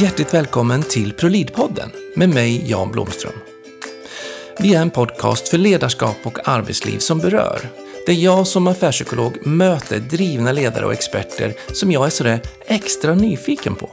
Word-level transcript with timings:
Hjärtligt 0.00 0.34
välkommen 0.34 0.82
till 0.82 1.12
ProLid-podden 1.12 1.90
med 2.14 2.28
mig 2.28 2.70
Jan 2.70 2.90
Blomström. 2.90 3.32
Vi 4.58 4.74
är 4.74 4.82
en 4.82 4.90
podcast 4.90 5.48
för 5.48 5.58
ledarskap 5.58 6.16
och 6.22 6.48
arbetsliv 6.48 6.98
som 6.98 7.18
berör. 7.18 7.60
Där 8.06 8.12
jag 8.12 8.46
som 8.46 8.66
affärspsykolog 8.66 9.46
möter 9.46 9.98
drivna 9.98 10.52
ledare 10.52 10.86
och 10.86 10.92
experter 10.92 11.54
som 11.72 11.92
jag 11.92 12.06
är 12.06 12.10
sådär 12.10 12.40
extra 12.66 13.14
nyfiken 13.14 13.74
på. 13.74 13.90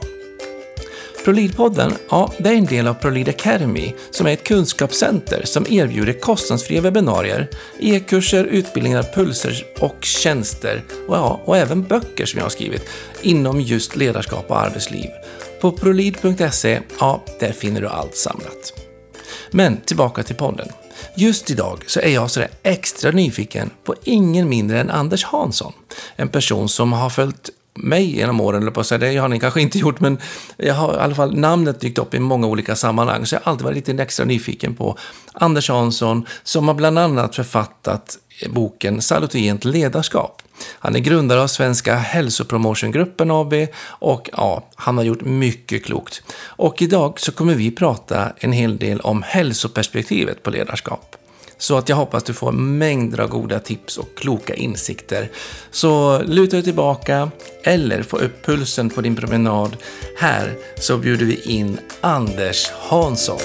ProLid-podden, 1.24 1.92
ja, 2.10 2.32
det 2.38 2.48
är 2.48 2.54
en 2.54 2.66
del 2.66 2.86
av 2.86 2.94
Prolid 2.94 3.28
Academy 3.28 3.94
som 4.10 4.26
är 4.26 4.32
ett 4.32 4.44
kunskapscenter 4.44 5.42
som 5.44 5.66
erbjuder 5.70 6.12
kostnadsfria 6.12 6.80
webbinarier, 6.80 7.48
e-kurser, 7.80 8.44
utbildningar, 8.44 9.02
pulser 9.14 9.66
och 9.80 10.04
tjänster 10.04 10.82
och, 11.08 11.16
ja, 11.16 11.40
och 11.44 11.56
även 11.56 11.82
böcker 11.82 12.26
som 12.26 12.38
jag 12.38 12.44
har 12.44 12.50
skrivit 12.50 12.88
inom 13.22 13.60
just 13.60 13.96
ledarskap 13.96 14.50
och 14.50 14.60
arbetsliv. 14.60 15.10
På 15.64 15.72
prolid.se, 15.72 16.80
ja, 17.00 17.24
där 17.40 17.52
finner 17.52 17.80
du 17.80 17.88
allt 17.88 18.16
samlat. 18.16 18.72
Men 19.50 19.76
tillbaka 19.76 20.22
till 20.22 20.36
podden. 20.36 20.68
Just 21.16 21.50
idag 21.50 21.84
så 21.86 22.00
är 22.00 22.08
jag 22.08 22.30
sådär 22.30 22.48
extra 22.62 23.10
nyfiken 23.10 23.70
på 23.84 23.94
ingen 24.04 24.48
mindre 24.48 24.80
än 24.80 24.90
Anders 24.90 25.24
Hansson. 25.24 25.72
En 26.16 26.28
person 26.28 26.68
som 26.68 26.92
har 26.92 27.10
följt 27.10 27.50
mig 27.74 28.16
genom 28.16 28.40
åren, 28.40 28.62
eller 28.62 28.70
på 28.70 28.80
att 28.80 28.86
säga, 28.86 28.98
det 28.98 29.16
har 29.16 29.28
ni 29.28 29.40
kanske 29.40 29.60
inte 29.60 29.78
gjort, 29.78 30.00
men 30.00 30.18
jag 30.56 30.74
har 30.74 30.94
i 30.94 30.98
alla 30.98 31.14
fall 31.14 31.36
namnet 31.36 31.80
dykt 31.80 31.98
upp 31.98 32.14
i 32.14 32.18
många 32.18 32.46
olika 32.46 32.76
sammanhang, 32.76 33.26
så 33.26 33.34
jag 33.34 33.40
har 33.40 33.52
alltid 33.52 33.64
varit 33.64 33.76
lite 33.76 34.02
extra 34.02 34.24
nyfiken 34.24 34.74
på 34.74 34.98
Anders 35.32 35.68
Hansson, 35.68 36.26
som 36.42 36.68
har 36.68 36.74
bland 36.74 36.98
annat 36.98 37.36
författat 37.36 38.18
boken 38.48 39.02
Salutogent 39.02 39.64
ledarskap. 39.64 40.42
Han 40.78 40.96
är 40.96 41.00
grundare 41.00 41.42
av 41.42 41.46
Svenska 41.46 41.94
hälsopromotiongruppen 41.94 43.30
AB 43.30 43.54
och 43.86 44.30
ja, 44.32 44.68
han 44.74 44.96
har 44.96 45.04
gjort 45.04 45.24
mycket 45.24 45.84
klokt. 45.84 46.22
Och 46.36 46.82
idag 46.82 47.20
så 47.20 47.32
kommer 47.32 47.54
vi 47.54 47.70
prata 47.70 48.32
en 48.36 48.52
hel 48.52 48.78
del 48.78 49.00
om 49.00 49.22
hälsoperspektivet 49.22 50.42
på 50.42 50.50
ledarskap. 50.50 51.16
Så 51.58 51.78
att 51.78 51.88
jag 51.88 51.96
hoppas 51.96 52.24
du 52.24 52.32
får 52.32 52.52
mängder 52.52 53.20
av 53.20 53.28
goda 53.28 53.58
tips 53.60 53.98
och 53.98 54.08
kloka 54.16 54.54
insikter. 54.54 55.30
Så 55.70 56.22
luta 56.22 56.56
dig 56.56 56.64
tillbaka 56.64 57.30
eller 57.62 58.02
få 58.02 58.16
upp 58.16 58.46
pulsen 58.46 58.90
på 58.90 59.00
din 59.00 59.16
promenad. 59.16 59.76
Här 60.18 60.56
så 60.76 60.98
bjuder 60.98 61.26
vi 61.26 61.40
in 61.42 61.78
Anders 62.00 62.70
Hansson. 62.70 63.38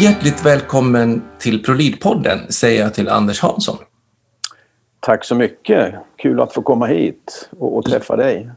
Hjärtligt 0.00 0.46
välkommen 0.46 1.22
till 1.38 1.64
ProLid-podden 1.64 2.38
säger 2.48 2.82
jag 2.82 2.94
till 2.94 3.08
Anders 3.08 3.40
Hansson. 3.40 3.76
Tack 5.00 5.24
så 5.24 5.34
mycket. 5.34 5.94
Kul 6.16 6.40
att 6.40 6.54
få 6.54 6.62
komma 6.62 6.86
hit 6.86 7.50
och, 7.58 7.76
och 7.76 7.84
träffa 7.84 8.16
dig. 8.16 8.50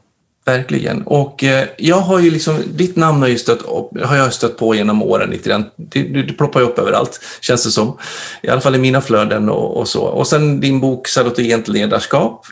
Verkligen. 0.47 1.01
Och 1.01 1.43
eh, 1.43 1.67
jag 1.77 1.99
har 1.99 2.19
ju 2.19 2.31
liksom, 2.31 2.63
ditt 2.67 2.95
namn 2.95 3.21
har, 3.21 3.27
ju 3.27 3.37
stött, 3.37 3.61
har 4.03 4.15
jag 4.15 4.33
stött 4.33 4.57
på 4.57 4.75
genom 4.75 5.03
åren 5.03 5.29
lite 5.29 5.49
grann. 5.49 5.65
Det, 5.75 6.03
du 6.03 6.33
ploppar 6.33 6.59
ju 6.59 6.65
upp 6.65 6.79
överallt, 6.79 7.19
känns 7.41 7.63
det 7.63 7.71
som. 7.71 7.97
I 8.41 8.49
alla 8.49 8.61
fall 8.61 8.75
i 8.75 8.77
mina 8.77 9.01
flöden 9.01 9.49
och, 9.49 9.77
och 9.77 9.87
så. 9.87 10.01
Och 10.01 10.27
sen 10.27 10.59
din 10.59 10.79
bok 10.79 11.07
Salutogent 11.07 11.67
ledarskap 11.67 12.45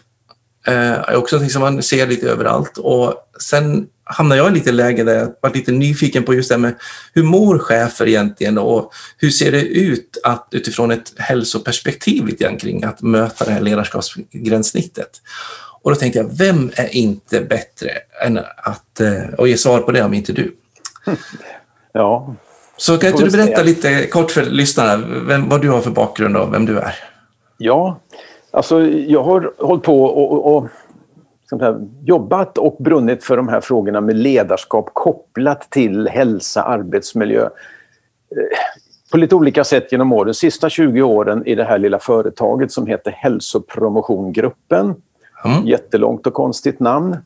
eh, 0.68 0.92
är 0.92 1.16
också 1.16 1.36
någonting 1.36 1.54
som 1.54 1.62
man 1.62 1.84
ser 1.84 2.08
lite 2.08 2.30
överallt. 2.30 2.78
Och 2.78 3.14
sen 3.40 3.88
hamnade 4.04 4.42
jag 4.42 4.52
i 4.52 4.54
lite 4.54 4.72
läge 4.72 5.04
där 5.04 5.16
jag 5.16 5.34
var 5.42 5.54
lite 5.54 5.72
nyfiken 5.72 6.24
på 6.24 6.34
just 6.34 6.50
det 6.50 6.58
med 6.58 6.76
hur 7.14 7.24
mår 7.24 7.60
chefer 7.60 8.08
egentligen 8.08 8.58
och 8.58 8.94
hur 9.18 9.30
ser 9.30 9.52
det 9.52 9.62
ut 9.62 10.18
att 10.24 10.48
utifrån 10.52 10.92
ett 10.92 11.14
hälsoperspektiv 11.18 12.26
lite 12.26 12.44
grann 12.44 12.58
kring 12.58 12.84
att 12.84 13.02
möta 13.02 13.46
det 13.46 13.52
här 13.52 13.62
ledarskapsgränssnittet. 13.62 15.22
Och 15.86 15.92
då 15.92 15.96
tänkte 15.96 16.20
jag, 16.20 16.30
vem 16.38 16.72
är 16.76 16.96
inte 16.96 17.42
bättre 17.42 17.90
än 18.26 18.38
att 18.58 19.02
och 19.38 19.48
ge 19.48 19.58
svar 19.58 19.80
på 19.80 19.92
det 19.92 20.04
om 20.04 20.14
inte 20.14 20.34
du? 20.34 20.56
Ja. 21.92 22.36
Så 22.78 22.98
kan 22.98 23.10
inte 23.10 23.24
du 23.24 23.32
berätta 23.32 23.64
lite 23.64 24.08
kort 24.08 24.32
för 24.32 24.46
lyssnarna 24.46 25.04
vem, 25.28 25.50
vad 25.50 25.62
du 25.62 25.70
har 25.70 25.82
för 25.82 25.92
bakgrund 25.92 26.38
och 26.38 26.54
vem 26.54 26.66
du 26.66 26.78
är? 26.80 26.96
Ja, 27.58 28.00
alltså 28.52 28.82
jag 28.88 29.24
har 29.24 29.54
hållit 29.60 29.84
på 29.84 30.04
och, 30.04 30.56
och 30.56 30.68
här, 31.60 31.88
jobbat 32.04 32.58
och 32.58 32.78
brunnit 32.80 33.24
för 33.24 33.38
de 33.38 33.48
här 33.48 33.62
frågorna 33.62 34.02
med 34.02 34.16
ledarskap 34.16 34.90
kopplat 34.94 35.70
till 35.70 36.08
hälsa, 36.08 36.64
arbetsmiljö 36.64 37.50
på 39.12 39.18
lite 39.18 39.36
olika 39.36 39.64
sätt 39.64 39.92
genom 39.92 40.14
åren. 40.14 40.28
De 40.28 40.34
sista 40.34 40.70
20 40.70 41.02
åren 41.02 41.46
i 41.46 41.56
det 41.56 41.64
här 41.64 41.78
lilla 41.78 42.00
företaget 42.00 42.72
som 42.72 42.88
heter 42.88 43.12
Hälsopromosiongruppen. 43.12 44.96
Mm. 45.46 45.68
Jättelångt 45.68 46.28
och 46.28 46.34
konstigt 46.34 46.80
namn. 46.80 47.18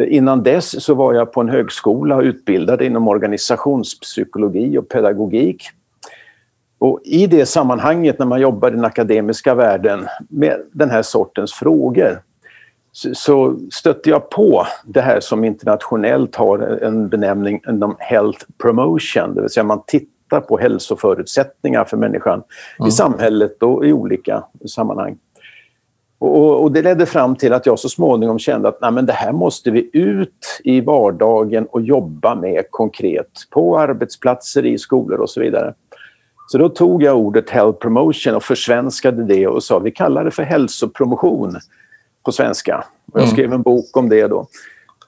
Innan 0.00 0.42
dess 0.42 0.84
så 0.84 0.94
var 0.94 1.14
jag 1.14 1.32
på 1.32 1.40
en 1.40 1.48
högskola 1.48 2.16
och 2.16 2.22
utbildad 2.22 2.82
inom 2.82 3.08
organisationspsykologi 3.08 4.78
och 4.78 4.88
pedagogik. 4.88 5.62
Och 6.78 7.00
I 7.04 7.26
det 7.26 7.46
sammanhanget 7.46 8.18
när 8.18 8.26
man 8.26 8.40
jobbar 8.40 8.68
i 8.68 8.70
den 8.70 8.84
akademiska 8.84 9.54
världen 9.54 10.06
med 10.28 10.60
den 10.72 10.90
här 10.90 11.02
sortens 11.02 11.52
frågor 11.52 12.20
så 13.12 13.56
stötte 13.72 14.10
jag 14.10 14.30
på 14.30 14.66
det 14.84 15.00
här 15.00 15.20
som 15.20 15.44
internationellt 15.44 16.36
har 16.36 16.58
en 16.58 17.08
benämning 17.08 17.60
inom 17.68 17.96
health 17.98 18.44
promotion, 18.58 19.34
det 19.34 19.40
vill 19.40 19.50
säga 19.50 19.64
man 19.64 19.82
tittar 19.86 20.40
på 20.40 20.58
hälsoförutsättningar 20.58 21.84
för 21.84 21.96
människan 21.96 22.42
mm. 22.78 22.88
i 22.88 22.92
samhället 22.92 23.62
och 23.62 23.86
i 23.86 23.92
olika 23.92 24.44
sammanhang. 24.68 25.18
Och, 26.18 26.62
och, 26.62 26.72
det 26.72 26.82
ledde 26.82 27.06
fram 27.06 27.36
till 27.36 27.52
att 27.52 27.66
jag 27.66 27.78
så 27.78 27.88
småningom 27.88 28.38
kände 28.38 28.68
att 28.68 28.78
nej, 28.80 29.02
det 29.02 29.12
här 29.12 29.32
måste 29.32 29.70
vi 29.70 29.90
ut 29.92 30.60
i 30.64 30.80
vardagen 30.80 31.66
och 31.66 31.82
jobba 31.82 32.34
med 32.34 32.64
konkret 32.70 33.30
på 33.50 33.78
arbetsplatser, 33.78 34.66
i 34.66 34.78
skolor 34.78 35.20
och 35.20 35.30
så 35.30 35.40
vidare. 35.40 35.74
Så 36.48 36.58
då 36.58 36.68
tog 36.68 37.02
jag 37.02 37.16
ordet 37.16 37.50
health 37.50 37.78
promotion 37.78 38.34
och 38.34 38.42
försvenskade 38.42 39.24
det 39.24 39.46
och 39.46 39.62
sa 39.62 39.78
vi 39.78 39.90
kallar 39.90 40.24
det 40.24 40.30
för 40.30 40.42
hälsopromotion 40.42 41.56
på 42.24 42.32
svenska. 42.32 42.84
Och 43.12 43.20
jag 43.20 43.22
mm. 43.22 43.32
skrev 43.32 43.52
en 43.52 43.62
bok 43.62 43.96
om 43.96 44.08
det 44.08 44.26
då. 44.26 44.46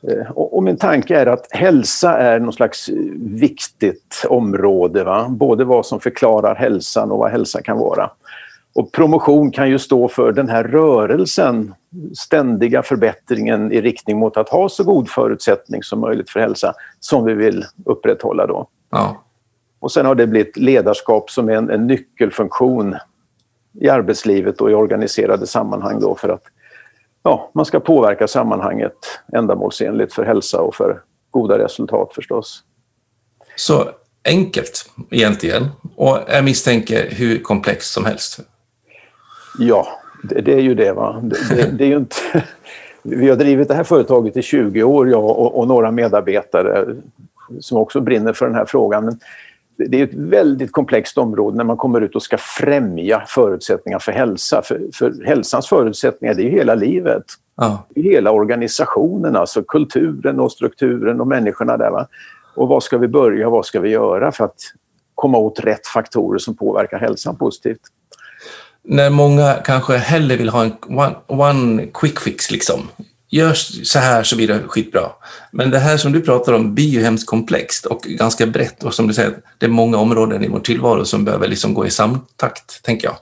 Eh, 0.09 0.31
och 0.31 0.63
min 0.63 0.77
tanke 0.77 1.17
är 1.17 1.27
att 1.27 1.47
hälsa 1.51 2.19
är 2.19 2.41
någon 2.41 2.53
slags 2.53 2.89
viktigt 3.19 4.25
område. 4.29 5.05
Va? 5.05 5.27
Både 5.29 5.65
vad 5.65 5.87
som 5.87 6.01
förklarar 6.01 6.55
hälsan 6.55 7.11
och 7.11 7.19
vad 7.19 7.31
hälsa 7.31 7.63
kan 7.63 7.79
vara. 7.79 8.11
Och 8.79 8.93
promotion 8.93 9.51
kan 9.51 9.71
ju 9.71 9.79
stå 9.79 10.09
för 10.09 10.33
den 10.33 10.49
här 10.49 10.65
rörelsen, 10.65 11.75
ständiga 12.19 12.83
förbättringen 12.83 13.73
i 13.73 13.81
riktning 13.81 14.19
mot 14.19 14.37
att 14.37 14.49
ha 14.49 14.69
så 14.69 14.85
god 14.85 15.09
förutsättning 15.09 15.83
som 15.83 16.01
möjligt 16.01 16.31
för 16.31 16.41
hälsa 16.41 16.75
som 17.01 17.25
vi 17.25 17.35
vill 17.35 17.65
upprätthålla 17.85 18.47
då. 18.47 18.69
Ja. 18.91 19.23
Och 19.81 19.93
sen 19.93 20.07
har 20.07 20.15
det 20.15 20.27
blivit 20.27 20.57
ledarskap 20.57 21.31
som 21.31 21.49
är 21.49 21.53
en, 21.53 21.71
en 21.71 21.87
nyckelfunktion 21.87 22.97
i 23.81 23.89
arbetslivet 23.89 24.61
och 24.61 24.71
i 24.71 24.75
organiserade 24.75 25.47
sammanhang 25.47 26.01
då 26.01 26.15
för 26.15 26.29
att 26.29 26.43
ja, 27.23 27.51
man 27.55 27.65
ska 27.65 27.81
påverka 27.81 28.29
sammanhanget 28.29 28.99
ändamålsenligt 29.33 30.13
för 30.13 30.25
hälsa 30.25 30.61
och 30.61 30.75
för 30.75 31.03
goda 31.31 31.59
resultat 31.59 32.13
förstås. 32.15 32.63
Så 33.57 33.91
enkelt 34.25 34.91
egentligen 35.11 35.67
och 35.97 36.19
jag 36.29 36.45
misstänker 36.45 37.11
hur 37.11 37.39
komplext 37.39 37.93
som 37.93 38.05
helst. 38.05 38.41
Ja, 39.59 39.89
det, 40.23 40.41
det 40.41 40.53
är 40.53 40.61
ju 40.61 40.75
det. 40.75 40.93
Va? 40.93 41.21
Det, 41.23 41.57
det, 41.57 41.71
det, 41.79 41.93
är 41.93 41.97
inte... 41.97 42.17
Vi 43.03 43.29
har 43.29 43.37
drivit 43.37 43.69
det 43.69 43.75
här 43.75 43.85
företaget 43.85 44.37
i 44.37 44.43
20 44.43 44.83
år, 44.83 45.11
jag 45.11 45.25
och, 45.25 45.59
och, 45.59 45.69
några 45.69 45.91
medarbetare 45.91 46.97
som 47.61 47.79
också 47.79 48.01
brinner 48.01 48.33
för 48.33 48.47
den 48.47 48.55
här 48.55 48.65
frågan. 48.65 49.05
Men 49.05 49.19
det 49.89 50.01
är 50.01 50.05
ett 50.05 50.15
väldigt 50.15 50.73
komplext 50.73 51.19
område 51.19 51.57
när 51.57 51.65
man 51.65 51.77
kommer 51.77 52.01
ut 52.01 52.17
och 52.17 52.23
ska 52.23 52.37
främja 52.39 53.23
förutsättningar 53.27 53.99
för 53.99 54.13
hälsa. 54.13 54.63
För, 54.65 54.81
för 54.95 55.25
hälsans 55.25 55.69
förutsättningar, 55.69 56.35
det 56.35 56.43
är 56.43 56.51
hela 56.51 56.75
livet. 56.75 57.25
Ja. 57.57 57.87
Hela 57.95 58.31
organisationen, 58.31 59.37
alltså 59.37 59.63
kulturen 59.63 60.41
och 60.41 60.53
strukturen 60.53 61.21
och 61.21 61.27
människorna 61.27 61.77
där. 61.77 61.91
Va? 61.91 62.07
Och 62.55 62.69
vad 62.69 62.83
ska 62.83 62.99
vi 62.99 63.09
börja, 63.09 63.51
vad 63.51 63.67
ska 63.67 63.81
vi 63.81 63.89
göra 63.89 64.33
för 64.33 64.45
att 64.45 64.61
komma 65.15 65.39
åt 65.39 65.61
rätt 65.61 65.87
faktorer 65.87 66.39
som 66.39 66.57
påverkar 66.57 66.99
hälsan 66.99 67.37
positivt? 67.37 67.81
När 68.89 69.11
många 69.11 69.55
kanske 69.65 69.97
hellre 69.97 70.37
vill 70.37 70.49
ha 70.49 70.65
en 70.65 70.73
one, 70.89 71.15
one 71.27 71.87
quick 71.95 72.21
fix 72.21 72.51
liksom. 72.51 72.89
Gör 73.31 73.53
så 73.85 73.99
här 73.99 74.23
så 74.23 74.37
blir 74.37 74.49
det 74.49 74.59
skitbra. 74.67 75.11
Men 75.53 75.71
det 75.71 75.79
här 75.79 75.97
som 75.97 76.13
du 76.13 76.21
pratar 76.21 76.53
om 76.53 76.75
blir 76.75 76.89
ju 76.89 77.03
hemskt 77.03 77.27
komplext 77.27 77.87
och 77.87 78.01
ganska 78.03 78.47
brett 78.47 78.85
och 78.85 78.95
som 78.95 79.07
du 79.07 79.15
säger, 79.15 79.33
det 79.59 79.67
är 79.67 79.71
många 79.71 79.99
områden 79.99 80.45
i 80.45 80.49
vår 80.49 80.61
tillvaro 80.61 81.05
som 81.05 81.25
behöver 81.25 81.49
liksom 81.49 81.75
gå 81.75 81.87
i 81.87 81.91
samtakt, 81.91 82.83
tänker 82.83 83.09
jag. 83.09 83.17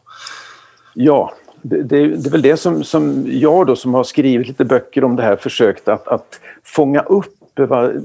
Ja, 0.95 1.35
det, 1.63 1.83
det, 1.83 2.09
det, 2.17 2.29
är 2.29 2.31
väl 2.31 2.43
det 2.43 2.57
som, 2.57 2.85
som 2.85 3.27
jag 3.31 3.67
då 3.67 3.77
som 3.77 3.95
har 3.95 4.05
skrivit 4.05 4.49
lite 4.49 4.65
böcker 4.65 5.05
om 5.05 5.17
det 5.17 5.23
här 5.23 5.37
försökt 5.37 5.89
att, 5.89 6.09
att 6.09 6.41
fånga 6.65 7.01
upp 7.01 7.36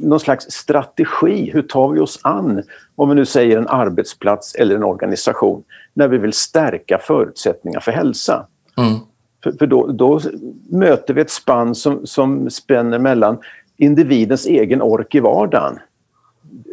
någon 0.02 0.20
slags 0.20 0.52
strategi. 0.52 1.52
Hur 1.54 1.62
tar 1.62 1.90
vi 1.90 2.00
oss 2.00 2.20
an, 2.22 2.64
om 2.96 3.10
vi 3.10 3.16
nu 3.16 3.26
säger 3.26 3.58
en 3.58 3.68
arbetsplats 3.68 4.56
eller 4.56 4.76
en 4.76 4.84
organisation, 4.84 5.64
när 5.94 6.08
vi 6.08 6.18
vill 6.18 6.34
stärka 6.34 6.98
förutsättningar 6.98 7.80
för 7.80 7.92
hälsa. 7.92 8.48
Mm. 8.78 9.00
För, 9.44 9.52
för 9.52 9.68
då, 9.68 9.88
då, 9.88 10.22
möter 10.70 11.14
vi 11.14 11.22
ett 11.22 11.32
spann 11.32 11.76
som, 11.76 12.08
som 12.08 12.50
spänner 12.50 13.00
mellan 13.00 13.38
individens 13.78 14.46
egen 14.46 14.82
ork 14.82 15.16
i 15.16 15.20
vardagen. 15.20 15.80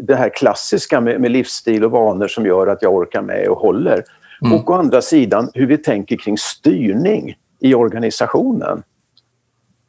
Det 0.02 0.14
här 0.14 0.28
klassiska 0.28 1.00
med, 1.00 1.20
med 1.20 1.30
livsstil 1.30 1.84
och 1.84 1.90
vanor 1.90 2.28
som 2.28 2.46
gör 2.46 2.66
att 2.66 2.82
jag 2.82 2.94
orkar 2.94 3.22
med 3.22 3.48
och 3.48 3.58
håller. 3.58 4.04
Mm. 4.42 4.54
Och 4.54 4.70
å 4.70 4.74
andra 4.74 5.02
sidan 5.02 5.50
hur 5.54 5.66
vi 5.66 5.78
tänker 5.78 6.16
kring 6.16 6.38
styrning 6.38 7.34
i 7.60 7.74
organisationen. 7.74 8.82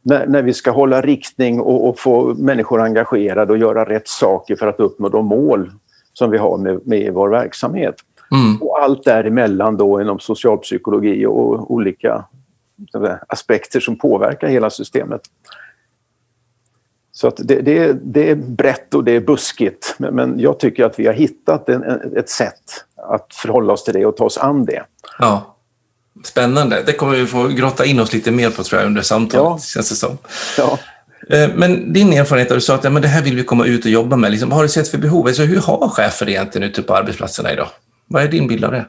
När, 0.01 0.27
när 0.27 0.41
vi 0.41 0.53
ska 0.53 0.71
hålla 0.71 1.01
riktning 1.01 1.59
och, 1.59 1.89
och, 1.89 1.99
få 1.99 2.33
människor 2.33 2.81
engagerade 2.81 3.51
och 3.51 3.57
göra 3.57 3.85
rätt 3.85 4.07
saker 4.07 4.55
för 4.55 4.67
att 4.67 4.79
uppnå 4.79 5.09
de 5.09 5.25
mål 5.25 5.71
som 6.13 6.31
vi 6.31 6.37
har 6.37 6.57
med, 6.57 6.87
med 6.87 7.13
vår 7.13 7.29
verksamhet. 7.29 7.95
Mm. 8.31 8.61
Och 8.61 8.83
allt 8.83 9.03
däremellan 9.03 9.77
då 9.77 10.01
inom 10.01 10.19
socialpsykologi 10.19 11.25
och 11.25 11.71
olika 11.71 12.25
aspekter 13.27 13.79
som 13.79 13.95
påverkar 13.95 14.47
hela 14.47 14.69
systemet. 14.69 15.21
Så 17.11 17.27
att 17.27 17.37
det, 17.37 17.61
det, 17.61 17.93
det, 18.03 18.29
är 18.29 18.35
brett 18.35 18.93
och 18.93 19.03
det 19.03 19.11
är 19.11 19.21
buskigt 19.21 19.95
men 19.97 20.39
jag 20.39 20.59
tycker 20.59 20.85
att 20.85 20.99
vi 20.99 21.07
har 21.07 21.13
hittat 21.13 21.69
en, 21.69 21.83
ett 22.15 22.29
sätt 22.29 22.85
att 22.95 23.33
förhålla 23.33 23.73
oss 23.73 23.83
till 23.83 23.93
det 23.93 24.05
och 24.05 24.17
ta 24.17 24.25
oss 24.25 24.37
an 24.37 24.65
det. 24.65 24.83
Ja. 25.19 25.55
Spännande. 26.23 26.83
Det 26.85 26.93
kommer 26.93 27.15
vi 27.15 27.25
få 27.25 27.47
grotta 27.47 27.85
in 27.85 27.99
oss 27.99 28.13
lite 28.13 28.31
mer 28.31 28.49
på 28.49 28.63
tror 28.63 28.81
jag 28.81 28.87
under 28.87 29.01
samtalet, 29.01 29.45
ja. 29.45 29.59
känns 29.59 29.89
det 29.89 29.95
som. 29.95 30.17
Ja. 30.57 30.79
Eh, 31.29 31.49
men 31.55 31.93
din 31.93 32.13
erfarenhet, 32.13 32.49
du 32.49 32.61
sa 32.61 32.75
att 32.75 32.83
ja, 32.83 32.89
men 32.89 33.01
det 33.01 33.07
här 33.07 33.23
vill 33.23 33.35
vi 33.35 33.43
komma 33.43 33.65
ut 33.65 33.85
och 33.85 33.91
jobba 33.91 34.15
med. 34.15 34.31
Liksom, 34.31 34.49
vad 34.49 34.55
har 34.55 34.63
du 34.63 34.69
sett 34.69 34.87
för 34.87 34.97
behov? 34.97 35.27
Alltså, 35.27 35.43
hur 35.43 35.57
har 35.57 35.89
chefer 35.89 36.29
egentligen 36.29 36.69
ute 36.69 36.81
på 36.81 36.95
arbetsplatserna 36.95 37.53
idag? 37.53 37.67
Vad 38.07 38.23
är 38.23 38.27
din 38.27 38.47
bild 38.47 38.65
av 38.65 38.71
det? 38.71 38.85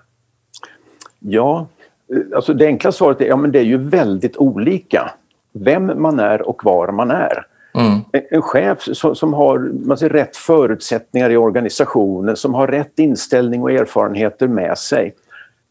Ja, 1.18 1.68
eh, 2.12 2.36
alltså 2.36 2.54
det 2.54 2.66
enkla 2.66 2.92
svaret 2.92 3.20
är 3.20 3.26
ja, 3.26 3.36
men 3.36 3.52
det 3.52 3.58
är 3.58 3.64
ju 3.64 3.78
väldigt 3.78 4.36
olika. 4.36 5.10
Vem 5.52 6.02
man 6.02 6.18
är 6.18 6.48
och 6.48 6.64
var 6.64 6.92
man 6.92 7.10
är. 7.10 7.46
Mm. 7.74 7.92
En, 8.12 8.22
en, 8.30 8.42
chef 8.42 8.78
som, 8.80 9.14
som 9.16 9.34
har 9.34 9.58
man 9.58 9.98
säger, 9.98 10.12
rätt 10.12 10.36
förutsättningar 10.36 11.30
i 11.30 11.36
organisationen, 11.36 12.36
som 12.36 12.54
har 12.54 12.66
rätt 12.66 12.98
inställning 12.98 13.62
och 13.62 13.70
erfarenheter 13.70 14.48
med 14.48 14.78
sig 14.78 15.14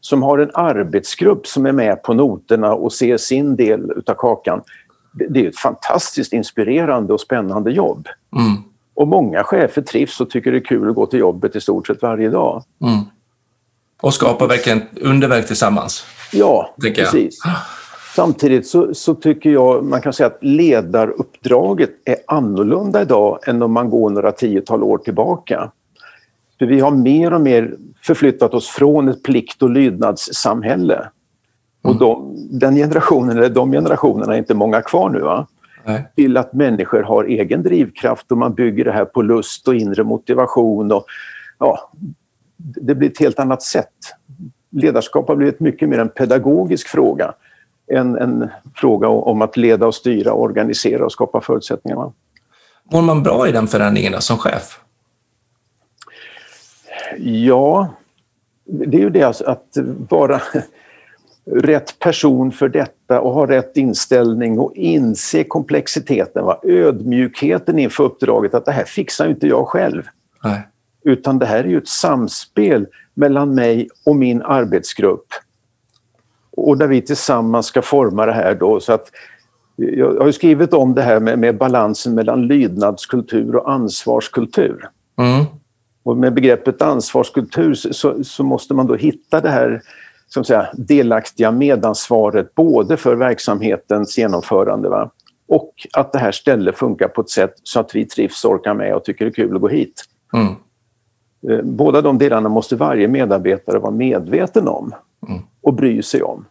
som 0.00 0.22
har 0.22 0.38
en 0.38 0.50
arbetsgrupp 0.54 1.46
som 1.46 1.66
är 1.66 1.72
med 1.72 2.02
på 2.02 2.14
noterna 2.14 2.74
och 2.74 2.92
ser 2.92 3.16
sin 3.16 3.56
del 3.56 3.92
utav 3.96 4.14
kakan. 4.14 4.62
Det 5.12 5.44
är 5.44 5.48
ett 5.48 5.58
fantastiskt 5.58 6.32
inspirerande 6.32 7.12
och 7.12 7.20
spännande 7.20 7.70
jobb. 7.70 8.08
Mm. 8.36 8.62
Och 8.94 9.08
många 9.08 9.44
chefer 9.44 9.82
trivs 9.82 10.20
och 10.20 10.30
tycker 10.30 10.52
det 10.52 10.58
är 10.58 10.64
kul 10.64 10.88
att 10.88 10.94
gå 10.94 11.06
till 11.06 11.18
jobbet 11.18 11.56
i 11.56 11.60
stort 11.60 11.86
sett 11.86 12.02
varje 12.02 12.28
dag. 12.28 12.62
Mm. 12.82 13.04
Och 14.00 14.14
skapa 14.14 14.46
verkligen 14.46 14.82
underverk 15.00 15.46
tillsammans. 15.46 16.04
Ja, 16.32 16.74
precis. 16.82 17.38
Samtidigt 18.16 18.66
så, 18.66 18.94
så, 18.94 19.14
tycker 19.14 19.50
jag 19.50 19.84
man 19.84 20.00
kan 20.00 20.12
säga 20.12 20.26
att 20.26 20.38
ledaruppdraget 20.40 21.90
är 22.04 22.16
annorlunda 22.26 23.02
idag 23.02 23.38
än 23.46 23.62
om 23.62 23.72
man 23.72 23.90
går 23.90 24.10
några 24.10 24.32
tiotal 24.32 24.82
år 24.82 24.98
tillbaka. 24.98 25.70
För 26.60 26.66
vi 26.66 26.80
har 26.80 26.90
mer 26.90 27.32
och 27.32 27.40
mer 27.40 27.74
förflyttat 28.02 28.54
oss 28.54 28.68
från 28.68 29.08
ett 29.08 29.22
plikt 29.22 29.62
och 29.62 29.70
lydnadssamhälle. 29.70 31.08
Och 31.82 31.90
mm. 31.90 31.98
de, 31.98 32.36
den 32.50 32.74
generationen, 32.74 33.38
eller 33.38 33.48
de 33.48 33.72
generationerna 33.72 34.34
är 34.34 34.38
inte 34.38 34.54
många 34.54 34.82
kvar 34.82 35.10
nu. 35.10 35.20
Va? 35.20 35.46
Nej. 35.84 36.12
Till 36.16 36.36
att 36.36 36.52
människor 36.52 37.02
har 37.02 37.24
egen 37.24 37.62
drivkraft 37.62 38.32
och 38.32 38.38
man 38.38 38.54
bygger 38.54 38.84
det 38.84 38.92
här 38.92 39.04
på 39.04 39.22
lust 39.22 39.68
och 39.68 39.74
inre 39.74 40.04
motivation. 40.04 40.92
Och, 40.92 41.04
ja, 41.58 41.90
det 42.56 42.94
blir 42.94 43.10
ett 43.10 43.20
helt 43.20 43.38
annat 43.38 43.62
sätt. 43.62 43.94
Ledarskap 44.70 45.28
har 45.28 45.36
blivit 45.36 45.60
mycket 45.60 45.88
mer 45.88 45.98
en 45.98 46.08
pedagogisk 46.08 46.88
fråga 46.88 47.34
än 47.92 48.18
en 48.18 48.48
fråga 48.74 49.08
om 49.08 49.42
att 49.42 49.56
leda 49.56 49.86
och 49.86 49.94
styra, 49.94 50.32
organisera 50.32 51.04
och 51.04 51.12
skapa 51.12 51.40
förutsättningar. 51.40 52.12
Mår 52.92 53.02
man 53.02 53.22
bra 53.22 53.48
i 53.48 53.52
den 53.52 53.66
förändringen 53.66 54.20
som 54.20 54.38
chef? 54.38 54.80
Ja, 57.18 57.94
det 58.64 58.96
är 58.96 59.00
ju 59.00 59.10
det 59.10 59.22
alltså 59.22 59.44
att 59.44 59.76
vara 60.08 60.40
rätt 61.44 61.98
person 61.98 62.52
för 62.52 62.68
detta 62.68 63.20
och 63.20 63.32
ha 63.32 63.46
rätt 63.46 63.76
inställning 63.76 64.58
och 64.58 64.72
inse 64.74 65.44
komplexiteten. 65.44 66.44
Va? 66.44 66.60
Ödmjukheten 66.62 67.78
inför 67.78 68.04
uppdraget 68.04 68.54
att 68.54 68.64
det 68.64 68.72
här 68.72 68.84
fixar 68.84 69.28
inte 69.28 69.46
jag 69.46 69.68
själv. 69.68 70.02
Nej. 70.44 70.60
Utan 71.04 71.38
det 71.38 71.46
här 71.46 71.64
är 71.64 71.68
ju 71.68 71.78
ett 71.78 71.88
samspel 71.88 72.86
mellan 73.14 73.54
mig 73.54 73.88
och 74.06 74.16
min 74.16 74.42
arbetsgrupp. 74.42 75.26
Och 76.50 76.78
där 76.78 76.86
vi 76.86 77.02
tillsammans 77.02 77.66
ska 77.66 77.82
forma 77.82 78.26
det 78.26 78.32
här 78.32 78.54
då 78.54 78.80
så 78.80 78.92
att 78.92 79.10
jag 79.76 80.20
har 80.20 80.32
skrivit 80.32 80.74
om 80.74 80.94
det 80.94 81.02
här 81.02 81.20
med, 81.20 81.38
med 81.38 81.56
balansen 81.56 82.14
mellan 82.14 82.46
lydnadskultur 82.46 83.56
och 83.56 83.72
ansvarskultur. 83.72 84.88
Mm. 85.18 85.44
Och 86.10 86.16
med 86.16 86.34
begreppet 86.34 86.82
ansvarskultur 86.82 87.74
så, 87.74 88.24
så, 88.24 88.44
måste 88.44 88.74
man 88.74 88.86
då 88.86 88.94
hitta 88.94 89.40
det 89.40 89.50
här 89.50 89.82
som 90.28 90.44
säga, 90.44 90.68
delaktiga 90.72 91.50
medansvaret 91.50 92.54
både 92.54 92.96
för 92.96 93.16
verksamhetens 93.16 94.18
genomförande 94.18 94.88
va? 94.88 95.10
och 95.48 95.74
att 95.92 96.12
det 96.12 96.18
här 96.18 96.32
stället 96.32 96.78
funkar 96.78 97.08
på 97.08 97.20
ett 97.20 97.30
sätt 97.30 97.54
så 97.62 97.80
att 97.80 97.94
vi 97.94 98.04
trivs, 98.06 98.44
orkar 98.44 98.74
med 98.74 98.94
och 98.94 99.04
tycker 99.04 99.24
det 99.24 99.28
är 99.28 99.34
kul 99.34 99.54
att 99.54 99.60
gå 99.60 99.68
hit. 99.68 100.04
Mm. 100.32 100.54
Eh, 101.48 101.64
båda 101.64 102.00
de 102.00 102.18
delarna 102.18 102.48
måste 102.48 102.76
varje 102.76 103.08
medarbetare 103.08 103.78
vara 103.78 103.92
medveten 103.92 104.68
om 104.68 104.94
mm. 105.28 105.42
och 105.62 105.74
bry 105.74 106.02
sig 106.02 106.22
om. 106.22 106.44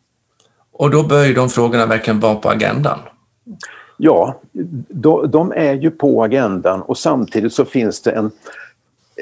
Och 0.71 0.91
då 0.91 1.03
bör 1.03 1.25
ju 1.25 1.33
de 1.33 1.49
frågorna 1.49 1.85
verkligen 1.85 2.19
vara 2.19 2.35
på 2.35 2.49
agendan? 2.49 2.99
Ja, 3.97 4.41
de, 5.27 5.51
är 5.55 5.73
ju 5.73 5.91
på 5.91 6.23
agendan 6.23 6.81
och 6.81 6.97
samtidigt 6.97 7.53
så 7.53 7.65
finns 7.65 8.01
det 8.01 8.11
en 8.11 8.31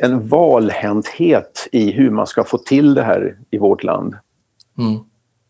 en 0.02 0.28
valhänthet 0.28 1.68
i 1.72 1.92
hur 1.92 2.10
man 2.10 2.28
ska 2.28 2.44
få 2.44 2.58
till 2.58 2.94
det 2.94 3.04
här 3.04 3.38
i 3.52 3.58
vårt 3.58 3.84
land. 3.84 4.16
Mm. 4.78 5.00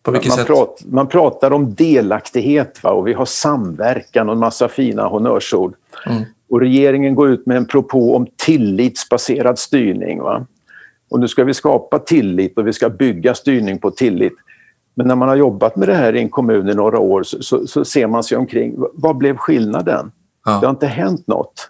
På 0.03 0.11
vilket 0.11 0.29
man, 0.29 0.37
sätt? 0.37 0.47
Prat, 0.47 0.83
man 0.85 1.07
pratar 1.07 1.51
om 1.51 1.73
delaktighet 1.73 2.83
va? 2.83 2.89
och 2.89 3.07
vi 3.07 3.13
har 3.13 3.25
samverkan 3.25 4.29
och 4.29 4.33
en 4.33 4.39
massa 4.39 4.67
fina 4.67 5.07
honnörsord. 5.07 5.75
Mm. 6.05 6.23
Och 6.49 6.59
regeringen 6.59 7.15
går 7.15 7.29
ut 7.29 7.45
med 7.45 7.57
en 7.57 7.65
propå 7.65 8.15
om 8.15 8.27
tillitsbaserad 8.35 9.59
styrning. 9.59 10.21
Va? 10.21 10.45
Och 11.09 11.19
nu 11.19 11.27
ska 11.27 11.43
vi 11.43 11.53
skapa 11.53 11.99
tillit 11.99 12.57
och 12.57 12.67
vi 12.67 12.73
ska 12.73 12.89
bygga 12.89 13.33
styrning 13.33 13.77
på 13.79 13.91
tillit. 13.91 14.33
Men 14.95 15.07
när 15.07 15.15
man 15.15 15.29
har 15.29 15.35
jobbat 15.35 15.75
med 15.75 15.87
det 15.87 15.95
här 15.95 16.15
i 16.15 16.19
en 16.19 16.29
kommun 16.29 16.69
i 16.69 16.73
några 16.73 16.99
år 16.99 17.23
så, 17.23 17.43
så, 17.43 17.67
så 17.67 17.85
ser 17.85 18.07
man 18.07 18.23
sig 18.23 18.37
omkring. 18.37 18.75
Vad 18.93 19.17
blev 19.17 19.37
skillnaden? 19.37 20.11
Ja. 20.45 20.51
Det 20.51 20.65
har 20.65 20.71
inte 20.71 20.87
hänt 20.87 21.27
något. 21.27 21.69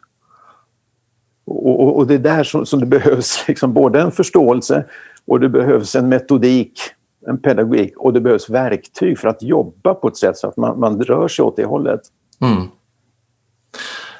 Och, 1.48 1.80
och, 1.80 1.98
och 1.98 2.08
det 2.08 2.14
är 2.14 2.20
där 2.20 2.44
som, 2.44 2.66
som 2.66 2.80
det 2.80 2.86
behövs 2.98 3.46
liksom 3.48 3.74
både 3.74 4.02
en 4.02 4.12
förståelse 4.12 4.86
och 5.28 5.40
det 5.40 5.50
behövs 5.50 5.96
en 5.96 6.10
metodik, 6.10 6.80
en 7.28 7.38
pedagogik 7.38 7.98
och 7.98 8.14
det 8.14 8.22
behövs 8.22 8.50
verktyg 8.50 9.20
för 9.20 9.28
att 9.28 9.44
jobba 9.44 9.94
på 9.94 10.08
ett 10.08 10.18
sätt 10.18 10.38
så 10.38 10.48
att 10.48 10.58
man, 10.58 10.80
man 10.80 11.02
rör 11.02 11.28
sig 11.28 11.44
åt 11.46 11.56
det 11.56 11.66
hållet. 11.66 12.02
Mm. 12.42 12.64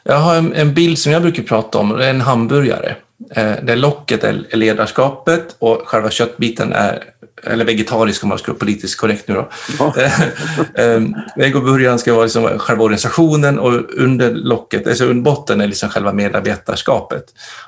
Jag 0.04 0.20
har 0.20 0.36
en, 0.36 0.54
en, 0.54 0.74
bild 0.74 0.98
som 0.98 1.12
jag 1.12 1.22
brukar 1.22 1.44
prata 1.44 1.78
om, 1.78 1.90
det 1.90 2.06
är 2.06 2.10
en 2.10 2.22
hamburgare. 2.22 2.96
Eh, 3.32 3.64
där 3.64 3.76
locket 3.76 4.24
är 4.24 4.46
ledarskapet 4.52 5.56
och 5.60 5.82
själva 5.86 6.10
köttbiten 6.10 6.74
är 6.74 7.04
eller 7.44 7.66
vegetarisk 7.66 8.24
om 8.24 8.30
man 8.30 8.38
ska 8.38 8.52
vara 8.52 8.60
politiskt 8.60 9.00
korrekt 9.00 9.28
nu 9.28 9.36
då. 9.36 9.50
Ja. 9.80 9.94
Vegoburgaren 11.36 11.94
eh, 11.96 12.00
ska 12.00 12.14
vara 12.14 12.24
liksom 12.24 12.60
själva 12.60 12.84
organisationen 12.84 13.60
och 13.60 13.74
under 13.94 14.32
locket, 14.32 14.88
alltså 14.88 15.06
under 15.06 15.24
botten 15.24 15.62
är 15.62 15.68
liksom 15.68 15.90
själva 15.90 16.14
medarbetarskapet. 16.14 17.24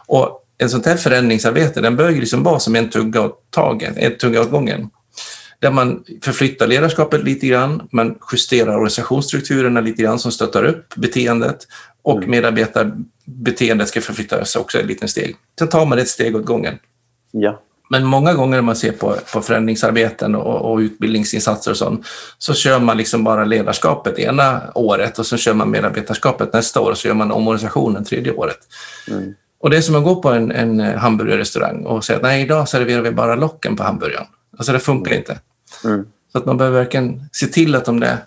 Och 0.07 0.45
en 0.57 0.69
sånt 0.69 0.85
här 0.85 0.97
förändringsarbete, 0.97 1.81
den 1.81 1.95
bör 1.95 2.09
ju 2.09 2.19
liksom 2.19 2.43
vara 2.43 2.59
som 2.59 2.75
en 2.75 2.89
tugga 2.89 3.21
åt 3.21 3.51
taget, 3.51 3.97
en 3.97 4.17
tugga 4.17 4.41
åt 4.41 4.51
gången. 4.51 4.89
Där 5.59 5.71
man 5.71 6.03
förflyttar 6.23 6.67
ledarskapet 6.67 7.23
lite 7.23 7.47
grann, 7.47 7.87
man 7.91 8.15
justerar 8.31 8.75
organisationsstrukturerna 8.75 9.81
lite 9.81 10.03
grann 10.03 10.19
som 10.19 10.31
stöttar 10.31 10.63
upp 10.63 10.95
beteendet 10.95 11.67
och 12.03 12.17
mm. 12.17 12.29
Medarbetarbeteendet 13.29 13.87
ska 13.87 14.01
förflyttas 14.01 14.55
också 14.55 14.79
ett 14.79 14.85
litet 14.85 15.09
steg. 15.09 15.35
Sen 15.59 15.67
tar 15.67 15.85
man 15.85 15.99
ett 15.99 16.07
steg 16.07 16.35
åt 16.35 16.45
gången. 16.45 16.79
Ja. 17.31 17.61
Men 17.91 18.05
många 18.05 18.33
gånger 18.33 18.57
när 18.57 18.61
man 18.61 18.75
ser 18.75 18.91
på, 18.91 19.15
på 19.33 19.41
förändringsarbeten 19.41 20.35
och, 20.35 20.71
och 20.71 20.77
utbildningsinsatser 20.77 21.71
och 21.71 21.77
sånt, 21.77 22.05
så 22.37 22.53
kör 22.53 22.79
man 22.79 22.97
liksom 22.97 23.23
bara 23.23 23.45
ledarskapet 23.45 24.19
ena 24.19 24.61
året 24.75 25.19
och 25.19 25.25
så 25.25 25.37
kör 25.37 25.53
man 25.53 25.71
medarbetarskapet 25.71 26.53
nästa 26.53 26.81
år 26.81 26.91
och 26.91 26.97
så 26.97 27.07
gör 27.07 27.15
man 27.15 27.31
omorganisationen 27.31 28.03
tredje 28.03 28.31
året. 28.31 28.59
Mm. 29.07 29.35
Och 29.59 29.69
det 29.69 29.77
är 29.77 29.81
som 29.81 29.95
att 29.95 30.03
gå 30.03 30.21
på 30.21 30.29
en, 30.29 30.51
en 30.51 30.79
hamburgerrestaurang 30.79 31.85
och 31.85 32.05
säga 32.05 32.17
att 32.17 32.23
nej, 32.23 32.41
idag 32.41 32.69
serverar 32.69 33.01
vi 33.01 33.11
bara 33.11 33.35
locken 33.35 33.75
på 33.75 33.83
hamburgaren. 33.83 34.27
Alltså 34.57 34.73
det 34.73 34.79
funkar 34.79 35.11
mm. 35.11 35.19
inte. 35.19 35.39
Mm. 35.83 36.05
Så 36.31 36.37
att 36.37 36.45
man 36.45 36.57
behöver 36.57 36.79
verkligen 36.79 37.29
se 37.31 37.47
till 37.47 37.75
att 37.75 37.85
de 37.85 37.99
där 37.99 38.17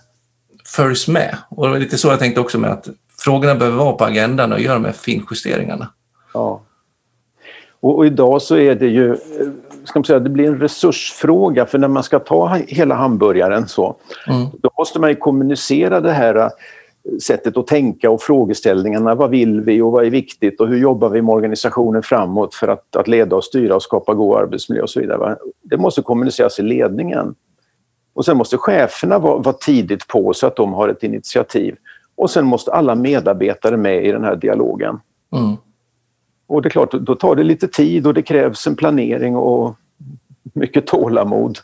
följs 0.65 1.09
med. 1.09 1.37
Och 1.49 1.67
det 1.67 1.73
var 1.73 1.79
lite 1.79 1.99
så 1.99 2.09
jag 2.09 2.19
tänkte 2.19 2.41
också 2.41 2.59
med 2.59 2.71
att 2.71 2.89
frågorna 3.25 3.55
behöver 3.55 3.79
vara 3.79 3.93
på 3.93 4.05
agendan 4.05 4.53
och 4.53 4.61
göra 4.61 4.75
de 4.75 4.85
här 4.85 4.93
finjusteringarna. 4.93 5.89
Ja. 6.35 6.63
Och, 7.81 7.97
och, 7.97 8.07
idag 8.07 8.43
så 8.43 8.57
är 8.57 8.75
det 8.75 8.87
ju 8.87 9.17
ska 9.85 9.99
man 9.99 10.05
säga, 10.05 10.19
det 10.19 10.31
blir 10.31 10.49
en 10.49 10.61
resursfråga 10.61 11.67
för 11.67 11.79
när 11.79 11.89
man 11.89 12.03
ska 12.03 12.19
ta 12.19 12.59
hela 12.67 12.95
hamburgaren 12.95 13.69
så, 13.69 13.97
mm. 14.29 14.47
då 14.63 14.71
måste 14.79 14.99
man 14.99 15.11
ju 15.11 15.17
kommunicera 15.17 16.01
det 16.01 16.13
här 16.13 16.35
äh, 16.35 16.49
sättet 17.23 17.57
att 17.57 17.67
tänka 17.67 18.11
och 18.11 18.23
frågeställningarna. 18.23 19.15
Vad 19.15 19.31
vill 19.31 19.61
vi 19.61 19.81
och 19.81 19.93
vad 19.93 20.07
är 20.07 20.11
viktigt 20.11 20.61
och 20.61 20.69
hur 20.69 20.79
jobbar 20.79 21.09
vi 21.09 21.23
med 21.23 21.35
organisationen 21.35 22.03
framåt 22.03 22.55
för 22.55 22.69
att, 22.69 22.97
att 22.97 23.09
leda 23.09 23.37
och 23.37 23.45
styra 23.45 23.77
och 23.77 23.83
skapa 23.83 24.15
god 24.15 24.37
arbetsmiljö 24.37 24.83
och 24.83 24.91
så 24.91 25.01
vidare. 25.01 25.37
Det 25.63 25.77
måste 25.77 26.03
kommuniceras 26.03 26.59
i 26.59 26.63
ledningen. 26.63 27.35
Och 28.15 28.25
sen 28.25 28.37
måste 28.37 28.57
cheferna 28.57 29.19
vara, 29.19 29.39
vara 29.39 29.57
tidigt 29.57 30.09
på 30.09 30.35
så 30.35 30.47
att 30.47 30.57
de 30.57 30.73
har 30.73 30.89
ett 30.89 31.03
initiativ. 31.03 31.77
Och 32.23 32.31
sen 32.31 32.47
måste 32.47 32.73
alla 32.73 32.95
medarbetare 32.95 33.77
med 33.77 34.07
i 34.07 34.13
den 34.13 34.25
här 34.25 34.37
dialogen. 34.37 35.01
Mm. 35.33 35.57
Och 36.47 36.63
det 36.63 36.69
är 36.69 36.71
klart, 36.71 36.93
då 36.93 37.15
tar 37.15 37.37
det 37.37 37.43
lite 37.43 37.69
tid 37.69 38.07
och 38.07 38.15
det 38.15 38.23
krävs 38.23 38.67
en 38.67 38.77
planering 38.77 39.37
och 39.37 39.77
mycket 40.43 40.87
tålamod. 40.87 41.59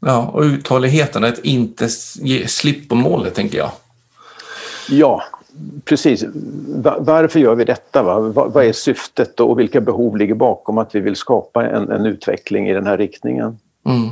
Ja, 0.00 0.30
och 0.32 0.42
uthålligheten 0.42 1.24
att 1.24 1.38
inte 1.38 1.88
ge 2.20 2.48
slipp 2.48 2.88
på 2.88 2.94
målet, 2.94 3.34
tänker 3.34 3.58
jag. 3.58 3.70
Ja, 4.90 5.22
precis. 5.84 6.24
Varför 6.98 7.40
gör 7.40 7.54
vi 7.54 7.64
detta? 7.64 8.02
Va? 8.02 8.20
Vad 8.20 8.64
är 8.64 8.72
syftet 8.72 9.40
och 9.40 9.58
vilka 9.58 9.80
behov 9.80 10.16
ligger 10.16 10.34
bakom 10.34 10.78
att 10.78 10.94
vi 10.94 11.00
vill 11.00 11.16
skapa 11.16 11.66
en, 11.66 11.90
en 11.90 12.06
utveckling 12.06 12.68
i 12.68 12.72
den 12.72 12.86
här 12.86 12.98
riktningen? 12.98 13.58
Mm. 13.84 14.08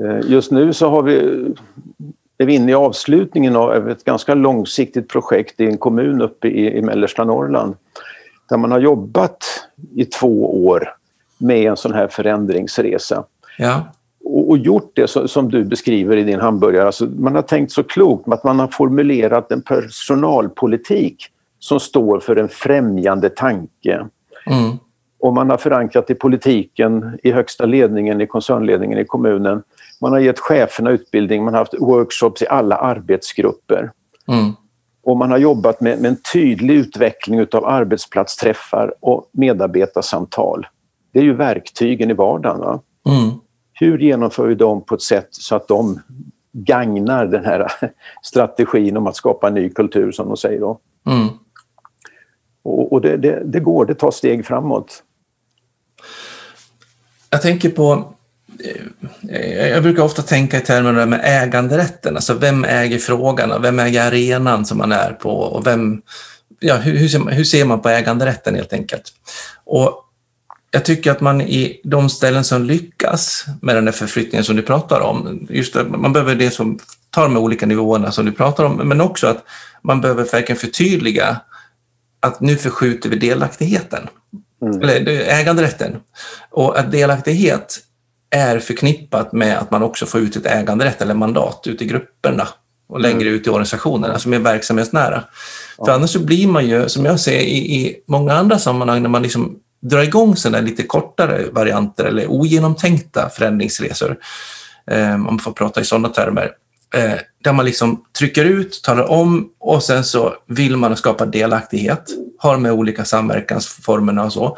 Eh, 0.00 0.30
just 0.30 0.50
nu 0.50 0.72
så 0.72 0.88
har 0.88 1.02
vi, 1.02 1.44
vi 2.38 2.54
inne 2.54 2.72
i 2.72 2.74
avslutningen 2.74 3.56
av 3.56 3.88
ett 3.88 4.04
ganska 4.04 4.34
långsiktigt 4.34 5.08
projekt 5.08 5.60
i 5.60 5.66
en 5.66 5.78
kommun 5.78 6.22
uppe 6.22 6.48
i, 6.48 6.78
i 6.78 6.82
mellersta 6.82 7.24
Norrland 7.24 7.74
där 8.48 8.56
man 8.56 8.72
har 8.72 8.78
jobbat 8.78 9.44
i 9.94 10.04
två 10.04 10.66
år 10.66 10.94
med 11.38 11.70
en 11.70 11.76
sån 11.76 11.92
här 11.92 12.08
förändringsresa. 12.08 13.24
Ja. 13.58 13.82
Och, 14.24 14.50
och 14.50 14.58
gjort 14.58 14.90
det 14.94 15.06
så, 15.06 15.28
som 15.28 15.50
du 15.50 15.64
beskriver 15.64 16.16
i 16.16 16.22
din 16.22 16.40
hamburgare. 16.40 16.86
Alltså, 16.86 17.06
man 17.18 17.34
har 17.34 17.42
tänkt 17.42 17.72
så 17.72 17.82
klokt 17.82 18.28
att 18.28 18.44
man 18.44 18.58
har 18.58 18.68
formulerat 18.68 19.52
en 19.52 19.62
personalpolitik 19.62 21.26
som 21.58 21.80
står 21.80 22.20
för 22.20 22.36
en 22.36 22.48
främjande 22.48 23.28
tanke. 23.28 24.06
Mm. 24.46 24.78
Och 25.20 25.34
man 25.34 25.50
har 25.50 25.56
förankrat 25.56 26.10
i 26.10 26.14
politiken, 26.14 27.18
i 27.22 27.32
högsta 27.32 27.66
ledningen, 27.66 28.20
i 28.20 28.26
koncernledningen 28.26 28.98
i 28.98 29.04
kommunen. 29.04 29.62
Man 30.04 30.12
har 30.12 30.20
gett 30.20 30.38
cheferna 30.38 30.90
utbildning, 30.90 31.44
man 31.44 31.54
har 31.54 31.60
haft 31.60 31.74
workshops 31.78 32.42
i 32.42 32.46
alla 32.46 32.76
arbetsgrupper. 32.76 33.92
Mm. 34.28 34.52
Och 35.02 35.16
man 35.16 35.30
har 35.30 35.38
jobbat 35.38 35.80
med, 35.80 36.00
med 36.00 36.08
en 36.08 36.22
tydlig 36.32 36.74
utveckling 36.74 37.40
utav 37.40 37.64
arbetsplatsträffar 37.64 38.94
och 39.00 39.28
medarbetarsamtal. 39.32 40.66
Det 41.12 41.18
är 41.18 41.22
ju 41.22 41.34
verktygen 41.34 42.10
i 42.10 42.14
vardagen. 42.14 42.80
Mm. 43.08 43.30
Hur 43.72 43.98
genomför 43.98 44.46
vi 44.46 44.54
dem 44.54 44.84
på 44.84 44.94
ett 44.94 45.02
sätt 45.02 45.28
så 45.30 45.56
att 45.56 45.68
de 45.68 46.00
gagnar 46.52 47.26
den 47.26 47.44
här 47.44 47.72
strategin 48.22 48.96
om 48.96 49.06
att 49.06 49.16
skapa 49.16 49.48
en 49.48 49.54
ny 49.54 49.70
kultur 49.70 50.12
som 50.12 50.28
de 50.28 50.36
säger 50.36 50.60
då. 50.60 50.78
Mm. 51.06 51.28
Och, 52.62 52.92
och 52.92 53.00
det, 53.00 53.16
det, 53.16 53.42
det, 53.44 53.60
går, 53.60 53.86
det 53.86 53.94
tar 53.94 54.10
steg 54.10 54.46
framåt. 54.46 55.02
Jag 57.30 57.42
tänker 57.42 57.70
på 57.70 58.14
jag 59.72 59.82
brukar 59.82 60.02
ofta 60.02 60.22
tänka 60.22 60.58
i 60.58 60.60
termer 60.60 61.06
med 61.06 61.20
äganderätten, 61.24 62.16
alltså 62.16 62.34
vem 62.34 62.64
äger 62.64 62.98
frågan 62.98 63.52
och 63.52 63.64
vem 63.64 63.78
äger 63.78 64.06
arenan 64.06 64.66
som 64.66 64.78
man 64.78 64.92
är 64.92 65.12
på 65.12 65.30
och 65.30 65.66
vem, 65.66 66.02
ja, 66.60 66.76
hur, 66.76 66.98
hur, 66.98 67.08
ser 67.08 67.18
man, 67.18 67.32
hur 67.32 67.44
ser 67.44 67.64
man 67.64 67.80
på 67.80 67.88
äganderätten 67.88 68.54
helt 68.54 68.72
enkelt? 68.72 69.12
Och 69.64 70.00
jag 70.70 70.84
tycker 70.84 71.10
att 71.10 71.20
man 71.20 71.40
i 71.40 71.80
de 71.84 72.10
ställen 72.10 72.44
som 72.44 72.64
lyckas 72.64 73.44
med 73.62 73.76
den 73.76 73.86
här 73.86 73.92
förflyttningen 73.92 74.44
som 74.44 74.56
du 74.56 74.62
pratar 74.62 75.00
om, 75.00 75.46
just 75.50 75.74
det, 75.74 75.84
man 75.84 76.12
behöver 76.12 76.34
det 76.34 76.50
som 76.50 76.78
tar 77.10 77.22
de 77.22 77.36
olika 77.36 77.66
nivåerna 77.66 78.12
som 78.12 78.26
du 78.26 78.32
pratar 78.32 78.64
om, 78.64 78.76
men 78.76 79.00
också 79.00 79.26
att 79.26 79.44
man 79.82 80.00
behöver 80.00 80.24
verkligen 80.24 80.60
förtydliga 80.60 81.40
att 82.20 82.40
nu 82.40 82.56
förskjuter 82.56 83.10
vi 83.10 83.16
delaktigheten, 83.16 84.08
mm. 84.62 84.82
eller 84.82 85.08
äganderätten. 85.08 85.96
Och 86.50 86.78
att 86.78 86.92
delaktighet 86.92 87.78
är 88.34 88.58
förknippat 88.58 89.32
med 89.32 89.58
att 89.58 89.70
man 89.70 89.82
också 89.82 90.06
får 90.06 90.20
ut 90.20 90.36
ett 90.36 90.46
äganderätt 90.46 91.02
eller 91.02 91.14
mandat 91.14 91.62
ute 91.66 91.84
i 91.84 91.86
grupperna 91.86 92.48
och 92.88 93.00
längre 93.00 93.28
mm. 93.28 93.34
ut 93.34 93.46
i 93.46 93.50
organisationerna 93.50 94.06
som 94.06 94.14
alltså 94.14 94.30
är 94.30 94.52
verksamhetsnära. 94.52 95.24
Ja. 95.78 95.84
För 95.84 95.92
annars 95.92 96.10
så 96.10 96.18
blir 96.18 96.46
man 96.46 96.66
ju, 96.66 96.88
som 96.88 97.04
jag 97.04 97.20
ser 97.20 97.40
i, 97.40 97.76
i 97.76 97.96
många 98.06 98.32
andra 98.32 98.58
sammanhang, 98.58 99.02
när 99.02 99.08
man 99.08 99.22
liksom 99.22 99.58
drar 99.82 100.02
igång 100.02 100.36
sådana 100.36 100.60
lite 100.60 100.82
kortare 100.82 101.44
varianter 101.52 102.04
eller 102.04 102.26
ogenomtänkta 102.30 103.28
förändringsresor, 103.28 104.16
eh, 104.90 105.16
man 105.16 105.38
får 105.38 105.52
prata 105.52 105.80
i 105.80 105.84
sådana 105.84 106.08
termer, 106.08 106.50
eh, 106.94 107.14
där 107.44 107.52
man 107.52 107.64
liksom 107.64 108.04
trycker 108.18 108.44
ut, 108.44 108.82
talar 108.82 109.10
om 109.10 109.48
och 109.60 109.82
sen 109.82 110.04
så 110.04 110.34
vill 110.46 110.76
man 110.76 110.96
skapa 110.96 111.26
delaktighet, 111.26 112.04
har 112.38 112.56
med 112.56 112.72
olika 112.72 113.04
samverkansformerna 113.04 114.24
och 114.24 114.32
så, 114.32 114.56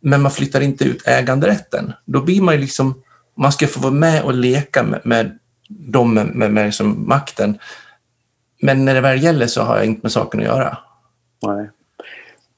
men 0.00 0.22
man 0.22 0.32
flyttar 0.32 0.60
inte 0.60 0.84
ut 0.84 1.08
äganderätten. 1.08 1.92
Då 2.06 2.20
blir 2.20 2.40
man 2.40 2.54
ju 2.54 2.60
liksom 2.60 2.94
man 3.34 3.52
ska 3.52 3.66
få 3.66 3.80
vara 3.80 3.92
med 3.92 4.22
och 4.22 4.34
leka 4.34 4.82
med, 4.82 5.00
med 5.04 5.38
dem 5.68 6.14
med, 6.14 6.26
med, 6.26 6.52
med 6.52 6.64
liksom 6.64 7.08
makten. 7.08 7.58
Men 8.62 8.84
när 8.84 8.94
det 8.94 9.00
väl 9.00 9.22
gäller 9.22 9.46
så 9.46 9.62
har 9.62 9.76
jag 9.76 9.86
inte 9.86 10.00
med 10.02 10.12
saken 10.12 10.40
att 10.40 10.46
göra. 10.46 10.78
Nej. 11.46 11.70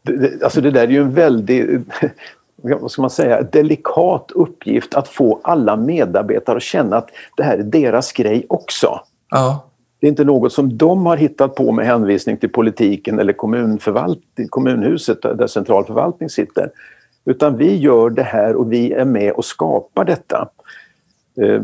Det, 0.02 0.42
alltså 0.42 0.60
det 0.60 0.70
där 0.70 0.82
är 0.82 0.88
ju 0.88 1.00
en 1.00 1.14
väldigt, 1.14 1.80
vad 2.62 2.90
ska 2.90 3.02
man 3.02 3.10
säga, 3.10 3.42
delikat 3.42 4.30
uppgift 4.34 4.94
att 4.94 5.08
få 5.08 5.40
alla 5.44 5.76
medarbetare 5.76 6.56
att 6.56 6.62
känna 6.62 6.96
att 6.96 7.08
det 7.36 7.42
här 7.42 7.58
är 7.58 7.62
deras 7.62 8.12
grej 8.12 8.46
också. 8.48 9.00
Ja. 9.30 9.66
Det 10.00 10.06
är 10.06 10.08
inte 10.08 10.24
något 10.24 10.52
som 10.52 10.76
de 10.76 11.06
har 11.06 11.16
hittat 11.16 11.54
på 11.54 11.72
med 11.72 11.86
hänvisning 11.86 12.36
till 12.36 12.48
politiken 12.48 13.18
eller 13.18 13.32
kommunförvaltning, 13.32 14.48
kommunhuset 14.48 15.22
där 15.22 15.46
centralförvaltning 15.46 16.30
sitter. 16.30 16.70
Utan 17.26 17.56
vi 17.56 17.76
gör 17.76 18.10
det 18.10 18.22
här 18.22 18.56
och 18.56 18.72
vi 18.72 18.92
är 18.92 19.04
med 19.04 19.32
och 19.32 19.44
skapar 19.44 20.04
detta. 20.04 20.48
Eh, 21.40 21.62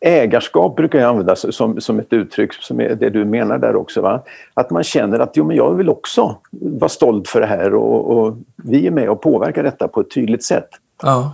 ägarskap 0.00 0.76
brukar 0.76 0.98
jag 0.98 1.08
använda 1.08 1.36
som, 1.36 1.80
som 1.80 1.98
ett 1.98 2.12
uttryck, 2.12 2.52
som 2.52 2.80
är 2.80 2.94
det 2.94 3.10
du 3.10 3.24
menar 3.24 3.58
där 3.58 3.76
också. 3.76 4.00
Va? 4.00 4.22
Att 4.54 4.70
man 4.70 4.82
känner 4.82 5.18
att 5.18 5.36
jo, 5.36 5.44
men 5.44 5.56
jag 5.56 5.74
vill 5.74 5.88
också 5.88 6.36
vara 6.50 6.88
stolt 6.88 7.28
för 7.28 7.40
det 7.40 7.46
här 7.46 7.74
och, 7.74 8.18
och 8.18 8.36
vi 8.56 8.86
är 8.86 8.90
med 8.90 9.08
och 9.08 9.22
påverkar 9.22 9.62
detta 9.62 9.88
på 9.88 10.00
ett 10.00 10.10
tydligt 10.10 10.44
sätt. 10.44 10.68
Ja. 11.02 11.32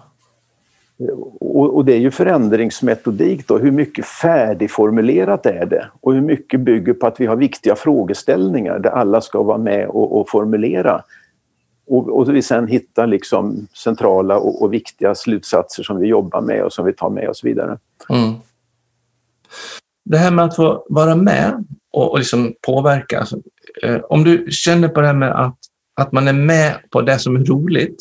Och, 1.40 1.76
och, 1.76 1.84
det 1.84 1.92
är 1.92 1.98
ju 1.98 2.10
förändringsmetodik 2.10 3.48
då, 3.48 3.58
hur 3.58 3.70
mycket 3.70 4.06
färdigformulerat 4.06 5.46
är 5.46 5.66
det? 5.66 5.86
Och 6.00 6.14
hur 6.14 6.20
mycket 6.20 6.60
bygger 6.60 6.92
på 6.92 7.06
att 7.06 7.20
vi 7.20 7.26
har 7.26 7.36
viktiga 7.36 7.76
frågeställningar 7.76 8.78
där 8.78 8.90
alla 8.90 9.20
ska 9.20 9.42
vara 9.42 9.58
med 9.58 9.88
och, 9.88 10.20
och 10.20 10.28
formulera 10.28 11.02
och, 11.86 12.18
och 12.18 12.34
vi 12.34 12.42
sen 12.42 12.68
hittar 12.68 13.06
liksom 13.06 13.66
centrala 13.74 14.38
och, 14.38 14.62
och, 14.62 14.72
viktiga 14.72 15.14
slutsatser 15.14 15.82
som 15.82 16.00
vi 16.00 16.06
jobbar 16.06 16.40
med 16.40 16.62
och 16.64 16.72
som 16.72 16.84
vi 16.84 16.92
tar 16.92 17.10
med 17.10 17.28
oss 17.28 17.44
vidare. 17.44 17.78
Mm. 18.08 18.34
Det 20.04 20.18
här 20.18 20.30
med 20.30 20.44
att 20.44 20.56
få 20.56 20.86
vara 20.88 21.14
med 21.14 21.64
och, 21.92 22.10
och 22.10 22.18
liksom 22.18 22.54
påverka. 22.66 23.20
Alltså, 23.20 23.36
eh, 23.82 23.96
om 23.96 24.24
du 24.24 24.46
känner 24.50 24.88
på 24.88 25.00
det 25.00 25.06
här 25.06 25.14
med 25.14 25.44
att, 25.44 25.58
att 25.94 26.12
man 26.12 26.28
är 26.28 26.32
med 26.32 26.74
på 26.90 27.02
det 27.02 27.18
som 27.18 27.36
är 27.36 27.44
roligt, 27.44 27.96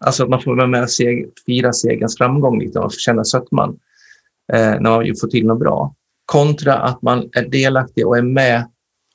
alltså 0.00 0.22
att 0.22 0.28
man 0.28 0.42
får 0.42 0.56
vara 0.56 0.66
med 0.66 0.82
och 0.82 0.90
seg, 0.90 1.28
fira 1.46 1.72
segerns 1.72 2.18
framgång 2.18 2.60
lite 2.60 2.78
och 2.78 2.92
känna 2.92 3.24
sötman 3.24 3.78
eh, 4.52 4.80
när 4.80 4.80
man 4.80 5.14
får 5.20 5.28
till 5.28 5.46
något 5.46 5.60
bra, 5.60 5.94
kontra 6.24 6.74
att 6.74 7.02
man 7.02 7.30
är 7.32 7.48
delaktig 7.48 8.06
och 8.06 8.18
är 8.18 8.22
med 8.22 8.68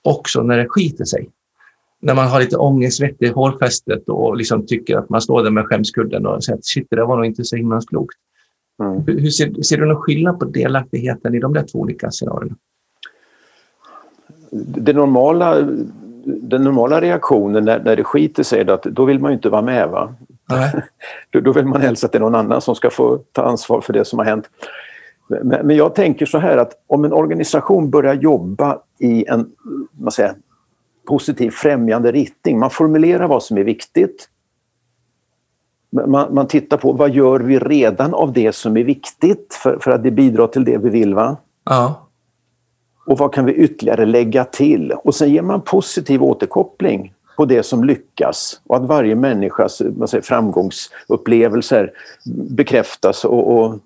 också 0.03 0.43
när 0.43 0.57
det 0.57 0.69
skiter 0.69 1.05
sig 1.05 1.29
när 2.01 2.15
man 2.15 2.27
har 2.27 2.39
lite 2.39 2.57
ångestvett 2.57 3.21
i 3.21 3.27
hårfästet 3.27 4.09
och 4.09 4.37
liksom 4.37 4.65
tycker 4.65 4.97
att 4.97 5.09
man 5.09 5.21
står 5.21 5.43
där 5.43 5.51
med 5.51 5.65
skämskudden 5.65 6.25
och 6.25 6.43
säger 6.43 6.57
att 6.57 6.65
shit, 6.65 6.87
det 6.89 6.95
där 6.95 7.05
var 7.05 7.15
nog 7.15 7.25
inte 7.25 7.43
så 7.43 7.55
himla 7.55 7.81
klokt. 7.81 8.17
Mm. 8.83 9.03
Hur 9.07 9.29
ser, 9.29 9.61
ser, 9.61 9.77
du 9.77 9.85
någon 9.85 10.01
skillnad 10.01 10.39
på 10.39 10.45
delaktigheten 10.45 11.35
i 11.35 11.39
de 11.39 11.53
där 11.53 11.63
två 11.63 11.79
olika 11.79 12.11
scenarierna? 12.11 12.55
Det 14.51 14.93
normala, 14.93 15.61
den 16.25 16.63
normala 16.63 17.01
reaktionen 17.01 17.65
när, 17.65 17.83
när 17.83 17.95
det 17.95 18.03
skiter 18.03 18.43
sig 18.43 18.59
är 18.59 18.69
att 18.69 18.83
då 18.83 19.05
vill 19.05 19.19
man 19.19 19.31
ju 19.31 19.35
inte 19.35 19.49
vara 19.49 19.61
med. 19.61 19.89
Va? 19.89 20.15
då, 21.29 21.39
då 21.39 21.53
vill 21.53 21.65
man 21.65 21.81
helst 21.81 22.03
att 22.03 22.11
det 22.11 22.17
är 22.17 22.19
någon 22.19 22.35
annan 22.35 22.61
som 22.61 22.75
ska 22.75 22.89
få 22.89 23.17
ta 23.31 23.41
ansvar 23.43 23.81
för 23.81 23.93
det 23.93 24.05
som 24.05 24.19
har 24.19 24.25
hänt. 24.25 24.49
Men, 25.27 25.67
men 25.67 25.75
jag 25.75 25.95
tänker 25.95 26.25
så 26.25 26.37
här 26.37 26.57
att 26.57 26.71
om 26.87 27.05
en 27.05 27.13
organisation 27.13 27.89
börjar 27.89 28.13
jobba 28.13 28.79
i 28.99 29.25
en 29.25 29.51
man 29.91 30.11
säger, 30.11 30.33
positiv 31.09 31.51
främjande 31.51 32.11
riktning. 32.11 32.59
Man 32.59 32.69
formulerar 32.69 33.27
vad 33.27 33.43
som 33.43 33.57
är 33.57 33.63
viktigt. 33.63 34.29
Man, 36.07 36.33
man, 36.33 36.47
tittar 36.47 36.77
på 36.77 36.93
vad 36.93 37.09
gör 37.09 37.39
vi 37.39 37.59
redan 37.59 38.13
av 38.13 38.33
det 38.33 38.55
som 38.55 38.77
är 38.77 38.83
viktigt 38.83 39.53
för, 39.63 39.77
för 39.79 39.91
att 39.91 40.03
det 40.03 40.11
bidrar 40.11 40.47
till 40.47 40.65
det 40.65 40.77
vi 40.77 40.89
vill. 40.89 41.13
Va? 41.13 41.37
Ja. 41.65 42.07
Och 43.05 43.17
vad 43.17 43.33
kan 43.33 43.45
vi 43.45 43.53
ytterligare 43.53 44.05
lägga 44.05 44.43
till? 44.43 44.91
Och 44.91 45.15
sen 45.15 45.29
ger 45.29 45.41
man 45.41 45.61
positiv 45.61 46.23
återkoppling 46.23 47.13
på 47.39 47.45
det 47.45 47.63
som 47.63 47.83
lyckas 47.83 48.61
och 48.67 48.75
att 48.75 48.85
varje 48.85 49.15
människas 49.15 49.77
säger, 49.77 50.21
framgångsupplevelser 50.21 51.91
bekräftas 52.49 53.25
och, 53.25 53.57
och 53.57 53.79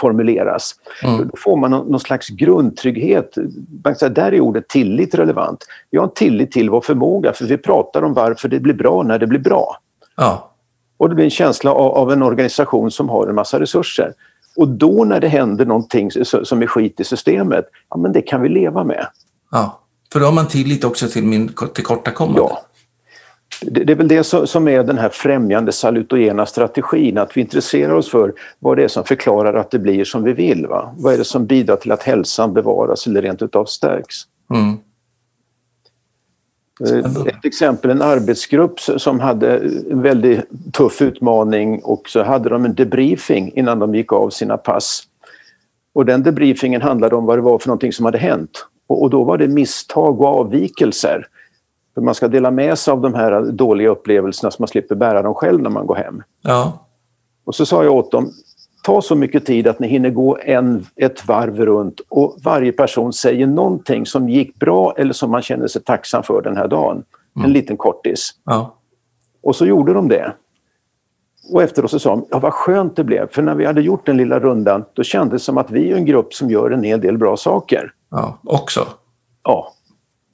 formuleras. 0.00 0.74
Mm. 1.04 1.28
Då 1.28 1.36
får 1.36 1.56
man 1.56 1.70
någon, 1.70 2.00
slags 2.00 2.28
grundtrygghet. 2.28 3.34
Där 4.10 4.34
är 4.34 4.40
ordet 4.40 4.68
tillit 4.68 5.14
relevant. 5.14 5.66
Vi 5.90 5.98
har 5.98 6.04
en 6.04 6.14
tillit 6.14 6.52
till 6.52 6.70
vår 6.70 6.80
förmåga 6.80 7.32
för 7.32 7.44
vi 7.44 7.58
pratar 7.58 8.02
om 8.02 8.14
varför 8.14 8.48
det 8.48 8.60
blir 8.60 8.74
bra 8.74 9.02
när 9.02 9.18
det 9.18 9.26
blir 9.26 9.40
bra. 9.40 9.76
Ja. 10.16 10.50
Och 10.96 11.08
det 11.08 11.14
blir 11.14 11.24
en 11.24 11.30
känsla 11.30 11.72
av, 11.72 11.92
av 11.92 12.12
en 12.12 12.22
organisation 12.22 12.90
som 12.90 13.08
har 13.08 13.26
en 13.26 13.34
massa 13.34 13.60
resurser. 13.60 14.12
Och 14.56 14.68
då 14.68 15.04
när 15.04 15.20
det 15.20 15.28
händer 15.28 15.66
någonting 15.66 16.10
som 16.44 16.62
är 16.62 16.66
skit 16.66 17.00
i 17.00 17.04
systemet, 17.04 17.64
ja 17.90 17.96
men 17.96 18.12
det 18.12 18.22
kan 18.22 18.42
vi 18.42 18.48
leva 18.48 18.84
med. 18.84 19.06
Ja, 19.50 19.80
för 20.12 20.20
då 20.20 20.26
har 20.26 20.32
man 20.32 20.48
tillit 20.48 20.84
också 20.84 21.08
till 21.08 21.24
min 21.24 21.52
tillkortakommande. 21.74 22.40
Ja. 22.40 22.66
Det, 23.62 23.92
är 23.92 23.96
väl 23.96 24.08
det 24.08 24.24
som 24.24 24.68
är 24.68 24.84
den 24.84 24.98
här 24.98 25.08
främjande 25.08 25.72
salutogena 25.72 26.46
strategin, 26.46 27.18
att 27.18 27.36
vi 27.36 27.40
intresserar 27.40 27.94
oss 27.94 28.10
för 28.10 28.32
vad 28.58 28.76
det 28.76 28.84
är 28.84 28.88
som 28.88 29.04
förklarar 29.04 29.54
att 29.54 29.70
det 29.70 29.78
blir 29.78 30.04
som 30.04 30.22
vi 30.22 30.32
vill. 30.32 30.66
Va? 30.66 30.94
Vad 30.96 31.14
är 31.14 31.18
det 31.18 31.24
som 31.24 31.46
bidrar 31.46 31.76
till 31.76 31.92
att 31.92 32.02
hälsan 32.02 32.54
bevaras 32.54 33.06
eller 33.06 33.22
rent 33.22 33.42
utav 33.42 33.64
stärks? 33.64 34.16
Mm. 34.54 34.76
Eh, 36.88 37.26
ett 37.26 37.44
exempel, 37.44 37.90
en 37.90 38.02
arbetsgrupp 38.02 38.80
som 38.80 39.20
hade 39.20 39.56
en 39.90 40.02
väldigt 40.02 40.40
tuff 40.72 41.02
utmaning 41.02 41.80
och 41.82 42.08
så 42.08 42.22
hade 42.22 42.48
de 42.48 42.64
en 42.64 42.74
debriefing 42.74 43.52
innan 43.54 43.78
de 43.78 43.94
gick 43.94 44.12
av 44.12 44.30
sina 44.30 44.56
pass. 44.56 45.02
Och 45.92 46.06
den 46.06 46.22
debriefingen 46.22 46.82
handlade 46.82 47.16
om 47.16 47.26
vad 47.26 47.38
det 47.38 47.42
var 47.42 47.58
för 47.58 47.68
någonting 47.68 47.92
som 47.92 48.04
hade 48.04 48.18
hänt. 48.18 48.66
Och, 48.86 49.10
då 49.10 49.24
var 49.24 49.38
det 49.38 49.48
misstag 49.48 50.20
och 50.20 50.26
avvikelser. 50.26 51.26
För 51.94 52.00
man 52.00 52.14
ska 52.14 52.28
dela 52.28 52.50
med 52.50 52.78
sig 52.78 52.92
av 52.92 53.00
de 53.00 53.14
här 53.14 53.42
dåliga 53.42 53.88
upplevelserna 53.88 54.50
så 54.50 54.62
man 54.62 54.68
slipper 54.68 54.94
bära 54.94 55.22
dem 55.22 55.34
själv 55.34 55.62
när 55.62 55.70
man 55.70 55.86
går 55.86 55.94
hem. 55.94 56.22
Ja. 56.42 56.86
Och 57.44 57.54
så 57.54 57.66
sa 57.66 57.84
jag 57.84 57.94
åt 57.94 58.10
dem, 58.10 58.30
ta 58.82 59.02
så 59.02 59.14
mycket 59.14 59.46
tid 59.46 59.68
att 59.68 59.80
ni 59.80 59.88
hinner 59.88 60.10
gå 60.10 60.38
en, 60.42 60.86
ett 60.96 61.28
varv 61.28 61.66
runt 61.66 62.00
och 62.08 62.36
varje 62.42 62.72
person 62.72 63.12
säger 63.12 63.46
någonting 63.46 64.06
som 64.06 64.28
gick 64.28 64.54
bra 64.54 64.94
eller 64.96 65.12
som 65.12 65.30
man 65.30 65.42
känner 65.42 65.66
sig 65.66 65.82
tacksam 65.82 66.22
för 66.22 66.42
den 66.42 66.56
här 66.56 66.68
dagen. 66.68 67.04
Mm. 67.36 67.46
En 67.46 67.52
liten 67.52 67.76
kortis. 67.76 68.30
Ja. 68.44 68.76
Och 69.42 69.56
så 69.56 69.66
gjorde 69.66 69.92
de 69.92 70.08
det. 70.08 70.32
Och 71.52 71.62
efteråt 71.62 71.90
så 71.90 71.98
sa 71.98 72.10
de, 72.10 72.26
ja 72.30 72.38
vad 72.38 72.52
skönt 72.52 72.96
det 72.96 73.04
blev, 73.04 73.28
för 73.30 73.42
när 73.42 73.54
vi 73.54 73.64
hade 73.64 73.80
gjort 73.80 74.06
den 74.06 74.16
lilla 74.16 74.40
rundan 74.40 74.84
då 74.94 75.02
kändes 75.02 75.42
det 75.42 75.44
som 75.44 75.58
att 75.58 75.70
vi 75.70 75.92
är 75.92 75.96
en 75.96 76.04
grupp 76.04 76.34
som 76.34 76.50
gör 76.50 76.70
en 76.70 76.84
hel 76.84 77.00
del 77.00 77.18
bra 77.18 77.36
saker. 77.36 77.92
Ja, 78.10 78.38
också? 78.44 78.86
Ja. 79.44 79.72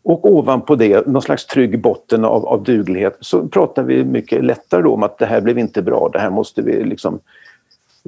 Och 0.08 0.30
ovanpå 0.32 0.76
det, 0.76 1.06
någon 1.06 1.22
slags 1.22 1.46
trygg 1.46 1.80
botten 1.80 2.24
av, 2.24 2.46
av 2.46 2.62
duglighet, 2.62 3.16
så 3.20 3.48
pratar 3.48 3.82
vi 3.82 4.04
mycket 4.04 4.44
lättare 4.44 4.82
då 4.82 4.94
om 4.94 5.02
att 5.02 5.18
det 5.18 5.26
här 5.26 5.40
blev 5.40 5.58
inte 5.58 5.82
bra, 5.82 6.10
det 6.12 6.18
här 6.18 6.30
måste 6.30 6.62
vi 6.62 6.84
liksom 6.84 7.20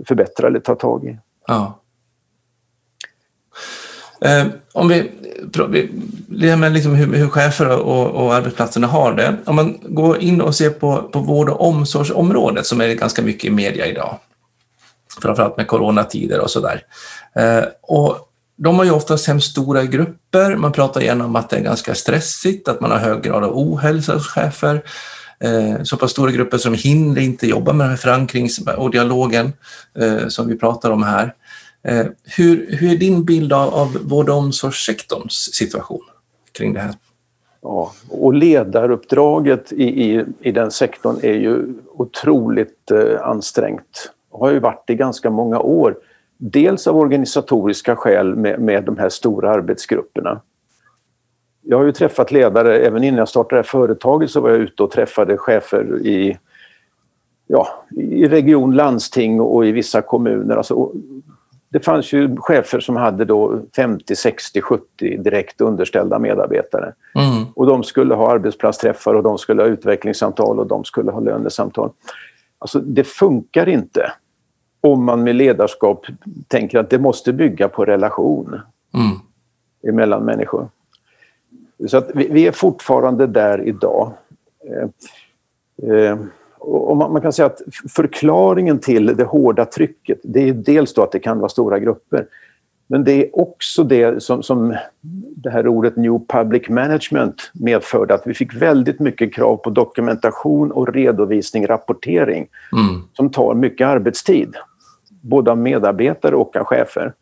förbättra 0.07 0.47
eller 0.47 0.61
ta 0.61 0.75
tag 0.75 1.05
i. 1.05 1.19
Ja. 1.47 1.81
Eh, 4.21 4.47
om 4.73 4.89
vi, 4.89 5.11
med 6.57 6.73
liksom 6.73 6.95
hur, 6.95 7.15
hur 7.15 7.29
chefer 7.29 7.79
och, 7.79 8.25
och 8.25 8.35
arbetsplatserna 8.35 8.87
har 8.87 9.13
det. 9.13 9.37
Om 9.47 9.57
man 9.57 9.79
går 9.83 10.19
in 10.19 10.41
och 10.41 10.55
ser 10.55 10.71
på, 10.71 11.03
på 11.03 11.19
vård 11.19 11.49
och 11.49 11.69
omsorgsområdet 11.69 12.67
som 12.67 12.81
är 12.81 12.95
ganska 12.95 13.23
mycket 13.23 13.45
i 13.45 13.51
media 13.51 13.87
idag, 13.87 14.19
framförallt 15.23 15.57
med 15.57 15.67
coronatider 15.67 16.41
och 16.41 16.51
sådär. 16.51 16.83
Eh, 17.35 17.65
och 17.83 18.28
de 18.59 18.79
har 18.79 18.85
ju 18.85 18.91
oftast 18.91 19.27
hemskt 19.27 19.51
stora 19.51 19.85
grupper. 19.85 20.57
Man 20.57 20.73
pratar 20.73 21.01
gärna 21.01 21.25
om 21.25 21.37
att 21.37 21.51
det 21.51 21.57
är 21.57 21.61
ganska 21.61 21.95
stressigt, 21.95 22.69
att 22.69 22.81
man 22.81 22.91
har 22.91 22.99
hög 22.99 23.23
grad 23.23 23.45
av 23.45 23.59
ohälsa 23.59 24.15
hos 24.15 24.27
chefer. 24.27 24.83
Eh, 25.41 25.83
så 25.83 25.97
pass 25.97 26.11
stora 26.11 26.31
grupper 26.31 26.59
som 26.59 26.75
hinner 26.75 27.21
inte 27.21 27.47
jobba 27.47 27.73
med 27.73 27.85
den 27.85 27.91
här 27.91 27.97
förankrings 27.97 28.61
och 28.77 28.91
dialogen 28.91 29.53
eh, 29.99 30.29
som 30.29 30.49
vi 30.49 30.59
pratar 30.59 30.91
om 30.91 31.03
här. 31.03 31.35
Eh, 31.83 32.07
hur, 32.37 32.77
hur 32.79 32.93
är 32.93 32.97
din 32.97 33.25
bild 33.25 33.53
av, 33.53 33.75
av 33.75 33.99
vård 34.03 34.29
och 34.29 34.37
omsorgssektorns 34.37 35.55
situation 35.55 36.05
kring 36.53 36.73
det 36.73 36.81
här? 36.81 36.95
Ja, 37.63 37.93
och 38.09 38.35
ledaruppdraget 38.35 39.73
i, 39.73 39.85
i, 39.85 40.25
i 40.41 40.53
den 40.53 40.71
sektorn 40.71 41.17
är 41.23 41.35
ju 41.35 41.75
otroligt 41.95 42.91
eh, 42.91 43.23
ansträngt. 43.23 44.11
Det 44.33 44.39
har 44.39 44.51
ju 44.51 44.59
varit 44.59 44.91
i 44.91 44.95
ganska 44.95 45.31
många 45.31 45.59
år. 45.59 45.97
Dels 46.39 46.87
av 46.87 46.97
organisatoriska 46.97 47.97
skäl 47.97 48.37
med, 48.37 48.61
med 48.61 48.85
de 48.85 48.99
här 48.99 49.09
stora 49.09 49.51
arbetsgrupperna 49.51 50.41
jag 51.71 51.79
har 51.79 51.85
ju 51.85 51.93
träffat 51.93 52.31
ledare, 52.31 52.79
även 52.79 53.05
innan 53.05 53.19
jag 53.19 53.29
startade 53.29 53.55
det 53.55 53.59
här 53.59 53.63
företaget 53.63 54.31
så 54.31 54.41
var 54.41 54.51
jag 54.51 54.59
ute 54.59 54.83
och 54.83 54.91
träffade 54.91 55.37
chefer 55.37 56.07
i, 56.07 56.39
ja, 57.47 57.69
i 57.97 58.29
region, 58.29 58.75
landsting 58.75 59.41
och 59.41 59.67
i 59.67 59.73
vissa 59.73 60.03
kommuner. 60.03 60.57
Alltså, 60.57 60.93
det 61.69 61.81
fanns 61.81 62.13
ju 62.13 62.37
chefer 62.37 62.81
som 62.81 62.97
hade 62.97 63.25
då 63.25 63.61
50, 63.77 64.17
60, 64.17 64.61
70 64.61 65.17
direkt 65.17 65.61
underställda 65.61 66.19
medarbetare. 66.19 66.93
Mm. 67.15 67.47
Och 67.55 67.67
de 67.67 67.83
skulle 67.83 68.15
ha 68.15 68.33
arbetsplatsträffar 68.33 69.15
och 69.15 69.23
de 69.23 69.39
skulle 69.39 69.63
ha 69.63 69.69
utvecklingssamtal 69.69 70.59
och 70.59 70.67
de 70.67 70.85
skulle 70.85 71.11
ha 71.11 71.21
lönesamtal. 71.21 71.91
Alltså 72.59 72.79
det 72.79 73.05
funkar 73.05 73.69
inte 73.69 74.13
om 74.81 75.05
man 75.05 75.23
med 75.23 75.35
ledarskap 75.35 76.07
tänker 76.49 76.79
att 76.79 76.91
det 76.91 76.99
måste 76.99 77.33
bygga 77.33 77.69
på 77.69 77.85
relation 77.85 78.61
mm. 78.95 79.97
mellan 79.97 80.25
människor. 80.25 80.69
Så 81.87 81.97
att 81.97 82.11
vi, 82.15 82.29
vi 82.29 82.47
är 82.47 82.53
fortfarande 82.53 83.27
där 83.27 83.69
idag. 83.69 84.13
Eh, 84.65 84.89
eh, 85.93 86.19
och 86.59 86.97
man, 86.97 87.13
man, 87.13 87.23
kan 87.23 87.33
säga 87.33 87.47
att 87.47 87.61
förklaringen 87.91 88.79
till 88.79 89.07
det 89.07 89.25
hårda 89.25 89.65
trycket, 89.65 90.19
det 90.23 90.49
är 90.49 90.53
dels 90.53 90.95
då 90.95 91.03
att 91.03 91.13
det 91.13 91.19
kan 91.19 91.39
vara 91.39 91.49
stora 91.49 91.79
grupper. 91.79 92.27
Men 92.91 93.05
det 93.05 93.13
är 93.13 93.41
också 93.41 93.85
det 93.85 94.23
som, 94.23 94.43
som 94.43 94.77
det 95.37 95.51
här 95.51 95.67
ordet 95.69 95.97
New 95.97 96.19
Public 96.29 96.69
Management 96.69 97.51
medförde, 97.55 98.15
att 98.15 98.27
vi 98.27 98.35
fick 98.35 98.55
väldigt 98.55 99.01
mycket 99.01 99.35
krav 99.35 99.57
på 99.57 99.71
dokumentation 99.71 100.73
och 100.73 100.95
redovisning, 100.95 101.67
rapportering, 101.67 102.47
mm. 102.73 103.03
som 103.13 103.31
tar 103.31 103.55
mycket 103.55 103.87
arbetstid. 103.87 104.57
Både 105.21 105.51
av 105.51 105.59
medarbetare 105.59 106.37
och 106.37 106.57
av 106.57 106.65
chefer. 106.65 107.13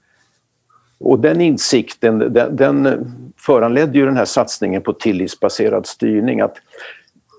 Och 0.98 1.20
den 1.20 1.40
insikten 1.40 2.18
den, 2.18 2.56
den 2.56 3.06
föranledde 3.36 3.98
ju 3.98 4.04
den 4.04 4.16
här 4.16 4.24
satsningen 4.24 4.82
på 4.82 4.92
tillitsbaserad 4.92 5.86
styrning. 5.86 6.40
Att 6.40 6.56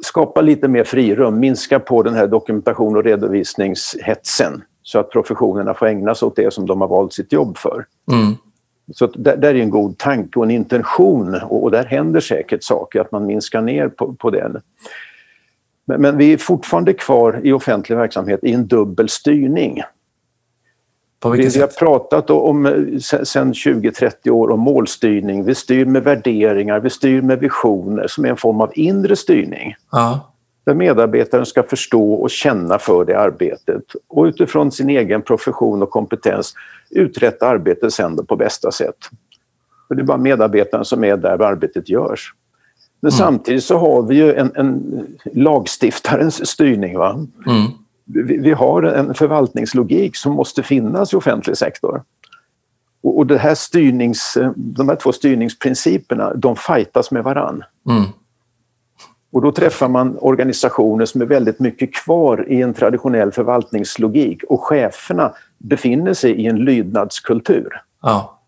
skapa 0.03 0.41
lite 0.41 0.67
mer 0.67 0.83
frirum, 0.83 1.39
minska 1.39 1.79
på 1.79 2.03
den 2.03 2.13
här 2.13 2.27
dokumentation 2.27 2.95
och 2.95 3.03
redovisningshetsen 3.03 4.63
så 4.87 4.99
att 4.99 5.09
professionerna 5.09 5.73
får 5.73 5.85
ägna 5.85 6.15
sig 6.15 6.25
åt 6.25 6.35
det 6.35 6.53
som 6.53 6.65
de 6.65 6.81
har 6.81 6.87
valt 6.87 7.13
sitt 7.13 7.33
jobb 7.33 7.57
för. 7.57 7.85
Mm. 8.11 8.35
Så 8.93 9.07
där, 9.07 9.37
där, 9.37 9.55
är 9.55 9.59
en 9.59 9.69
god 9.69 9.97
tanke 9.97 10.39
och 10.39 10.45
en 10.45 10.51
intention 10.51 11.35
och, 11.35 11.63
och, 11.63 11.71
där 11.71 11.85
händer 11.85 12.19
säkert 12.19 12.63
saker, 12.63 13.01
att 13.01 13.11
man 13.11 13.25
minskar 13.25 13.61
ner 13.61 13.87
på, 13.87 14.13
på 14.13 14.29
den. 14.29 14.61
Men, 15.85 16.01
men 16.01 16.17
vi 16.17 16.33
är 16.33 16.37
fortfarande 16.37 16.93
kvar 16.93 17.41
i 17.43 17.51
offentlig 17.51 17.95
verksamhet 17.95 18.39
i 18.43 18.53
en 18.53 18.67
dubbel 18.67 19.09
styrning. 19.09 19.81
vi, 21.33 21.47
vi 21.47 21.59
har 21.59 21.67
pratat 21.67 22.29
om 22.29 22.65
sedan 23.23 23.53
20-30 23.53 24.29
år 24.29 24.51
om 24.51 24.59
målstyrning. 24.59 25.43
Vi 25.43 25.55
styr 25.55 25.85
med 25.85 26.03
värderingar, 26.03 26.79
vi 26.79 26.89
styr 26.89 27.21
med 27.21 27.39
visioner 27.39 28.07
som 28.07 28.25
är 28.25 28.29
en 28.29 28.37
form 28.37 28.61
av 28.61 28.71
inre 28.75 29.15
styrning. 29.15 29.75
Ja. 29.91 30.26
Där 30.67 30.73
medarbetaren 30.73 31.45
ska 31.45 31.63
förstå 31.63 32.13
och 32.13 32.29
känna 32.29 32.79
för 32.79 33.05
det 33.05 33.19
arbetet 33.19 33.83
och 34.07 34.23
utifrån 34.23 34.71
sin 34.71 34.89
egen 34.89 35.21
profession 35.21 35.81
och 35.81 35.89
kompetens 35.89 36.53
uträtta 36.89 37.47
arbetet 37.47 37.93
sen 37.93 38.25
på 38.25 38.35
bästa 38.35 38.71
sätt. 38.71 38.97
För 39.87 39.95
det 39.95 40.01
är 40.01 40.05
bara 40.05 40.17
medarbetaren 40.17 40.85
som 40.85 41.03
är 41.03 41.17
där 41.17 41.41
arbetet 41.41 41.89
görs. 41.89 42.33
Men 42.99 43.11
mm. 43.11 43.17
samtidigt 43.17 43.63
så 43.63 43.77
har 43.77 44.01
vi 44.01 44.15
ju 44.15 44.33
en, 44.33 44.51
en 44.55 45.05
lagstiftarens 45.33 46.47
styrning. 46.49 46.97
Va? 46.97 47.25
Mm 47.47 47.67
vi, 48.07 48.37
vi 48.37 48.51
har 48.51 48.83
en 48.83 49.13
förvaltningslogik 49.13 50.15
som 50.15 50.33
måste 50.33 50.63
finnas 50.63 51.13
i 51.13 51.15
offentlig 51.15 51.57
sektor. 51.57 52.03
Och, 53.03 53.17
och 53.17 53.27
det 53.27 53.37
här 53.37 53.55
styrnings, 53.55 54.37
de 54.55 54.89
här 54.89 54.95
två 54.95 55.11
styrningsprinciperna, 55.11 56.33
de 56.33 56.55
fightas 56.55 57.11
med 57.11 57.23
varann. 57.23 57.63
Mm. 57.89 58.03
Och 59.31 59.41
då 59.41 59.51
träffar 59.51 59.87
man 59.87 60.17
organisationer 60.21 61.05
som 61.05 61.21
är 61.21 61.25
väldigt 61.25 61.59
mycket 61.59 61.93
kvar 61.93 62.45
i 62.49 62.61
en 62.61 62.73
traditionell 62.73 63.31
förvaltningslogik 63.31 64.43
och 64.43 64.63
cheferna 64.63 65.33
befinner 65.57 66.13
sig 66.13 66.31
i 66.31 66.47
en 66.47 66.57
lydnadskultur. 66.57 67.81
Ja. 68.01 68.39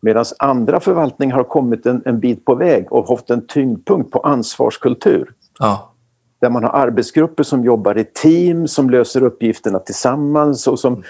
Medan 0.00 0.24
andra 0.38 0.80
förvaltningar 0.80 1.36
har 1.36 1.44
kommit 1.44 1.86
en, 1.86 2.02
en 2.04 2.20
bit 2.20 2.44
på 2.44 2.54
väg 2.54 2.92
och 2.92 3.08
haft 3.08 3.30
en 3.30 3.46
tyngdpunkt 3.46 4.10
på 4.10 4.18
ansvarskultur. 4.20 5.32
Ja 5.58 5.92
där 6.40 6.50
man 6.50 6.64
har 6.64 6.70
arbetsgrupper 6.70 7.42
som 7.42 7.64
jobbar 7.64 7.98
i 7.98 8.04
team, 8.04 8.68
som 8.68 8.90
löser 8.90 9.22
uppgifterna 9.22 9.78
tillsammans 9.78 10.66
och 10.66 10.78
som, 10.78 11.02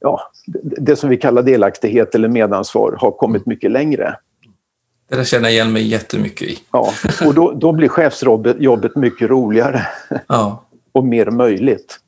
ja, 0.00 0.20
det 0.62 0.96
som 0.96 1.10
vi 1.10 1.16
kallar 1.16 1.42
delaktighet 1.42 2.14
eller 2.14 2.28
medansvar 2.28 2.96
har 2.98 3.10
kommit 3.10 3.46
mycket 3.46 3.70
längre. 3.70 4.16
Det 5.10 5.16
där 5.16 5.24
känner 5.24 5.44
jag 5.44 5.52
igen 5.52 5.72
mig 5.72 5.86
jättemycket 5.86 6.48
i. 6.48 6.58
Ja, 6.72 6.92
och 7.26 7.34
då, 7.34 7.52
då 7.52 7.72
blir 7.72 7.88
chefsjobbet 7.88 8.96
mycket 8.96 9.30
roligare 9.30 9.86
Ja, 10.26 10.64
och 10.92 11.04
mer 11.04 11.26
möjligt. 11.30 11.98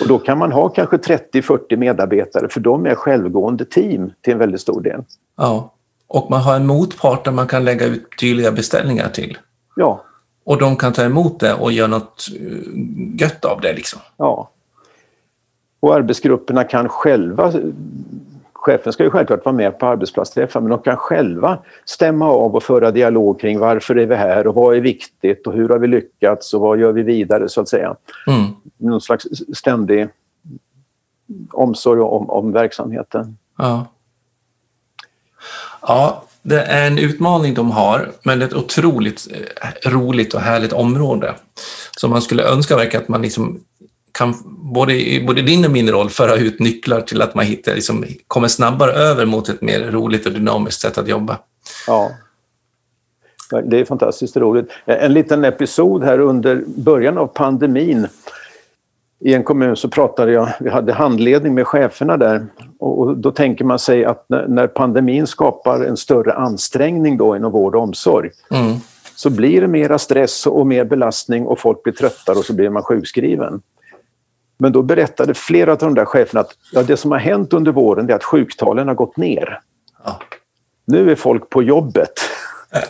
Och 0.00 0.08
då 0.08 0.18
kan 0.18 0.38
man 0.38 0.52
ha 0.52 0.68
kanske 0.68 0.96
30-40 0.96 1.76
medarbetare 1.76 2.48
för 2.48 2.60
de 2.60 2.86
är 2.86 2.94
självgående 2.94 3.64
team 3.64 4.12
till 4.20 4.32
en 4.32 4.38
väldigt 4.38 4.60
stor 4.60 4.80
del. 4.80 5.04
ja. 5.36 5.74
Och 6.06 6.30
man 6.30 6.40
har 6.40 6.56
en 6.56 6.66
motpart 6.66 7.24
där 7.24 7.32
man 7.32 7.46
kan 7.46 7.64
lägga 7.64 7.86
ut 7.86 8.04
tydliga 8.20 8.52
beställningar 8.52 9.08
till. 9.08 9.38
Ja, 9.76 10.04
Och 10.44 10.58
de 10.58 10.76
kan 10.76 10.92
ta 10.92 11.04
emot 11.04 11.40
det 11.40 11.54
och 11.54 11.72
göra 11.72 11.86
något 11.86 12.26
eh, 12.40 13.20
gött 13.20 13.44
av 13.44 13.60
det. 13.60 13.72
Liksom. 13.72 14.00
ja. 14.16 14.50
Och 15.80 15.94
arbetsgrupperna 15.94 16.64
kan 16.64 16.88
själva 16.88 17.52
Chefen 18.62 18.92
ska 18.92 19.04
ju 19.04 19.10
självklart 19.10 19.44
vara 19.44 19.54
med 19.54 19.78
på 19.78 19.86
arbetsplatsträffar 19.86 20.60
men 20.60 20.70
de 20.70 20.78
kan 20.78 20.96
själva 20.96 21.58
stämma 21.84 22.28
av 22.28 22.56
och 22.56 22.62
föra 22.62 22.90
dialog 22.90 23.40
kring 23.40 23.58
varför 23.58 23.98
är 23.98 24.06
vi 24.06 24.14
här 24.14 24.46
och 24.46 24.54
vad 24.54 24.76
är 24.76 24.80
viktigt 24.80 25.46
och 25.46 25.52
hur 25.52 25.68
har 25.68 25.78
vi 25.78 25.86
lyckats 25.86 26.54
och 26.54 26.60
vad 26.60 26.78
gör 26.78 26.92
vi 26.92 27.02
vidare 27.02 27.48
så 27.48 27.60
att 27.60 27.68
säga. 27.68 27.96
Mm. 28.26 28.46
Någon 28.76 29.00
slags 29.00 29.26
ständig 29.54 30.08
omsorg 31.52 32.00
om, 32.00 32.30
om 32.30 32.52
verksamheten. 32.52 33.36
Ja. 33.58 33.86
ja, 35.80 36.24
det 36.42 36.62
är 36.62 36.86
en 36.86 36.98
utmaning 36.98 37.54
de 37.54 37.70
har, 37.70 38.10
men 38.22 38.38
det 38.38 38.44
är 38.44 38.48
ett 38.48 38.54
otroligt 38.54 39.28
eh, 39.62 39.90
roligt 39.90 40.34
och 40.34 40.40
härligt 40.40 40.72
område. 40.72 41.34
Så 41.98 42.08
man 42.08 42.22
skulle 42.22 42.44
önska 42.44 42.76
verkligen 42.76 43.02
att 43.02 43.08
man 43.08 43.22
liksom 43.22 43.60
kan, 44.12 44.34
både 44.72 44.94
i 44.94 45.26
både 45.26 45.42
din 45.42 45.64
och 45.64 45.70
min 45.70 45.90
roll, 45.90 46.10
föra 46.10 46.36
ut 46.36 46.58
nycklar 46.58 47.00
till 47.00 47.22
att 47.22 47.34
man 47.34 47.44
hittar, 47.44 47.74
liksom, 47.74 48.04
kommer 48.26 48.48
snabbare 48.48 48.92
över 48.92 49.26
mot 49.26 49.48
ett 49.48 49.62
mer 49.62 49.90
roligt 49.90 50.26
och 50.26 50.32
dynamiskt 50.32 50.80
sätt 50.80 50.98
att 50.98 51.08
jobba. 51.08 51.38
Ja. 51.86 52.10
Det 53.64 53.80
är 53.80 53.84
fantastiskt 53.84 54.36
roligt. 54.36 54.70
En 54.84 55.12
liten 55.12 55.44
episod 55.44 56.04
här 56.04 56.18
under 56.18 56.62
början 56.66 57.18
av 57.18 57.26
pandemin. 57.26 58.06
I 59.20 59.34
en 59.34 59.44
kommun 59.44 59.76
så 59.76 59.88
pratade 59.88 60.32
jag, 60.32 60.48
vi 60.60 60.70
hade 60.70 60.92
handledning 60.92 61.54
med 61.54 61.66
cheferna 61.66 62.16
där 62.16 62.46
och 62.78 63.16
då 63.16 63.30
tänker 63.30 63.64
man 63.64 63.78
sig 63.78 64.04
att 64.04 64.26
när 64.28 64.66
pandemin 64.66 65.26
skapar 65.26 65.84
en 65.84 65.96
större 65.96 66.32
ansträngning 66.32 67.16
då 67.16 67.36
inom 67.36 67.52
vård 67.52 67.74
och 67.74 67.82
omsorg 67.82 68.30
Mm. 68.50 68.76
så 69.16 69.30
blir 69.30 69.60
det 69.60 69.68
mera 69.68 69.98
stress 69.98 70.46
och 70.46 70.66
mer 70.66 70.84
belastning 70.84 71.46
och 71.46 71.58
folk 71.58 71.82
blir 71.82 71.92
tröttare 71.92 72.38
och 72.38 72.44
så 72.44 72.52
blir 72.54 72.70
man 72.70 72.82
sjukskriven. 72.82 73.60
Men 74.62 74.72
då 74.72 74.82
berättade 74.82 75.34
flera 75.34 75.72
av 75.72 75.78
de 75.78 75.94
där 75.94 76.04
cheferna 76.04 76.40
att 76.40 76.56
ja, 76.72 76.82
det 76.82 76.96
som 76.96 77.10
har 77.10 77.18
hänt 77.18 77.52
under 77.52 77.72
våren 77.72 78.10
är 78.10 78.14
att 78.14 78.24
sjuktalen 78.24 78.88
har 78.88 78.94
gått 78.94 79.16
ner. 79.16 79.60
Ja. 80.04 80.20
Nu 80.84 81.10
är 81.10 81.14
folk 81.14 81.50
på 81.50 81.62
jobbet 81.62 82.12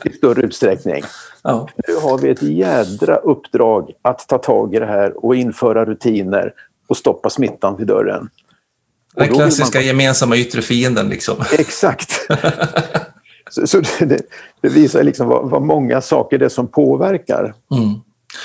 i 0.05 0.11
större 0.13 0.43
utsträckning. 0.43 1.03
Ja. 1.43 1.69
Nu 1.89 1.95
har 1.95 2.19
vi 2.19 2.29
ett 2.31 2.43
jädra 2.43 3.17
uppdrag 3.17 3.93
att 4.03 4.29
ta 4.29 4.39
tag 4.39 4.75
i 4.75 4.79
det 4.79 4.87
här 4.87 5.25
och 5.25 5.37
införa 5.37 5.85
rutiner 5.85 6.53
och 6.89 6.97
stoppa 6.97 7.31
smittan 7.31 7.77
vid 7.77 7.87
dörren. 7.87 8.29
Den 9.15 9.29
klassiska 9.29 9.79
man- 9.79 9.87
gemensamma 9.87 10.37
yttre 10.37 10.63
fienden. 10.63 11.09
Liksom. 11.09 11.37
Exakt. 11.59 12.11
så 13.51 13.67
så 13.67 13.81
det, 14.01 14.23
det 14.61 14.69
visar 14.69 15.03
liksom 15.03 15.29
vad, 15.29 15.51
vad 15.51 15.63
många 15.63 16.01
saker 16.01 16.39
det 16.39 16.45
är 16.45 16.49
som 16.49 16.69
påverkar 16.69 17.55
Mm. 17.71 17.95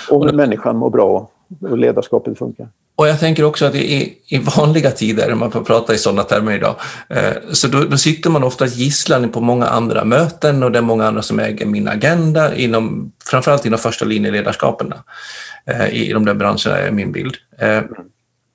om 0.09 0.35
människan 0.35 0.77
mår 0.77 0.89
bra 0.89 1.29
och 1.61 1.77
ledarskapet 1.77 2.37
funkar. 2.37 2.67
Och 2.97 3.07
jag 3.07 3.19
tänker 3.19 3.43
också 3.43 3.65
att 3.65 3.75
i, 3.75 4.17
i 4.27 4.37
vanliga 4.37 4.91
tider, 4.91 5.33
om 5.33 5.39
man 5.39 5.51
får 5.51 5.63
prata 5.63 5.93
i 5.93 5.97
sådana 5.97 6.23
termer 6.23 6.55
idag, 6.55 6.75
eh, 7.09 7.33
så 7.51 7.67
då, 7.67 7.83
då 7.83 7.97
sitter 7.97 8.29
man 8.29 8.43
ofta 8.43 8.65
gisslan 8.65 9.29
på 9.29 9.41
många 9.41 9.65
andra 9.67 10.05
möten 10.05 10.63
och 10.63 10.71
det 10.71 10.77
är 10.77 10.83
många 10.83 11.07
andra 11.07 11.21
som 11.21 11.39
äger 11.39 11.65
min 11.65 11.87
agenda, 11.87 12.55
inom, 12.55 13.11
framförallt 13.25 13.65
inom 13.65 13.79
första 13.79 14.05
linjeledarskapen 14.05 14.93
eh, 15.65 15.87
i 15.93 16.13
de 16.13 16.25
där 16.25 16.33
branscherna 16.33 16.77
är 16.77 16.91
min 16.91 17.11
bild. 17.11 17.35
Eh, 17.59 17.81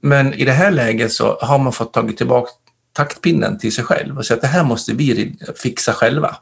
men 0.03 0.35
i 0.35 0.45
det 0.45 0.53
här 0.53 0.71
läget 0.71 1.13
så 1.13 1.39
har 1.41 1.59
man 1.59 1.73
fått 1.73 1.93
tagit 1.93 2.17
tillbaka 2.17 2.51
taktpinnen 2.93 3.59
till 3.59 3.75
sig 3.75 3.85
själv 3.85 4.19
och 4.19 4.27
säga 4.27 4.37
att 4.37 4.43
det 4.43 4.49
här 4.49 4.65
måste 4.65 4.93
vi 4.93 5.37
fixa 5.57 5.93
själva. 5.93 6.37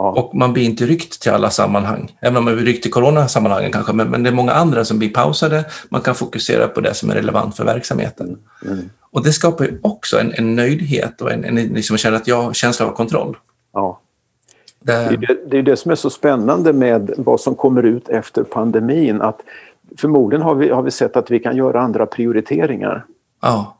Ja. 0.00 0.10
Och 0.10 0.34
man 0.34 0.52
blir 0.52 0.64
inte 0.64 0.86
ryckt 0.86 1.22
till 1.22 1.32
alla 1.32 1.50
sammanhang, 1.50 2.16
även 2.20 2.36
om 2.36 2.44
man 2.44 2.54
blir 2.54 2.64
ryckt 2.64 2.86
i 2.86 2.90
coronasammanhangen 2.90 3.72
kanske, 3.72 3.92
men, 3.92 4.08
men 4.08 4.22
det 4.22 4.30
är 4.30 4.34
många 4.34 4.52
andra 4.52 4.84
som 4.84 4.98
blir 4.98 5.08
pausade. 5.08 5.64
Man 5.88 6.00
kan 6.00 6.14
fokusera 6.14 6.68
på 6.68 6.80
det 6.80 6.94
som 6.94 7.10
är 7.10 7.14
relevant 7.14 7.56
för 7.56 7.64
verksamheten. 7.64 8.38
Mm. 8.64 8.90
Och 9.10 9.24
det 9.24 9.32
skapar 9.32 9.64
ju 9.64 9.78
också 9.82 10.18
en, 10.18 10.32
en 10.32 10.54
nöjdhet 10.56 11.20
och 11.20 11.32
en, 11.32 11.44
en 11.44 11.54
liksom 11.54 11.96
känna 11.96 12.16
att 12.16 12.26
jag 12.26 12.54
känsla 12.56 12.86
av 12.86 12.92
kontroll. 12.92 13.36
Ja. 13.72 14.00
Det, 14.80 14.92
Det 14.92 14.98
är 14.98 15.16
det, 15.16 15.50
det 15.50 15.58
är 15.58 15.62
det 15.62 15.76
som 15.76 15.90
är 15.90 15.94
så 15.94 16.10
spännande 16.10 16.72
med 16.72 17.10
vad 17.16 17.40
som 17.40 17.54
kommer 17.54 17.82
ut 17.82 18.08
efter 18.08 18.42
pandemin. 18.42 19.22
Att 19.22 19.40
förmodligen 19.96 20.42
har 20.42 20.54
vi, 20.54 20.68
har 20.68 20.82
vi 20.82 20.90
sett 20.90 21.16
att 21.16 21.30
vi 21.30 21.38
kan 21.38 21.56
göra 21.56 21.80
andra 21.80 22.06
prioriteringar. 22.06 23.04
ja, 23.42 23.76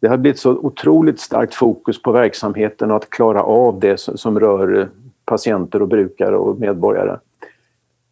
Det 0.00 0.08
har 0.08 0.16
blivit 0.16 0.40
så 0.40 0.50
otroligt 0.50 1.20
starkt 1.20 1.54
fokus 1.54 2.02
på 2.02 2.12
verksamheten 2.12 2.90
och 2.90 2.96
att 2.96 3.10
klara 3.10 3.42
av 3.42 3.80
det 3.80 4.00
som, 4.00 4.18
som 4.18 4.40
rör 4.40 4.88
patienter 5.24 5.82
och 5.82 5.88
brukare 5.88 6.36
och 6.36 6.60
medborgare. 6.60 7.18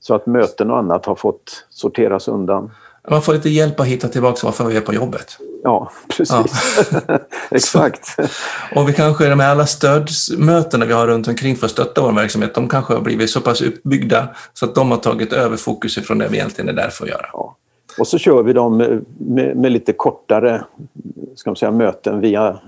Så 0.01 0.15
att 0.15 0.27
möten 0.27 0.71
och 0.71 0.79
annat 0.79 1.07
har 1.07 1.15
fått 1.15 1.67
sorteras 1.69 2.29
undan. 2.29 2.71
man 3.11 3.23
får 3.23 3.33
lite 3.33 3.49
hjälp 3.49 3.81
att 3.81 3.87
hitta 3.87 4.09
tillbaka 4.09 4.41
varför 4.45 4.65
vi 4.65 4.77
är 4.77 4.81
på 4.81 4.95
jobbet. 4.95 5.39
Ja, 5.63 5.91
precis. 6.17 6.81
Exakt. 7.51 8.17
Och 8.77 8.89
vi 8.89 8.93
kanske, 8.93 9.29
de 9.29 9.41
här 9.41 9.51
alla 9.51 9.67
stödmötena 9.67 10.87
vi 10.87 10.93
har 10.93 11.07
runt 11.07 11.29
omkring 11.29 11.57
för 11.57 11.67
att 11.67 11.73
stötta 11.73 12.01
vår 12.01 12.13
verksamhet, 12.13 12.55
de 12.55 12.69
kanske 12.69 12.95
har 12.95 13.01
blivit 13.01 13.31
så 13.31 13.41
pass 13.41 13.63
uppbyggda 13.63 14.29
så 14.53 14.65
att 14.65 14.75
de 14.75 14.91
har 14.91 14.99
tagit 14.99 15.33
över 15.33 15.57
fokus 15.57 15.99
ifrån 15.99 16.19
det 16.19 16.29
vi 16.29 16.37
egentligen 16.37 16.69
är 16.69 16.73
där 16.73 16.89
för 16.89 17.05
att 17.05 17.11
göra. 17.11 17.27
Ja. 17.33 17.57
Och 17.99 18.09
så 18.09 18.19
kör 18.19 18.43
vi 18.43 18.53
dem 18.53 18.77
med, 19.19 19.57
med, 19.57 19.73
lite 19.73 19.93
kortare 19.93 20.65
ska 21.37 21.51
man 21.51 21.57
säga, 21.57 21.71
möten 21.71 22.21
via 22.21 22.59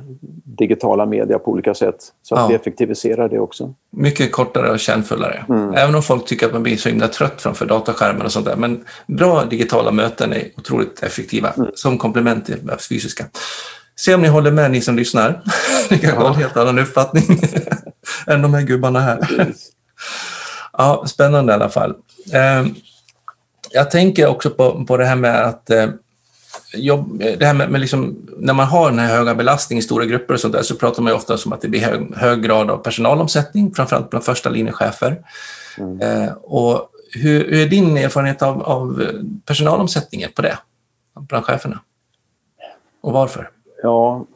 digitala 0.45 1.07
media 1.07 1.39
på 1.39 1.51
olika 1.51 1.75
sätt. 1.75 1.97
Så 2.23 2.35
att 2.35 2.41
Ja. 2.41 2.47
vi 2.47 2.55
effektiviserar 2.55 3.29
det 3.29 3.39
också. 3.39 3.75
Mycket 3.91 4.33
kortare 4.33 4.71
och 4.71 4.79
kärnfullare. 4.81 5.45
Mm. 5.49 5.75
Även 5.75 5.95
om 5.95 6.03
folk 6.03 6.25
tycker 6.27 6.47
att 6.47 6.53
man 6.53 6.63
blir 6.63 6.77
så 6.77 6.89
himla 6.89 7.09
trött 7.09 7.43
framför 7.43 7.67
dataskärmen 7.67 8.23
och 8.23 8.33
sånt 8.33 8.47
där. 8.47 8.57
Men 8.57 8.85
bra 9.07 9.45
digitala 9.45 9.91
möten 9.91 10.33
är 10.33 10.49
otroligt 10.57 11.03
effektiva 11.03 11.51
Mm. 11.51 11.71
som 11.75 11.99
komplement 11.99 12.47
till 12.47 12.59
fysiska. 12.89 13.25
Se 13.97 14.15
om 14.15 14.23
ni 14.23 14.29
håller 14.29 14.51
med 14.51 14.71
ni 14.71 14.81
som 14.81 14.97
lyssnar. 14.97 15.43
ni 15.91 15.99
kanske 15.99 16.19
har 16.21 16.29
en 16.29 16.35
helt 16.35 16.57
annan 16.57 16.79
uppfattning 16.79 17.25
än 18.27 18.43
de 18.43 18.55
här 18.55 18.63
gubbarna 18.63 19.01
här. 19.01 19.19
Ja, 20.79 21.05
spännande 21.07 21.53
i 21.53 21.55
alla 21.55 21.69
fall. 21.69 21.91
Eh, 22.33 22.67
Jag 23.73 23.91
tänker 23.91 24.27
också 24.27 24.51
på, 24.51 24.85
på 24.85 24.97
det 24.97 25.05
här 25.05 25.17
med 25.17 25.45
att 25.45 25.71
eh, 25.71 25.89
jobb, 26.75 27.19
det 27.19 27.45
här 27.45 27.55
med, 27.55 27.71
med 27.71 27.81
liksom, 27.81 28.17
när 28.37 28.55
man 28.55 28.67
har 28.67 28.91
den 28.91 28.99
här 28.99 29.17
höga 29.17 29.35
belastningen 29.35 29.79
i 29.79 29.83
stora 29.83 30.05
grupper 30.05 30.35
och 30.35 30.41
sånt 30.41 30.55
där 30.55 30.63
så 30.63 30.75
pratar 30.77 31.03
man 31.03 31.13
ofta 31.13 31.37
om 31.47 31.53
att 31.53 31.61
det 31.61 31.69
blir 31.69 31.81
hög, 31.81 32.17
hög 32.17 32.43
grad 32.43 32.71
av 32.71 32.79
personalomsättning, 32.79 33.75
framförallt 33.75 34.11
bland 34.11 34.25
första 34.25 34.51
linjechefer. 34.51 35.19
Eh, 35.79 36.33
och 36.33 36.89
hur, 37.13 37.51
hur 37.51 37.67
är 37.67 37.67
din 37.67 37.97
erfarenhet 37.97 38.43
av, 38.43 38.63
av 38.63 39.07
personalomsättningen 39.47 40.31
på 40.35 40.43
det, 40.43 40.59
bland 41.21 41.45
cheferna? 41.45 41.81
Och 43.01 43.13
varför? 43.13 43.51
Ja, 43.83 44.27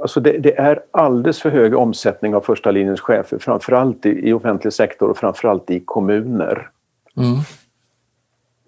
alltså 0.00 0.20
det, 0.20 0.38
det 0.38 0.58
är 0.58 0.80
alldeles 0.90 1.40
för 1.40 1.50
hög 1.50 1.76
omsättning 1.76 2.34
av 2.34 2.40
första 2.40 2.70
linjens 2.70 3.00
chefer, 3.00 3.38
framförallt 3.38 4.06
i, 4.06 4.28
i 4.28 4.32
offentlig 4.32 4.72
sektor 4.72 5.10
och 5.10 5.18
framförallt 5.18 5.70
i 5.70 5.80
kommuner. 5.80 6.70
Mm. 7.16 7.38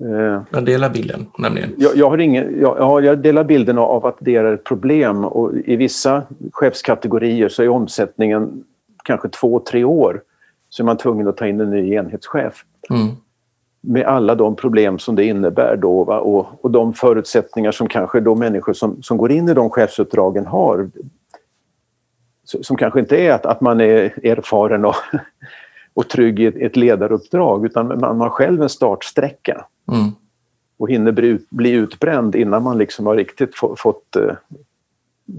Eh, 0.01 0.43
Jag 0.51 0.65
delar 0.65 0.91
bilden, 0.91 1.27
nämligen. 1.39 1.75
Jag, 1.79 1.97
jag, 1.97 2.11
har 2.11 2.19
ingen, 2.19 2.61
jag, 2.61 2.77
ja, 2.79 3.01
jag 3.01 3.19
delar 3.19 3.45
bilden 3.45 3.79
av 3.79 4.07
att 4.07 4.17
det 4.21 4.37
är 4.37 4.45
ett 4.45 4.65
problem 4.65 5.25
och 5.25 5.55
i 5.55 5.77
vissa 5.77 6.23
chefskategorier 6.53 7.49
så 7.49 7.63
är 7.63 7.69
omsättningen 7.69 8.65
kanske 9.05 9.29
två, 9.29 9.59
tre 9.61 9.85
år 9.85 10.23
så 10.69 10.83
är 10.83 10.85
man 10.85 10.97
tvungen 10.97 11.29
att 11.29 11.37
ta 11.37 11.47
in 11.47 11.61
en 11.61 11.71
ny 11.71 11.95
enhetschef 11.95 12.65
Mm. 12.91 13.07
med 13.81 14.07
alla 14.07 14.35
de 14.35 14.57
problem 14.57 14.99
som 14.99 15.15
det 15.17 15.25
innebär 15.25 15.77
då 15.77 16.05
va? 16.05 16.21
Och, 16.21 16.47
och 16.65 16.71
de 16.71 16.95
förutsättningar 16.95 17.73
som 17.73 17.89
kanske 17.89 18.21
då 18.21 18.35
människor 18.35 18.73
som, 18.73 19.03
som 19.03 19.17
går 19.17 19.33
in 19.33 19.49
i 19.49 19.55
de 19.55 19.71
chefsuppdragen 19.71 20.47
har. 20.47 20.91
Som 22.45 22.77
kanske 22.77 23.01
inte 23.01 23.17
är 23.17 23.33
att, 23.33 23.47
att 23.47 23.61
man 23.61 23.81
är 23.81 24.27
erfaren 24.27 24.85
och, 24.85 24.95
och 25.95 26.09
trygg 26.09 26.41
i 26.41 26.47
ett, 26.47 26.57
ett 26.57 26.77
ledaruppdrag 26.77 27.67
utan 27.67 27.87
man 28.01 28.21
har 28.21 28.29
själv 28.31 28.63
en 28.63 28.69
startsträcka 28.69 29.65
Mm. 29.89 30.11
och 30.79 30.91
hinner 30.91 31.13
bli, 31.13 31.39
bli 31.51 31.71
utbränd 31.71 32.35
innan 32.37 32.63
man 32.63 32.79
liksom 32.79 33.07
har 33.07 33.17
riktigt 33.17 33.57
få, 33.57 33.77
fått 33.77 34.17
eh, 34.17 34.35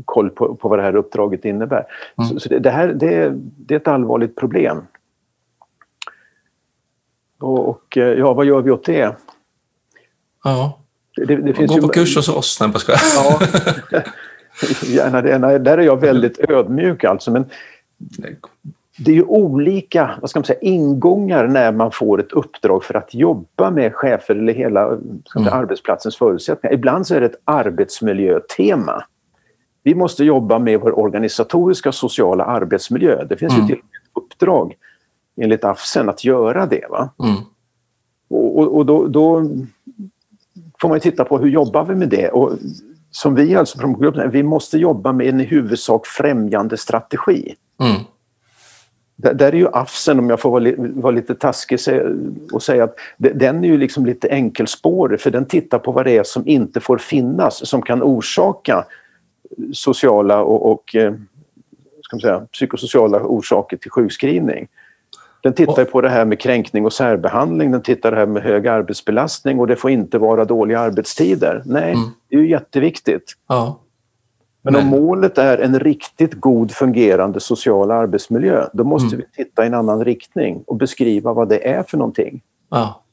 koll 0.05 0.29
på, 0.29 0.55
på 0.55 0.69
vad 0.69 0.79
det 0.79 0.83
här 0.83 0.95
uppdraget 0.95 1.45
innebär. 1.45 1.85
Mm. 2.17 2.29
Så, 2.29 2.39
så 2.39 2.49
det, 2.59 2.69
här 2.69 2.87
det, 2.87 3.13
är- 3.15 3.33
det 3.35 3.73
är 3.73 3.79
ett 3.79 3.87
allvarligt 3.87 4.35
problem. 4.35 4.81
Och, 7.39 7.69
och 7.69 7.97
eh, 7.97 8.03
ja, 8.19 8.33
vad 8.33 8.45
gör 8.45 8.61
vi 8.61 8.71
åt 8.71 8.85
det? 8.85 9.15
Ja, 10.43 10.79
Det, 11.15 11.35
det, 11.35 11.53
finns 11.53 11.69
gå 11.71 11.75
ju, 11.75 11.81
på 11.81 11.87
kurs 11.87 12.15
hos 12.15 12.29
oss. 12.29 12.57
Nej, 12.61 12.69
jag. 12.87 12.97
Ja, 13.15 13.39
gärna 14.87 15.21
det. 15.21 15.37
Nej, 15.37 15.59
där 15.59 15.77
är 15.77 15.81
jag 15.81 16.01
väldigt 16.01 16.39
ödmjuk 16.49 17.03
alltså. 17.03 17.31
Men 17.31 17.45
det 18.97 19.11
är 19.11 19.15
ju 19.15 19.23
olika 19.23 20.17
vad 20.21 20.29
ska 20.29 20.39
man 20.39 20.45
säga, 20.45 20.59
ingångar 20.59 21.47
när 21.47 21.71
man 21.71 21.91
får 21.91 22.19
ett 22.19 22.31
uppdrag 22.31 22.83
för 22.83 22.93
att 22.93 23.13
jobba 23.13 23.71
med 23.71 23.95
chefer 23.95 24.35
eller 24.35 24.53
hela 24.53 24.89
säga, 24.89 25.01
mm. 25.35 25.53
arbetsplatsens 25.53 26.17
förutsättningar. 26.17 26.73
Ibland 26.73 27.07
så 27.07 27.15
är 27.15 27.19
det 27.19 27.25
ett 27.25 27.41
arbetsmiljötema. 27.45 29.03
Vi 29.83 29.95
måste 29.95 30.23
jobba 30.23 30.59
med 30.59 30.79
vår 30.79 30.99
organisatoriska 30.99 31.89
och 31.89 31.95
sociala 31.95 32.43
arbetsmiljö. 32.43 33.23
Det 33.23 33.37
finns 33.37 33.53
mm. 33.53 33.67
ju 33.67 33.75
till 33.75 33.83
ett 33.83 34.23
uppdrag 34.23 34.75
enligt 35.41 35.63
AFSEN 35.63 36.09
att 36.09 36.23
göra 36.23 36.65
det. 36.65 36.85
Va? 36.89 37.09
Mm. 37.23 37.35
Och, 38.29 38.59
och, 38.59 38.77
och 38.77 38.85
då, 38.85 39.07
då, 39.07 39.49
får 40.81 40.89
man 40.89 40.99
titta 40.99 41.25
på 41.25 41.37
hur 41.37 41.49
jobbar 41.49 41.85
vi 41.85 41.95
med 41.95 42.09
det. 42.09 42.29
Och 42.29 42.51
som 43.11 43.35
vi 43.35 43.55
alltså 43.55 43.79
från 43.79 43.99
gruppen, 43.99 44.31
vi 44.31 44.43
måste 44.43 44.77
jobba 44.77 45.11
med 45.13 45.27
en 45.27 45.41
i 45.41 45.43
huvudsak 45.43 46.07
främjande 46.07 46.77
strategi. 46.77 47.55
Mm. 47.79 48.01
Där, 49.23 49.47
är 49.47 49.53
ju 49.53 49.67
AFSEN, 49.73 50.19
om 50.19 50.29
jag 50.29 50.39
får 50.39 50.51
vara, 50.51 50.73
vara 50.77 51.11
lite 51.11 51.35
taskig 51.35 51.79
och 52.51 52.63
säga 52.63 52.83
att 52.83 52.95
den 53.17 53.63
är 53.63 53.67
ju 53.67 53.77
liksom 53.77 54.05
lite 54.05 54.29
enkelspårig 54.29 55.21
för 55.21 55.31
den 55.31 55.45
tittar 55.45 55.79
på 55.79 55.91
vad 55.91 56.05
det 56.05 56.17
är 56.17 56.23
som 56.23 56.47
inte 56.47 56.79
får 56.79 56.97
finnas 56.97 57.69
som 57.69 57.81
kan 57.81 58.03
orsaka 58.03 58.85
sociala 59.73 60.41
och, 60.41 60.71
och 60.71 60.95
eh, 60.95 61.13
ska 62.01 62.15
man 62.15 62.21
säga, 62.21 62.39
psykosociala 62.51 63.19
orsaker 63.23 63.77
till 63.77 63.91
sjukskrivning. 63.91 64.67
Den 65.43 65.53
tittar 65.53 65.85
på 65.85 66.01
det 66.01 66.09
här 66.09 66.25
med 66.25 66.39
kränkning 66.39 66.85
och 66.85 66.93
särbehandling, 66.93 67.71
den 67.71 67.81
tittar 67.81 68.11
det 68.11 68.17
här 68.17 68.25
med 68.25 68.43
hög 68.43 68.67
arbetsbelastning 68.67 69.59
och 69.59 69.67
det 69.67 69.75
får 69.75 69.91
inte 69.91 70.17
vara 70.17 70.45
dåliga 70.45 70.79
arbetstider. 70.79 71.61
Nej, 71.65 71.93
mm. 71.93 72.09
det 72.29 72.35
är 72.35 72.39
ju 72.39 72.49
jätteviktigt. 72.49 73.33
Ja. 73.47 73.79
Men, 74.63 74.75
om 74.75 74.87
målet 74.87 75.37
är 75.37 75.57
en 75.57 75.79
riktigt 75.79 76.33
god 76.33 76.71
fungerande 76.71 77.39
social 77.39 77.91
arbetsmiljö, 77.91 78.67
då 78.73 78.83
måste 78.83 79.15
mm. 79.15 79.25
vi 79.27 79.43
titta 79.43 79.63
i 79.63 79.67
en 79.67 79.73
annan 79.73 80.05
riktning 80.05 80.63
och 80.67 80.75
beskriva 80.75 81.33
vad 81.33 81.49
det 81.49 81.69
är 81.69 81.83
för 81.83 81.97
någonting. 81.97 82.41
Ja. 82.69 83.03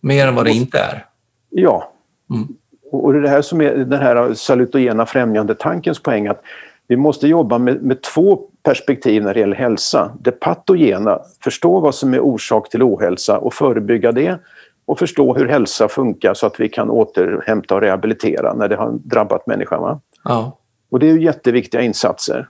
Mer 0.00 0.26
än 0.26 0.34
vad 0.34 0.44
det 0.44 0.50
inte 0.50 0.78
är? 0.78 1.06
Ja. 1.50 1.92
Mm. 2.30 2.48
Och 2.92 3.12
det 3.12 3.18
är 3.18 3.22
det 3.22 3.28
här 3.28 3.42
som 3.42 3.60
är 3.60 3.74
den 3.74 4.00
här 4.00 4.34
salutogena 4.34 5.06
främjande 5.06 5.54
tankens 5.54 6.02
poäng, 6.02 6.26
att 6.26 6.42
vi 6.88 6.96
måste 6.96 7.28
jobba 7.28 7.58
med, 7.58 7.82
med 7.82 8.02
två 8.02 8.40
perspektiv 8.62 9.22
när 9.22 9.34
det 9.34 9.40
gäller 9.40 9.56
hälsa. 9.56 10.12
Det 10.20 10.32
patogena, 10.32 11.20
förstå 11.40 11.80
vad 11.80 11.94
som 11.94 12.14
är 12.14 12.20
orsak 12.20 12.70
till 12.70 12.82
ohälsa 12.82 13.38
och 13.38 13.54
förebygga 13.54 14.12
det 14.12 14.38
och 14.86 14.98
förstå 14.98 15.34
hur 15.34 15.46
hälsa 15.46 15.88
funkar 15.88 16.34
så 16.34 16.46
att 16.46 16.60
vi 16.60 16.68
kan 16.68 16.90
återhämta 16.90 17.74
och 17.74 17.80
rehabilitera 17.80 18.54
när 18.54 18.68
det 18.68 18.76
har 18.76 18.92
drabbat 18.92 19.46
människan. 19.46 19.82
Va? 19.82 20.00
Ja. 20.28 20.58
Och 20.90 20.98
det 20.98 21.08
är 21.08 21.12
ju 21.12 21.22
jätteviktiga 21.22 21.80
insatser 21.80 22.48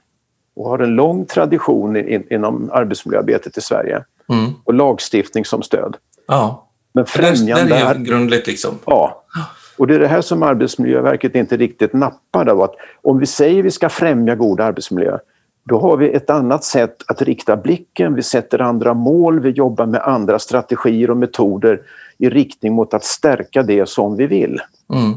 och 0.57 0.69
har 0.69 0.79
en 0.79 0.95
lång 0.95 1.27
tradition 1.27 1.97
in, 1.97 2.25
inom 2.31 2.71
arbetsmiljöarbetet 2.73 3.59
i 3.59 3.61
Sverige 3.61 4.05
mm. 4.29 4.53
och 4.65 4.75
lagstiftning 4.75 5.45
som 5.45 5.63
stöd. 5.63 5.97
Ja. 6.27 6.69
Men 6.93 7.07
främjande... 7.07 7.75
Det 7.75 7.81
är 7.81 7.95
grundligt 7.95 8.47
liksom. 8.47 8.79
Ja. 8.85 9.23
Och 9.79 9.87
det 9.87 9.95
är 9.95 9.99
det 9.99 10.09
här 10.09 10.21
som 10.21 10.43
Arbetsmiljöverket 10.43 11.35
inte 11.35 11.57
riktigt 11.57 11.93
nappar 11.93 12.49
av. 12.49 12.63
Att 12.63 12.75
om 13.03 13.19
vi 13.19 13.27
säger 13.27 13.63
vi 13.63 13.71
ska 13.71 13.89
främja 13.89 14.35
god 14.35 14.61
arbetsmiljö, 14.61 15.19
då 15.65 15.81
har 15.81 15.97
vi 15.97 16.11
ett 16.11 16.31
annat 16.31 16.65
sätt 16.65 16.97
att 17.07 17.23
rikta 17.23 17.57
blicken, 17.57 18.15
vi 18.15 18.23
sätter 18.23 18.61
andra 18.61 18.95
mål, 18.95 19.41
vi 19.41 19.51
jobbar 19.51 19.87
med 19.87 20.01
andra 20.01 20.39
strategier 20.39 21.11
och 21.11 21.17
metoder 21.17 21.81
i 22.19 22.29
riktning 22.29 22.75
mot 22.75 22.95
att 22.95 23.05
stärka 23.05 23.63
det 23.63 23.89
som 23.89 24.17
vi 24.17 24.27
vill. 24.27 24.61
Mm. 24.95 25.13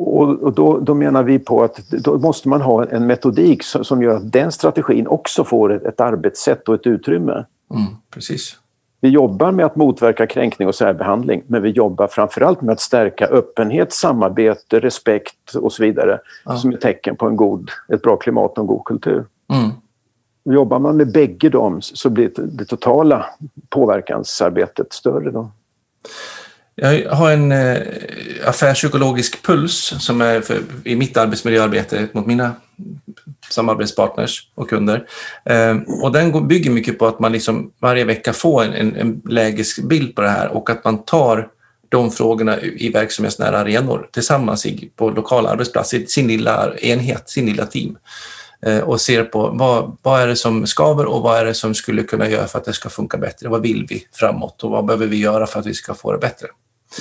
Och, 0.00 0.52
då, 0.52 0.78
då, 0.78 0.94
menar 0.94 1.22
vi 1.22 1.38
på 1.38 1.62
att 1.62 1.90
då 1.90 2.18
måste 2.18 2.48
man 2.48 2.60
ha 2.60 2.84
en 2.84 3.06
metodik 3.06 3.62
som, 3.62 3.84
som 3.84 4.02
gör 4.02 4.16
att 4.16 4.32
den 4.32 4.52
strategin 4.52 5.06
också 5.06 5.44
får 5.44 5.72
ett, 5.72 5.84
ett 5.84 6.00
arbetssätt 6.00 6.68
och 6.68 6.74
ett 6.74 6.86
utrymme. 6.86 7.44
Mm, 7.74 7.86
precis. 8.10 8.56
Vi 9.00 9.08
jobbar 9.08 9.52
med 9.52 9.66
att 9.66 9.76
motverka 9.76 10.26
kränkning 10.26 10.68
och 10.68 10.74
särbehandling 10.74 11.42
men 11.46 11.62
vi 11.62 11.70
jobbar 11.70 12.06
framförallt 12.06 12.60
med 12.60 12.72
att 12.72 12.80
stärka 12.80 13.26
öppenhet, 13.26 13.92
samarbete, 13.92 14.80
respekt 14.80 15.54
och 15.54 15.72
så 15.72 15.82
vidare 15.82 16.20
ja. 16.44 16.56
som 16.56 16.72
är 16.72 16.76
tecken 16.76 17.16
på 17.16 17.26
en 17.26 17.36
god, 17.36 17.70
ett 17.92 18.02
bra 18.02 18.16
klimat 18.16 18.52
och 18.52 18.58
en 18.58 18.66
god 18.66 18.84
kultur. 18.84 19.24
Mm. 19.52 19.70
Jobbar 20.54 20.78
man 20.78 20.96
med 20.96 21.12
bägge 21.12 21.48
dem 21.48 21.82
så 21.82 22.10
blir 22.10 22.30
det 22.36 22.64
totala 22.64 23.26
påverkansarbetet 23.68 24.92
större. 24.92 25.30
Då. 25.30 25.50
Jag 26.80 27.10
har 27.10 27.30
en 27.30 27.52
eh, 27.52 27.78
affärspsykologisk 28.46 29.42
puls 29.42 29.94
som 29.98 30.20
är 30.20 30.40
för, 30.40 30.62
i 30.84 30.96
mitt 30.96 31.16
arbetsmiljöarbete 31.16 32.08
mot 32.12 32.26
mina 32.26 32.54
samarbetspartners 33.50 34.48
och 34.54 34.68
kunder. 34.68 35.06
Eh, 35.44 35.76
och 36.02 36.12
den 36.12 36.48
bygger 36.48 36.70
mycket 36.70 36.98
på 36.98 37.06
att 37.06 37.20
man 37.20 37.32
liksom 37.32 37.72
varje 37.80 38.04
vecka 38.04 38.32
får 38.32 38.64
en, 38.64 38.72
en, 38.72 38.96
en 38.96 39.22
lägesbild 39.24 40.14
på 40.14 40.20
det 40.22 40.28
här 40.28 40.48
och 40.48 40.70
att 40.70 40.84
man 40.84 41.04
tar 41.04 41.48
de 41.88 42.10
frågorna 42.10 42.60
i 42.60 42.90
verksamhetsnära 42.90 43.58
arenor 43.58 44.08
tillsammans 44.12 44.66
i, 44.66 44.90
på 44.96 45.10
lokal 45.10 45.46
arbetsplats, 45.46 45.94
i 45.94 46.06
sin 46.06 46.28
lilla 46.28 46.78
enhet, 46.78 47.30
sin 47.30 47.46
lilla 47.46 47.66
team 47.66 47.98
eh, 48.66 48.78
och 48.78 49.00
ser 49.00 49.24
på 49.24 49.48
vad, 49.48 49.96
vad 50.02 50.20
är 50.20 50.26
det 50.26 50.36
som 50.36 50.66
skaver 50.66 51.06
och 51.06 51.22
vad 51.22 51.38
är 51.38 51.44
det 51.44 51.54
som 51.54 51.74
skulle 51.74 52.02
kunna 52.02 52.28
göra 52.28 52.46
för 52.46 52.58
att 52.58 52.64
det 52.64 52.72
ska 52.72 52.88
funka 52.88 53.16
bättre. 53.16 53.48
Vad 53.48 53.62
vill 53.62 53.86
vi 53.88 54.06
framåt 54.12 54.64
och 54.64 54.70
vad 54.70 54.86
behöver 54.86 55.06
vi 55.06 55.16
göra 55.16 55.46
för 55.46 55.60
att 55.60 55.66
vi 55.66 55.74
ska 55.74 55.94
få 55.94 56.12
det 56.12 56.18
bättre? 56.18 56.48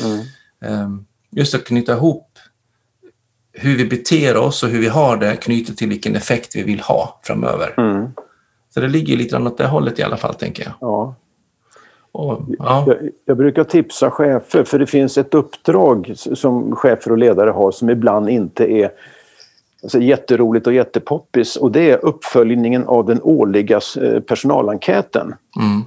Mm. 0.03 0.19
Eh, 0.61 0.89
just 1.31 1.55
att 1.55 1.63
knyta 1.63 1.93
ihop 1.93 2.39
hur 3.53 3.77
vi 3.77 3.85
beter 3.85 4.37
oss 4.37 4.63
och 4.63 4.69
hur 4.69 4.79
vi 4.79 4.87
har 4.87 5.17
det 5.17 5.35
knyter 5.35 5.73
till 5.73 5.89
vilken 5.89 6.15
effekt 6.15 6.55
vi 6.55 6.63
vill 6.63 6.79
ha 6.79 7.19
framöver. 7.23 7.73
Mm. 7.77 8.07
Så 8.73 8.79
det 8.79 8.87
ligger 8.87 9.17
lite 9.17 9.29
grann 9.29 9.47
åt 9.47 9.57
det 9.57 9.67
hållet 9.67 9.99
i 9.99 10.03
alla 10.03 10.17
fall, 10.17 10.33
tänker 10.33 10.63
jag. 10.63 10.73
Ja. 10.81 11.15
Och, 12.11 12.41
ja. 12.59 12.83
Jag, 12.87 12.97
jag, 13.25 13.37
brukar 13.37 13.63
tipsa 13.63 14.11
chefer, 14.11 14.63
för 14.63 14.79
det 14.79 14.87
finns 14.87 15.17
ett 15.17 15.33
uppdrag 15.33 16.13
som 16.15 16.75
chefer 16.75 17.11
och 17.11 17.17
ledare 17.17 17.49
har 17.49 17.71
som 17.71 17.89
ibland 17.89 18.29
inte 18.29 18.71
är 18.71 18.91
alltså, 19.83 19.99
jätteroligt 19.99 20.67
och 20.67 20.73
jättepoppis 20.73 21.55
och 21.55 21.71
det 21.71 21.91
är 21.91 22.05
uppföljningen 22.05 22.83
av 22.83 23.05
den 23.05 23.21
årliga 23.21 23.79
eh, 24.01 24.19
personalenkäten. 24.19 25.35
Mm 25.59 25.83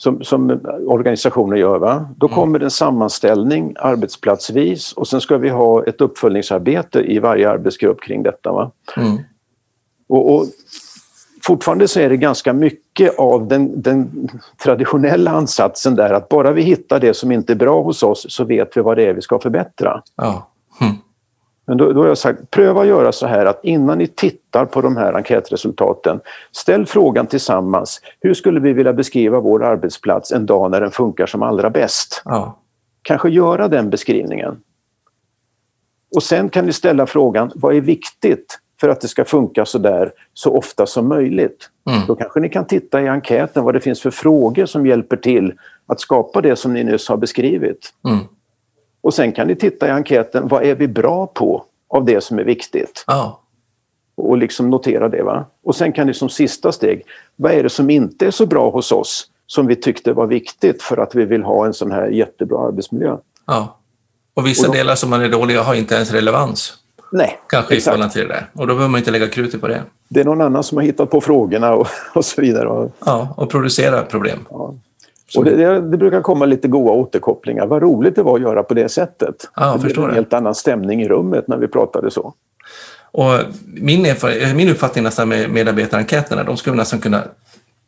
som, 0.00 0.24
som 0.24 0.60
organisationer 0.86 1.56
gör. 1.56 1.78
Va? 1.78 2.08
Då 2.16 2.26
mm. 2.26 2.34
kommer 2.34 2.60
en 2.60 2.70
sammanställning 2.70 3.74
arbetsplatsvis 3.78 4.92
och 4.92 5.08
sen 5.08 5.20
ska 5.20 5.38
vi 5.38 5.48
ha 5.48 5.84
ett 5.84 6.00
uppföljningsarbete 6.00 7.00
i 7.00 7.18
varje 7.18 7.50
arbetsgrupp 7.50 8.02
kring 8.02 8.22
detta. 8.22 8.52
Va? 8.52 8.70
Mm. 8.96 9.18
Och, 10.08 10.34
och, 10.34 10.46
fortfarande 11.42 11.88
så 11.88 12.00
är 12.00 12.08
det 12.08 12.16
ganska 12.16 12.52
mycket 12.52 13.18
av 13.18 13.48
den, 13.48 13.82
den, 13.82 14.28
traditionella 14.62 15.30
ansatsen 15.30 15.94
där 15.94 16.12
att 16.12 16.28
bara 16.28 16.52
vi 16.52 16.62
hittar 16.62 17.00
det 17.00 17.14
som 17.14 17.32
inte 17.32 17.52
är 17.52 17.56
bra 17.56 17.82
hos 17.82 18.02
oss 18.02 18.26
så 18.28 18.44
vet 18.44 18.76
vi 18.76 18.80
vad 18.80 18.96
det 18.96 19.06
är 19.06 19.14
vi 19.14 19.22
ska 19.22 19.38
förbättra. 19.38 20.02
Ja. 20.16 20.50
Mm. 20.80 20.94
Men 21.70 21.76
då, 21.76 21.92
då 21.92 22.00
har 22.00 22.08
jag 22.08 22.18
sagt, 22.18 22.50
pröva 22.50 22.80
att 22.80 22.86
göra 22.86 23.12
så 23.12 23.26
här 23.26 23.46
att 23.46 23.64
innan 23.64 23.98
ni 23.98 24.06
tittar 24.06 24.64
på 24.64 24.80
de 24.80 24.96
här 24.96 25.12
enkätresultaten, 25.12 26.20
ställ 26.52 26.86
frågan 26.86 27.26
tillsammans. 27.26 28.00
Hur 28.20 28.34
skulle 28.34 28.60
vi 28.60 28.72
vilja 28.72 28.92
beskriva 28.92 29.40
vår 29.40 29.64
arbetsplats 29.64 30.32
en 30.32 30.46
dag 30.46 30.70
när 30.70 30.80
den 30.80 30.90
funkar 30.90 31.26
som 31.26 31.42
allra 31.42 31.70
bäst? 31.70 32.22
Ja. 32.24 32.58
Kanske 33.02 33.28
göra 33.28 33.68
den 33.68 33.90
beskrivningen. 33.90 34.56
Och 36.16 36.22
sen 36.22 36.48
kan 36.48 36.66
ni 36.66 36.72
ställa 36.72 37.06
frågan, 37.06 37.52
vad 37.54 37.76
är 37.76 37.80
viktigt 37.80 38.58
för 38.80 38.88
att 38.88 39.00
det 39.00 39.08
ska 39.08 39.24
funka 39.24 39.64
så 39.64 39.78
där 39.78 40.12
så 40.34 40.56
ofta 40.56 40.86
som 40.86 41.08
möjligt? 41.08 41.70
Mm. 41.90 42.00
Då 42.06 42.14
kanske 42.14 42.40
ni 42.40 42.48
kan 42.48 42.66
titta 42.66 43.02
i 43.02 43.08
enkäten 43.08 43.64
vad 43.64 43.74
det 43.74 43.80
finns 43.80 44.02
för 44.02 44.10
frågor 44.10 44.66
som 44.66 44.86
hjälper 44.86 45.16
till 45.16 45.52
att 45.86 46.00
skapa 46.00 46.40
det 46.40 46.56
som 46.56 46.72
ni 46.72 46.84
nyss 46.84 47.08
har 47.08 47.16
beskrivit. 47.16 47.94
Mm. 48.08 48.24
Och 49.00 49.14
sen 49.14 49.32
kan 49.32 49.46
ni 49.46 49.56
titta 49.56 49.88
i 49.88 49.90
enkäten, 49.90 50.48
vad 50.48 50.62
är 50.62 50.74
vi 50.74 50.88
bra 50.88 51.26
på 51.26 51.64
av 51.88 52.04
det 52.04 52.24
som 52.24 52.38
är 52.38 52.44
viktigt? 52.44 53.04
Oh. 53.06 53.36
Och 54.16 54.38
liksom 54.38 54.70
notera 54.70 55.08
det. 55.08 55.22
Va? 55.22 55.44
Och 55.64 55.76
sen 55.76 55.92
kan 55.92 56.06
ni 56.06 56.14
som 56.14 56.28
sista 56.28 56.72
steg, 56.72 57.04
vad 57.36 57.52
är 57.52 57.62
det 57.62 57.70
som 57.70 57.90
inte 57.90 58.26
är 58.26 58.30
så 58.30 58.46
bra 58.46 58.70
hos 58.70 58.92
oss 58.92 59.26
som 59.46 59.66
vi 59.66 59.76
tyckte 59.76 60.12
var 60.12 60.26
viktigt 60.26 60.82
för 60.82 60.96
att 60.96 61.14
vi 61.14 61.24
vill 61.24 61.42
ha 61.42 61.66
en 61.66 61.74
sån 61.74 61.92
här 61.92 62.06
jättebra 62.06 62.66
arbetsmiljö? 62.66 63.16
Ja. 63.46 63.76
Och 64.34 64.46
vissa 64.46 64.66
och 64.66 64.74
då, 64.74 64.78
delar 64.78 64.94
som 64.94 65.10
man 65.10 65.22
är 65.22 65.28
dåliga 65.28 65.62
har 65.62 65.74
inte 65.74 65.94
ens 65.94 66.12
relevans. 66.12 66.76
Nej, 67.12 67.38
Kanske 67.48 67.74
exakt. 67.74 67.80
i 67.80 67.84
förhållande 67.84 68.14
till 68.14 68.28
det. 68.28 68.46
Och 68.52 68.66
då 68.66 68.74
behöver 68.74 68.88
man 68.88 68.98
inte 68.98 69.10
lägga 69.10 69.28
krutet 69.28 69.60
på 69.60 69.68
det. 69.68 69.82
Det 70.08 70.20
är 70.20 70.24
någon 70.24 70.40
annan 70.40 70.62
som 70.62 70.78
har 70.78 70.82
hittat 70.82 71.10
på 71.10 71.20
frågorna 71.20 71.74
och, 71.74 71.86
och 72.14 72.24
så 72.24 72.40
vidare. 72.40 72.90
Ja, 73.04 73.34
och 73.36 73.50
producerar 73.50 74.02
problem. 74.02 74.38
Ja. 74.50 74.74
Och 75.36 75.44
det, 75.44 75.56
det, 75.56 75.80
det, 75.80 75.96
brukar 75.96 76.20
komma 76.20 76.44
lite 76.44 76.68
goda 76.68 76.92
återkopplingar. 76.92 77.66
Vad 77.66 77.82
roligt 77.82 78.16
det 78.16 78.22
var 78.22 78.36
att 78.36 78.42
göra 78.42 78.62
på 78.62 78.74
det 78.74 78.88
sättet. 78.88 79.50
Ja, 79.56 79.78
det 79.82 79.94
blev 79.94 80.08
en 80.08 80.14
helt 80.14 80.32
annan 80.32 80.54
stämning 80.54 81.02
i 81.02 81.08
rummet 81.08 81.48
när 81.48 81.56
vi 81.56 81.68
pratade 81.68 82.10
så. 82.10 82.34
Och 83.12 83.32
min, 83.64 84.14
min 84.54 84.68
uppfattning 84.68 85.04
nästan 85.04 85.28
med 85.28 85.50
medarbetarenkäterna, 85.50 86.44
de 86.44 86.56
skulle 86.56 86.76
nästan 86.76 87.00
kunna 87.00 87.22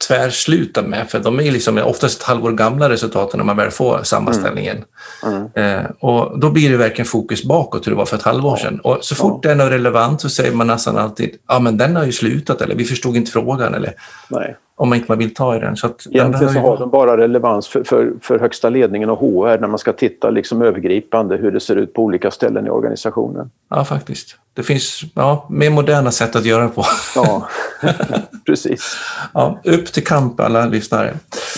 tvärsluta 0.08 0.82
med, 0.82 1.10
för 1.10 1.20
de 1.20 1.40
är 1.40 1.50
liksom 1.50 1.78
oftast 1.78 2.20
ett 2.20 2.26
halvår 2.26 2.52
gamla 2.52 2.88
resultaten 2.88 3.38
när 3.38 3.44
man 3.44 3.56
väl 3.56 3.70
får 3.70 4.02
sammanställningen. 4.02 4.84
Mm. 5.26 5.48
Mm. 5.54 5.84
Eh, 5.84 5.90
och 6.00 6.38
då 6.38 6.50
blir 6.50 6.70
det 6.70 6.76
verkligen 6.76 7.06
fokus 7.06 7.44
bakåt 7.44 7.86
hur 7.86 7.92
det 7.92 7.96
var 7.96 8.06
för 8.06 8.16
ett 8.16 8.22
halvår 8.22 8.56
sedan. 8.56 8.80
Och 8.80 8.98
så 9.00 9.14
fort 9.14 9.44
ja. 9.44 9.50
den 9.50 9.60
är 9.60 9.70
relevant 9.70 10.20
så 10.20 10.28
säger 10.28 10.52
man 10.52 10.66
nästan 10.66 10.98
alltid 10.98 11.30
ja 11.48 11.58
men 11.58 11.76
den 11.76 11.96
har 11.96 12.04
ju 12.04 12.12
slutat 12.12 12.60
eller 12.60 12.74
vi 12.74 12.84
förstod 12.84 13.16
inte 13.16 13.30
frågan 13.30 13.74
eller 13.74 13.94
Nej 14.28 14.56
om 14.82 14.88
man 14.88 14.98
inte 14.98 15.16
vill 15.16 15.34
ta 15.34 15.56
i 15.56 15.58
den. 15.58 15.76
Så 15.76 15.86
att 15.86 16.06
Egentligen 16.10 16.52
så 16.52 16.58
har 16.58 16.78
de 16.78 16.90
bara 16.90 17.16
relevans 17.16 17.68
för, 17.68 17.84
för, 17.84 18.12
för 18.20 18.38
högsta 18.38 18.68
ledningen 18.68 19.10
och 19.10 19.18
HR 19.18 19.58
när 19.58 19.68
man 19.68 19.78
ska 19.78 19.92
titta 19.92 20.30
liksom 20.30 20.62
övergripande 20.62 21.36
hur 21.36 21.52
det 21.52 21.60
ser 21.60 21.76
ut 21.76 21.94
på 21.94 22.02
olika 22.02 22.30
ställen 22.30 22.66
i 22.66 22.70
organisationen. 22.70 23.50
Ja, 23.70 23.84
faktiskt. 23.84 24.36
Det 24.54 24.62
finns 24.62 25.00
ja, 25.14 25.46
mer 25.50 25.70
moderna 25.70 26.10
sätt 26.10 26.36
att 26.36 26.44
göra 26.44 26.62
det 26.62 26.68
på. 26.68 26.84
Ja, 27.14 27.48
precis. 28.46 28.96
Ja, 29.34 29.60
upp 29.64 29.92
till 29.92 30.04
kamp 30.04 30.40
alla 30.40 30.66
lyssnare. 30.66 31.14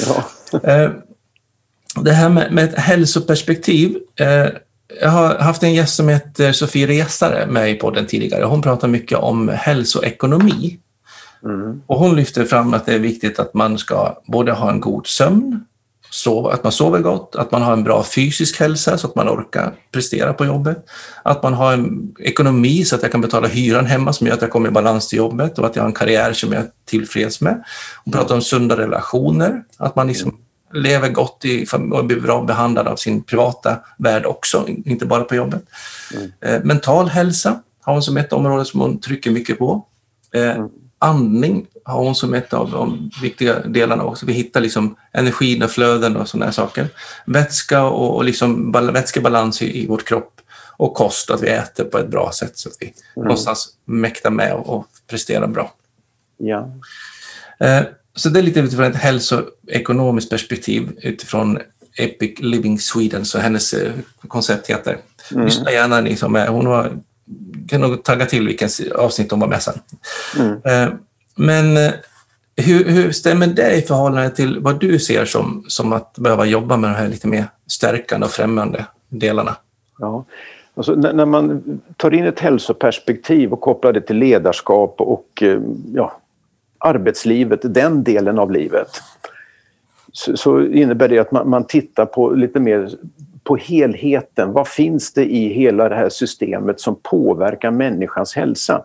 Ja. 0.07 0.25
Eh, 0.73 0.91
det 2.01 2.13
här 2.13 2.29
med, 2.29 2.53
med 2.53 2.65
ett 2.65 2.79
hälsoperspektiv. 2.79 3.97
Eh, 4.21 4.47
jag 5.01 5.11
har 5.11 5.35
haft 5.35 5.63
en 5.63 5.75
gäst 5.75 5.97
som 5.97 6.09
heter 6.09 6.53
Sofie 6.53 6.87
Resare 6.87 7.47
med 7.47 7.71
i 7.71 7.75
podden 7.75 8.07
tidigare. 8.07 8.45
Hon 8.45 8.63
pratar 8.63 8.89
mycket 8.89 9.19
om 9.19 9.49
hälsoekonomi. 9.49 10.79
Mm. 11.45 11.83
Och 11.87 11.99
hon 11.99 12.17
lyfter 12.17 12.45
fram 12.45 12.75
att 12.75 12.87
det 12.87 12.95
är 12.95 12.99
viktigt 12.99 13.39
att 13.39 13.55
man 13.55 13.79
ska 13.79 14.19
både 14.27 14.53
ha 14.53 14.71
en 14.71 14.81
god 14.81 15.07
sömn, 15.07 15.65
sova, 16.11 16.53
att 16.53 16.63
man 16.63 16.73
sover 16.73 16.99
gott, 16.99 17.37
att 17.37 17.51
man 17.51 17.63
har 17.63 17.73
en 17.73 17.85
bra 17.85 18.05
fysisk 18.05 18.61
hälsa 18.61 18.99
så 18.99 19.07
att 19.07 19.15
man 19.15 19.29
orkar 19.29 19.75
prestera 19.93 20.33
på 20.33 20.45
jobbet, 20.45 20.85
att 21.23 21.43
man 21.43 21.55
har 21.55 21.73
en 21.73 22.15
ekonomi 22.19 22.85
så 22.85 22.97
att 22.97 23.03
jag 23.03 23.13
kan 23.13 23.21
betala 23.21 23.49
hyran 23.49 23.87
hemma 23.87 24.13
som 24.13 24.27
gör 24.27 24.35
att 24.35 24.43
jag 24.43 24.51
kommer 24.51 24.69
i 24.69 24.73
balans 24.73 25.09
till 25.09 25.19
jobbet 25.19 25.59
och 25.59 25.67
att 25.67 25.77
jag 25.77 25.83
har 25.83 25.89
en 25.89 25.95
karriär 25.95 26.33
som 26.33 26.53
jag 26.53 26.63
är 26.63 26.69
tillfreds 26.85 27.41
med. 27.41 27.65
Hon 28.05 28.13
pratar 28.13 28.35
om 28.35 28.43
sunda 28.43 28.77
relationer, 28.77 29.65
att 29.77 29.97
man 29.97 30.07
liksom 30.07 30.39
lever 30.73 31.09
gott 31.09 31.45
i, 31.45 31.67
och 31.93 32.05
blir 32.05 32.21
bra 32.21 32.43
behandlad 32.43 32.87
av 32.87 32.97
sin 32.97 33.23
privata 33.23 33.77
värld 33.99 34.27
också, 34.27 34.65
inte 34.69 35.07
bara 35.07 35.25
på 35.25 35.35
jobbet. 35.35 35.63
Mm. 36.15 36.33
Eh, 36.41 36.65
mental 36.65 37.09
hälsa 37.09 37.61
har 37.83 37.93
hon 37.93 38.03
som 38.03 38.17
ett 38.17 38.33
område 38.33 38.65
som 38.65 38.81
hon 38.81 39.01
trycker 39.01 39.31
mycket 39.31 39.59
på. 39.59 39.87
Eh, 40.35 40.51
mm 40.51 40.69
andning 40.99 41.67
har 41.85 42.05
hon 42.05 42.15
som 42.15 42.35
ett 42.35 42.53
av 42.53 42.71
de 42.71 43.11
viktiga 43.23 43.59
delarna 43.59 44.05
också. 44.05 44.27
Vi 44.27 44.33
hittar 44.33 44.61
liksom 44.61 44.97
energin 45.13 45.63
och 45.63 45.71
flöden 45.71 46.17
och 46.17 46.29
sådana 46.29 46.53
saker. 46.53 46.89
Vätska 47.27 47.85
och, 47.85 48.17
och 48.17 48.25
liksom 48.25 48.73
vätskebalans 48.73 49.63
i, 49.63 49.83
i 49.83 49.87
vårt 49.87 50.05
kropp 50.05 50.41
och 50.77 50.95
kost, 50.95 51.31
att 51.31 51.43
vi 51.43 51.49
äter 51.49 51.85
på 51.85 51.99
ett 51.99 52.09
bra 52.09 52.33
sätt 52.33 52.59
så 52.59 52.69
att 52.69 52.77
vi 52.81 52.87
mm. 52.87 53.27
någonstans 53.29 53.69
mäktar 53.85 54.31
med 54.31 54.53
och, 54.53 54.69
och 54.69 54.87
presterar 55.07 55.47
bra. 55.47 55.73
Ja. 56.37 56.71
Eh, 57.61 57.83
så 58.17 58.29
det 58.29 58.41
är 58.41 58.43
lite 58.43 58.61
utifrån 58.61 58.85
ett 58.85 58.97
hälsoekonomiskt 58.97 60.31
perspektiv 60.31 60.99
utifrån 61.03 61.59
Epic 61.99 62.39
Living 62.39 62.79
Sweden, 62.79 63.25
så 63.25 63.39
hennes 63.39 63.75
eh, 63.75 63.93
koncept 64.29 64.71
heter. 64.71 64.99
Mm. 65.33 65.45
Lyssna 65.45 65.71
gärna 65.71 66.01
ni 66.01 66.17
som 66.17 66.37
är, 66.37 66.49
hon 66.49 66.67
har 66.67 66.93
kan 67.69 67.81
nog 67.81 68.03
tagga 68.03 68.27
till 68.27 68.47
vilken 68.47 68.69
avsnitt 68.95 69.31
de 69.31 69.41
var 69.41 69.49
med 69.49 69.63
sen. 69.63 69.79
Mm. 70.39 70.53
Eh, 70.65 70.95
men 71.37 71.77
eh, 71.77 71.93
hur, 72.57 72.85
hur, 72.85 73.13
stämmer 73.13 73.47
det 73.47 73.77
i 73.77 73.83
förhållande 73.83 74.31
till 74.31 74.59
vad 74.61 74.81
du 74.81 74.99
ser 74.99 75.25
som, 75.25 75.65
som 75.69 75.93
att 75.93 76.19
behöva 76.19 76.45
jobba 76.45 76.77
med 76.77 76.91
de 76.91 76.95
här 76.95 77.09
lite 77.09 77.29
mer 77.29 77.47
stärkande 77.67 78.27
och 78.27 78.33
främjande 78.33 78.87
delarna? 79.09 79.57
Ja, 79.99 80.25
alltså 80.75 80.95
när, 80.95 81.27
man 81.27 81.63
tar 81.97 82.15
in 82.15 82.25
ett 82.25 82.41
hälsoperspektiv 82.41 83.53
och 83.53 83.61
kopplar 83.61 83.93
det 83.93 84.01
till 84.01 84.17
ledarskap 84.17 84.95
och 84.99 85.43
eh, 85.43 85.61
ja, 85.95 86.21
arbetslivet, 86.79 87.61
den 87.63 88.05
delen 88.05 88.39
av 88.39 88.53
livet, 88.53 88.89
så, 90.13 90.61
innebär 90.61 91.09
det 91.09 91.19
att 91.19 91.33
man 91.33 91.65
tittar 91.65 92.07
på 92.07 92.31
lite 92.31 92.61
mer 92.61 92.91
på 93.45 93.57
helheten. 93.57 94.53
Vad 94.53 94.69
finns 94.69 95.13
det 95.13 95.25
i 95.25 95.49
hela 95.49 95.89
det 95.89 95.95
här 95.95 96.09
systemet 96.09 96.81
som 96.81 96.97
påverkar 97.03 97.71
människans 97.71 98.35
hälsa? 98.35 98.85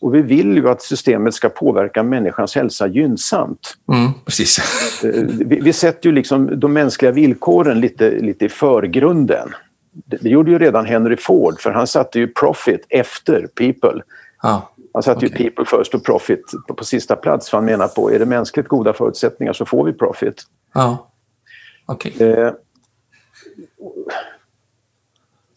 Och 0.00 0.14
vi 0.14 0.22
vill 0.22 0.56
ju 0.56 0.68
att 0.68 0.82
systemet 0.82 1.34
ska 1.34 1.48
påverka 1.48 2.02
människans 2.02 2.54
hälsa 2.54 2.86
gynnsamt. 2.86 3.76
Mm, 3.92 4.10
precis. 4.24 4.58
Eh, 5.04 5.24
vi, 5.24 5.60
vi 5.60 5.72
sätter 5.72 6.08
ju 6.08 6.14
liksom 6.14 6.60
de 6.60 6.72
mänskliga 6.72 7.12
villkoren 7.12 7.80
lite, 7.80 8.10
lite 8.10 8.44
i 8.44 8.48
förgrunden. 8.48 9.48
Det, 9.92 10.16
det, 10.16 10.28
gjorde 10.28 10.50
ju 10.50 10.58
redan 10.58 10.86
Henry 10.86 11.16
Ford 11.16 11.60
för 11.60 11.70
han 11.70 11.86
satte 11.86 12.18
ju 12.18 12.28
profit 12.28 12.86
efter 12.88 13.46
people. 13.46 14.02
Ah, 14.42 14.60
han 14.92 15.02
satte 15.02 15.26
okay. 15.26 15.28
ju 15.28 15.50
people 15.50 15.78
first 15.78 15.94
och 15.94 16.04
profit 16.04 16.42
på, 16.68 16.74
på, 16.74 16.84
sista 16.84 17.16
plats 17.16 17.50
för 17.50 17.56
han 17.56 17.64
menar 17.64 17.88
på 17.88 18.12
är 18.12 18.18
det 18.18 18.26
mänskligt 18.26 18.68
goda 18.68 18.92
förutsättningar 18.92 19.52
så 19.52 19.66
får 19.66 19.84
vi 19.84 19.92
profit. 19.92 20.42
Ah, 20.72 20.96
okay. 21.86 22.12
eh, 22.28 22.52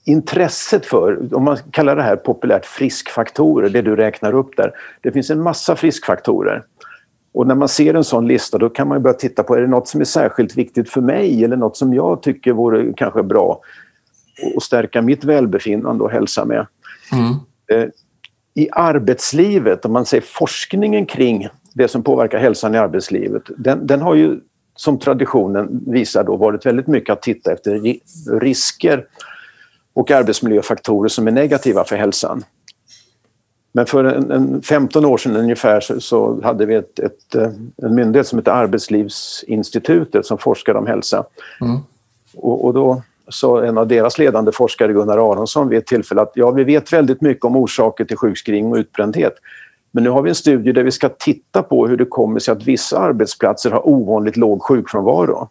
intresset 0.06 0.86
för, 0.86 1.36
om 1.36 1.44
man 1.44 1.58
kallar 1.72 1.96
det 1.96 2.04
här 2.04 2.16
populärt 2.16 2.66
friskfaktorer, 2.66 3.70
det 3.70 3.82
du 3.82 3.96
räknar 3.96 4.34
upp 4.34 4.58
där. 4.58 4.72
Det 5.02 5.12
finns 5.12 5.30
en 5.30 5.42
massa 5.42 5.76
friskfaktorer. 5.76 6.64
Och 7.34 7.48
när 7.48 7.56
man 7.56 7.70
ser 7.70 7.94
en 7.94 8.04
sån 8.04 8.28
lista 8.28 8.58
då 8.58 8.70
kan 8.70 8.88
man 8.88 9.02
börja 9.02 9.14
titta 9.14 9.44
på, 9.44 9.56
är 9.56 9.62
det 9.62 9.68
något 9.68 9.88
som 9.88 10.02
är 10.02 10.06
särskilt 10.06 10.58
viktigt 10.58 10.90
för 10.90 11.02
mig 11.02 11.44
eller 11.44 11.58
något 11.58 11.78
som 11.78 11.94
jag 11.94 12.22
tycker 12.22 12.54
vore 12.54 12.94
kanske 12.94 13.24
bra 13.24 13.62
att 14.58 14.64
stärka 14.64 15.02
mitt 15.02 15.24
välbefinnande 15.24 16.04
och 16.04 16.12
hälsa 16.12 16.46
med. 16.46 16.68
Mm. 17.12 17.34
Eh, 17.72 17.90
I 18.54 18.70
arbetslivet, 18.72 19.86
om 19.86 19.94
man 19.94 20.06
säger 20.06 20.24
forskningen 20.24 21.06
kring 21.06 21.48
det 21.74 21.88
som 21.88 22.04
påverkar 22.04 22.40
hälsan 22.40 22.76
i 22.76 22.78
arbetslivet, 22.78 23.44
den, 23.58 23.88
den 23.88 24.02
har 24.02 24.16
ju 24.16 24.40
som 24.76 25.00
traditionen 25.00 25.84
visar 25.88 26.24
då 26.24 26.36
varit 26.36 26.66
väldigt 26.66 26.88
mycket 26.88 27.14
att 27.14 27.22
titta 27.22 27.54
efter 27.54 28.00
risker 28.40 29.06
och 29.94 30.12
arbetsmiljöfaktorer 30.12 31.10
som 31.10 31.28
är 31.28 31.32
negativa 31.32 31.84
för 31.84 31.96
hälsan. 31.96 32.44
Men 33.72 33.86
för 33.86 34.04
en, 34.04 34.32
en 34.32 34.62
15 34.62 35.06
år 35.06 35.18
sedan 35.18 35.36
ungefär 35.36 35.80
så, 35.80 36.00
så 36.00 36.42
hade 36.44 36.66
vi 36.66 36.76
ett, 36.76 37.00
ett, 37.00 37.36
eh, 37.36 37.50
en 37.78 37.96
myndighet 37.96 38.28
som 38.28 38.40
heter 38.40 38.52
Arbetslivsinstitutet 38.52 40.26
som 40.26 40.38
forskar 40.38 40.76
om 40.76 40.88
hälsa. 40.88 41.26
Mm. 41.62 41.80
Och, 42.36 42.66
och, 42.66 42.74
då 42.74 43.02
sa 43.28 43.66
en 43.66 43.78
av 43.78 43.88
deras 43.88 44.18
ledande 44.18 44.52
forskare, 44.52 44.94
Gunnar 44.94 45.32
Aronsson, 45.32 45.70
vid 45.70 45.80
ett 45.80 45.86
tillfälle 45.86 46.22
att 46.22 46.32
ja, 46.36 46.52
vi 46.52 46.64
vet 46.64 46.94
väldigt 46.94 47.22
mycket 47.22 47.46
om 47.46 47.56
orsaker 47.56 48.06
till 48.06 48.18
sjukskrivning 48.18 48.72
och 48.72 48.78
utbrändhet. 48.78 49.34
Men 49.94 50.04
nu 50.04 50.10
har 50.10 50.22
vi 50.22 50.30
en 50.30 50.36
studie 50.36 50.72
där 50.72 50.84
vi 50.84 50.92
ska 50.92 51.10
titta 51.10 51.64
på 51.64 51.88
hur 51.88 51.98
det 51.98 52.06
kommer 52.06 52.40
sig 52.40 52.52
att 52.52 52.64
vissa 52.64 53.00
arbetsplatser 53.00 53.72
har 53.72 53.88
ovanligt 53.88 54.38
låg 54.38 54.64
sjukfrånvaro. 54.64 55.50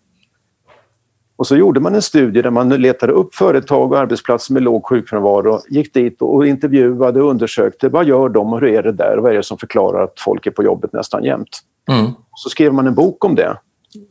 Och 1.37 1.47
så 1.47 1.57
gjorde 1.57 1.81
man 1.81 1.95
en 1.95 2.03
studie 2.03 2.43
där 2.43 2.51
man 2.51 2.69
letade 2.69 3.13
upp 3.13 3.35
företag 3.35 3.93
och 3.93 3.99
arbetsplatser 3.99 4.55
med 4.55 4.63
låg 4.63 4.87
sjukfrånvaro, 4.87 5.61
gick 5.69 5.95
dit 5.95 6.23
och 6.23 6.47
intervjuade 6.47 7.23
och 7.23 7.31
undersökte 7.31 7.89
vad 7.89 8.07
gör 8.07 8.29
de 8.29 8.53
och 8.53 8.61
hur 8.61 8.69
är 8.69 8.83
det 8.83 8.93
där 8.93 9.17
och 9.17 9.23
vad 9.23 9.33
är 9.33 9.37
det 9.37 9.43
som 9.43 9.59
förklarar 9.59 10.05
att 10.05 10.21
folk 10.21 10.47
är 10.47 10.51
på 10.51 10.65
jobbet 10.65 10.93
nästan 10.93 11.25
jämt. 11.25 11.61
Mm. 11.91 12.11
Så 12.35 12.49
skrev 12.49 12.75
man 12.75 12.87
en 12.87 12.95
bok 12.95 13.25
om 13.25 13.35
det 13.35 13.57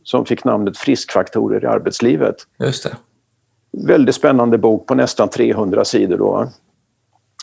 som 0.02 0.24
fick 0.24 0.44
namnet 0.44 0.78
Friskfaktorer 0.78 1.64
i 1.64 1.66
arbetslivet. 1.66 2.36
Just 2.58 2.84
det. 2.84 2.96
Väldigt 3.86 4.14
spännande 4.14 4.58
bok 4.58 4.86
på 4.86 4.94
nästan 4.94 5.28
300 5.28 5.84
sidor. 5.84 6.18
Då. 6.18 6.48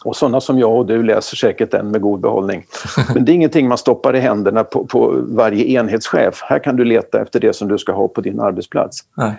Och 0.06 0.16
sådana 0.16 0.42
som 0.42 0.60
jag 0.60 0.78
och 0.78 0.86
du 0.86 1.04
läser 1.04 1.38
säkert 1.38 1.72
den 1.72 1.92
med 1.92 2.02
god 2.02 2.20
behållning. 2.20 2.66
Men 3.14 3.26
det 3.26 3.32
är 3.32 3.34
ingenting 3.34 3.68
man 3.68 3.78
stoppar 3.78 4.16
i 4.16 4.20
händerna 4.20 4.64
på, 4.64 4.86
på 4.86 5.22
varje 5.28 5.66
enhetschef. 5.66 6.42
Här 6.44 6.60
kan 6.60 6.76
du 6.76 6.86
leta 6.86 7.22
efter 7.22 7.40
det 7.40 7.54
som 7.54 7.68
du 7.68 7.78
ska 7.78 7.92
ha 7.92 8.08
på 8.08 8.22
din 8.22 8.40
arbetsplats. 8.40 9.00
Nej. 9.18 9.38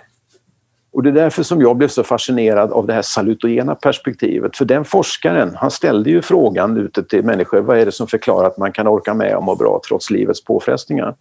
Och 0.93 1.03
det 1.03 1.09
är 1.09 1.13
därför 1.13 1.43
som 1.43 1.61
jag 1.61 1.77
blev 1.77 1.87
så 1.87 2.03
fascinerad 2.03 2.71
av 2.71 2.87
det 2.87 2.93
här 2.93 3.01
salutogena 3.01 3.75
perspektivet. 3.75 4.57
För 4.57 4.65
den 4.65 4.85
forskaren, 4.85 5.55
han 5.55 5.71
ställde 5.71 6.09
ju 6.09 6.21
frågan 6.21 6.77
ute 6.77 7.03
till 7.03 7.25
människor, 7.25 7.61
vad 7.61 7.77
är 7.77 7.85
det 7.85 7.91
som 7.91 8.07
förklarar 8.07 8.47
att 8.47 8.57
man 8.57 8.71
kan 8.71 8.87
orka 8.87 9.13
med 9.13 9.35
och 9.35 9.43
må 9.43 9.55
bra 9.55 9.81
trots 9.87 10.09
livets 10.09 10.43
påfrestningar? 10.43 11.15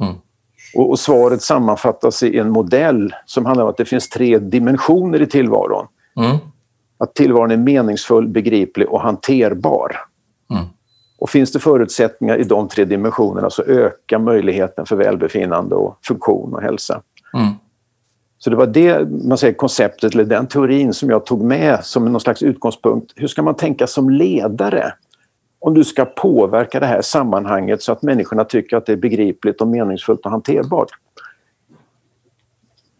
Mm. 0.00 0.14
Och, 0.74 0.90
och, 0.90 0.98
svaret 0.98 1.42
sammanfattas 1.42 2.22
i 2.22 2.38
en 2.38 2.50
modell 2.50 3.14
som 3.26 3.46
handlar 3.46 3.64
om 3.64 3.70
att 3.70 3.76
det 3.76 3.84
finns 3.84 4.08
tre 4.08 4.38
dimensioner 4.38 5.22
i 5.22 5.26
tillvaron. 5.26 5.86
Mm 6.16 6.38
att 7.02 7.14
tillvaron 7.14 7.50
är 7.50 7.56
meningsfull, 7.56 8.28
begriplig 8.28 8.88
och 8.88 9.00
hanterbar. 9.00 9.96
Mm. 10.50 10.64
Och 11.18 11.30
finns 11.30 11.52
det 11.52 11.58
förutsättningar 11.58 12.36
i 12.36 12.44
de 12.44 12.68
tre 12.68 12.84
dimensionerna 12.84 13.50
så 13.50 13.62
ökar 13.62 14.18
möjligheten 14.18 14.86
för 14.86 14.96
välbefinnande 14.96 15.74
och 15.74 15.98
funktion 16.06 16.54
och 16.54 16.62
hälsa. 16.62 17.02
Mm. 17.34 17.52
Så 18.38 18.50
det 18.50 18.56
var 18.56 18.66
det 18.66 19.08
man 19.28 19.38
säger, 19.38 19.54
konceptet, 19.54 20.14
eller 20.14 20.24
den 20.24 20.46
teorin 20.46 20.92
som 20.92 21.10
jag 21.10 21.26
tog 21.26 21.42
med 21.42 21.84
som 21.84 22.12
någon 22.12 22.20
slags 22.20 22.42
utgångspunkt. 22.42 23.12
Hur 23.16 23.28
ska 23.28 23.42
man 23.42 23.54
tänka 23.54 23.86
som 23.86 24.10
ledare? 24.10 24.92
Om 25.60 25.74
du 25.74 25.84
ska 25.84 26.04
påverka 26.04 26.80
det 26.80 26.86
här 26.86 27.02
sammanhanget 27.02 27.82
så 27.82 27.92
att 27.92 28.02
människorna 28.02 28.44
tycker 28.44 28.76
att 28.76 28.86
det 28.86 28.92
är 28.92 28.96
begripligt 28.96 29.60
och 29.60 29.68
meningsfullt 29.68 30.24
och 30.24 30.30
hanterbart 30.30 30.90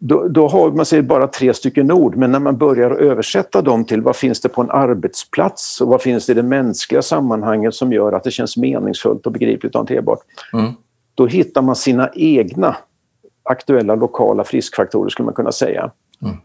då, 0.05 0.27
då, 0.27 0.47
har 0.47 0.71
man 0.71 0.85
säger 0.85 1.03
bara 1.03 1.27
tre 1.27 1.53
stycken 1.53 1.91
ord 1.91 2.15
men 2.15 2.31
när 2.31 2.39
man 2.39 2.57
börjar 2.57 2.91
översätta 2.91 3.61
dem 3.61 3.85
till 3.85 4.01
vad 4.01 4.15
finns 4.15 4.41
det 4.41 4.49
på 4.49 4.61
en 4.61 4.71
arbetsplats 4.71 5.81
och 5.81 5.87
vad 5.87 6.01
finns 6.01 6.25
det 6.25 6.31
i 6.31 6.35
det 6.35 6.43
mänskliga 6.43 7.01
sammanhanget 7.01 7.75
som 7.75 7.93
gör 7.93 8.11
att 8.11 8.23
det 8.23 8.31
känns 8.31 8.57
meningsfullt 8.57 9.25
och 9.25 9.31
begripligt 9.31 9.75
och 9.75 9.79
hanterbart. 9.79 10.19
Mm. 10.53 10.71
Då 11.15 11.25
hittar 11.25 11.61
man 11.61 11.75
sina 11.75 12.09
egna 12.13 12.75
aktuella 13.43 13.95
lokala 13.95 14.43
friskfaktorer 14.43 15.09
skulle 15.09 15.25
man 15.25 15.35
kunna 15.35 15.51
säga. 15.51 15.91
Mm. 16.21 16.35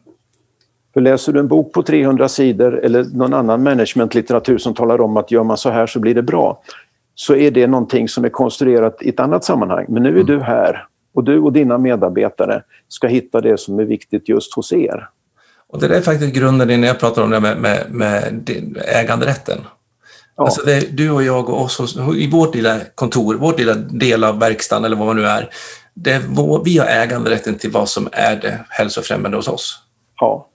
För 0.94 1.00
läser 1.00 1.32
du 1.32 1.40
en 1.40 1.48
bok 1.48 1.72
på 1.72 1.82
300 1.82 2.28
sidor 2.28 2.84
eller 2.84 3.04
någon 3.04 3.34
annan 3.34 3.62
managementlitteratur 3.62 4.59
som 4.59 4.74
talar 4.74 5.00
om 5.00 5.16
att 5.16 5.30
gör 5.30 5.44
man 5.44 5.56
så 5.56 5.70
här 5.70 5.86
så 5.86 6.00
blir 6.00 6.14
det 6.14 6.22
bra, 6.22 6.62
så 7.14 7.34
är 7.34 7.50
det 7.50 7.66
någonting 7.66 8.09
som 8.09 8.24
är 8.24 8.28
konstruerat 8.28 9.02
i 9.02 9.09
ett 9.09 9.20
annat 9.20 9.44
sammanhang. 9.44 9.86
Men 9.88 10.02
nu 10.02 10.09
är 10.09 10.12
mm. 10.12 10.26
du 10.26 10.40
här 10.40 10.88
och 11.18 11.24
du 11.24 11.38
och 11.40 11.52
dina 11.52 11.78
medarbetare 11.78 12.62
ska 12.88 13.06
hitta 13.06 13.40
det 13.40 13.60
som 13.60 13.78
är 13.78 13.84
viktigt 13.84 14.28
just 14.28 14.54
hos 14.54 14.72
er. 14.72 15.08
Och 15.68 15.80
det 15.80 15.96
är 15.96 16.00
faktiskt 16.00 16.34
grunden 16.34 16.80
när 16.80 16.88
jag 16.88 16.98
pratar 17.00 17.22
om 17.22 17.30
det 17.30 17.40
med, 17.40 17.58
med, 17.58 17.84
med 17.90 18.48
äganderätten. 18.94 19.58
Ja. 20.36 20.44
Alltså 20.44 20.62
det, 20.66 20.96
du 20.96 21.10
och 21.10 21.22
jag 21.22 21.48
och 21.48 21.62
oss 21.62 21.96
i 22.16 22.30
vårt 22.30 22.54
lilla 22.54 22.80
kontor, 22.94 23.34
vårt 23.34 23.58
lilla 23.58 23.74
del 23.74 24.24
av 24.24 24.38
verkstaden 24.38 24.84
eller 24.84 24.96
vad 24.96 25.06
man 25.06 25.16
nu 25.16 25.24
är, 25.24 25.50
det 25.94 26.22
vår, 26.28 26.64
vi 26.64 26.78
har 26.78 26.86
äganderätten 26.86 27.54
till 27.54 27.70
vad 27.70 27.88
som 27.88 28.08
är 28.12 28.36
det 28.36 28.58
hälsofrämjande 28.68 29.36
hos 29.36 29.48
oss. 29.48 29.78
Ja. 30.20 30.48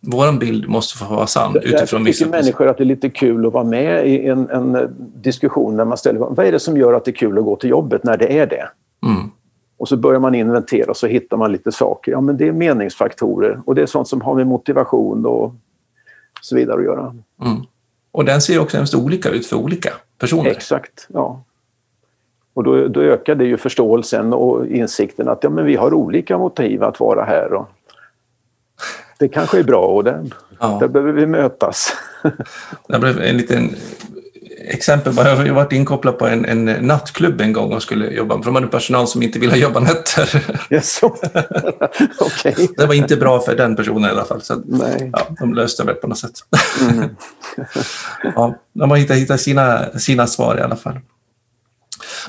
Vår 0.00 0.32
bild 0.32 0.68
måste 0.68 0.98
få 0.98 1.04
vara 1.14 1.26
sann 1.26 1.56
utifrån 1.62 2.04
vissa... 2.04 2.24
tycker 2.24 2.38
människor 2.38 2.68
att 2.68 2.76
det 2.76 2.82
är 2.82 2.86
lite 2.86 3.10
kul 3.10 3.46
att 3.46 3.52
vara 3.52 3.64
med 3.64 4.08
i 4.08 4.26
en, 4.26 4.50
en 4.50 4.94
diskussion 5.14 5.76
när 5.76 5.84
man 5.84 5.98
ställer 5.98 6.18
vad 6.18 6.46
är 6.46 6.52
det 6.52 6.60
som 6.60 6.76
gör 6.76 6.92
att 6.92 7.04
det 7.04 7.10
är 7.10 7.16
kul 7.16 7.38
att 7.38 7.44
gå 7.44 7.56
till 7.56 7.70
jobbet 7.70 8.04
när 8.04 8.16
det 8.16 8.38
är 8.38 8.46
det? 8.46 8.68
Mm. 9.06 9.30
Och 9.78 9.88
så 9.88 9.96
börjar 9.96 10.20
man 10.20 10.34
inventera 10.34 10.90
och 10.90 10.96
så 10.96 11.06
hittar 11.06 11.36
man 11.36 11.52
lite 11.52 11.72
saker. 11.72 12.12
Ja, 12.12 12.20
men 12.20 12.36
det 12.36 12.48
är 12.48 12.52
meningsfaktorer 12.52 13.60
och 13.64 13.74
det 13.74 13.82
är 13.82 13.86
sånt 13.86 14.08
som 14.08 14.20
har 14.20 14.34
med 14.34 14.46
motivation 14.46 15.26
och 15.26 15.54
så 16.40 16.56
vidare 16.56 16.78
att 16.78 16.84
göra. 16.84 17.16
Mm. 17.42 17.62
Och 18.12 18.24
den 18.24 18.40
ser 18.40 18.58
också 18.58 18.76
hemskt 18.76 18.94
olika 18.94 19.30
ut 19.30 19.46
för 19.46 19.56
olika 19.56 19.90
personer. 20.18 20.50
Exakt, 20.50 21.06
ja. 21.08 21.42
Och 22.54 22.64
då, 22.64 22.88
då 22.88 23.00
ökar 23.00 23.34
det 23.34 23.44
ju 23.44 23.56
förståelsen 23.56 24.32
och 24.32 24.66
insikten 24.66 25.28
att 25.28 25.44
ja, 25.44 25.50
men 25.50 25.64
vi 25.64 25.76
har 25.76 25.94
olika 25.94 26.38
motiv 26.38 26.82
att 26.82 27.00
vara 27.00 27.24
här. 27.24 27.52
Och 27.52 27.68
det 29.18 29.28
kanske 29.28 29.58
är 29.58 29.64
bra 29.64 29.86
och 29.86 30.04
det, 30.04 30.24
ja. 30.60 30.76
där 30.80 30.88
behöver 30.88 31.12
vi 31.12 31.26
mötas. 31.26 31.92
Det 32.88 32.98
blev 32.98 33.20
en 33.20 33.36
liten 33.36 33.74
exempel. 34.66 35.12
Jag 35.16 35.36
har 35.36 35.48
varit 35.50 35.72
inkopplad 35.72 36.18
på 36.18 36.26
en, 36.26 36.44
en 36.44 36.64
nattklubb 36.64 37.40
en 37.40 37.52
gång 37.52 37.72
och 37.72 37.82
skulle 37.82 38.10
jobba. 38.10 38.34
För 38.34 38.44
de 38.44 38.54
hade 38.54 38.66
personal 38.66 39.08
som 39.08 39.22
inte 39.22 39.38
ville 39.38 39.56
jobba 39.56 39.80
nätter. 39.80 40.44
Yes. 40.70 41.02
okay. 42.20 42.66
Det 42.76 42.86
var 42.86 42.94
inte 42.94 43.16
bra 43.16 43.40
för 43.40 43.56
den 43.56 43.76
personen 43.76 44.04
i 44.04 44.12
alla 44.12 44.24
fall. 44.24 44.42
Så 44.42 44.62
Nej. 44.66 45.10
Ja, 45.12 45.26
de 45.38 45.54
löste 45.54 45.84
det 45.84 45.94
på 45.94 46.06
något 46.06 46.18
sätt. 46.18 46.34
Mm. 46.80 47.08
ja, 48.36 48.58
de 48.72 48.90
har 48.90 48.96
hittat, 48.96 49.16
hittat 49.16 49.40
sina, 49.40 49.98
sina 49.98 50.26
svar 50.26 50.58
i 50.58 50.62
alla 50.62 50.76
fall. 50.76 51.00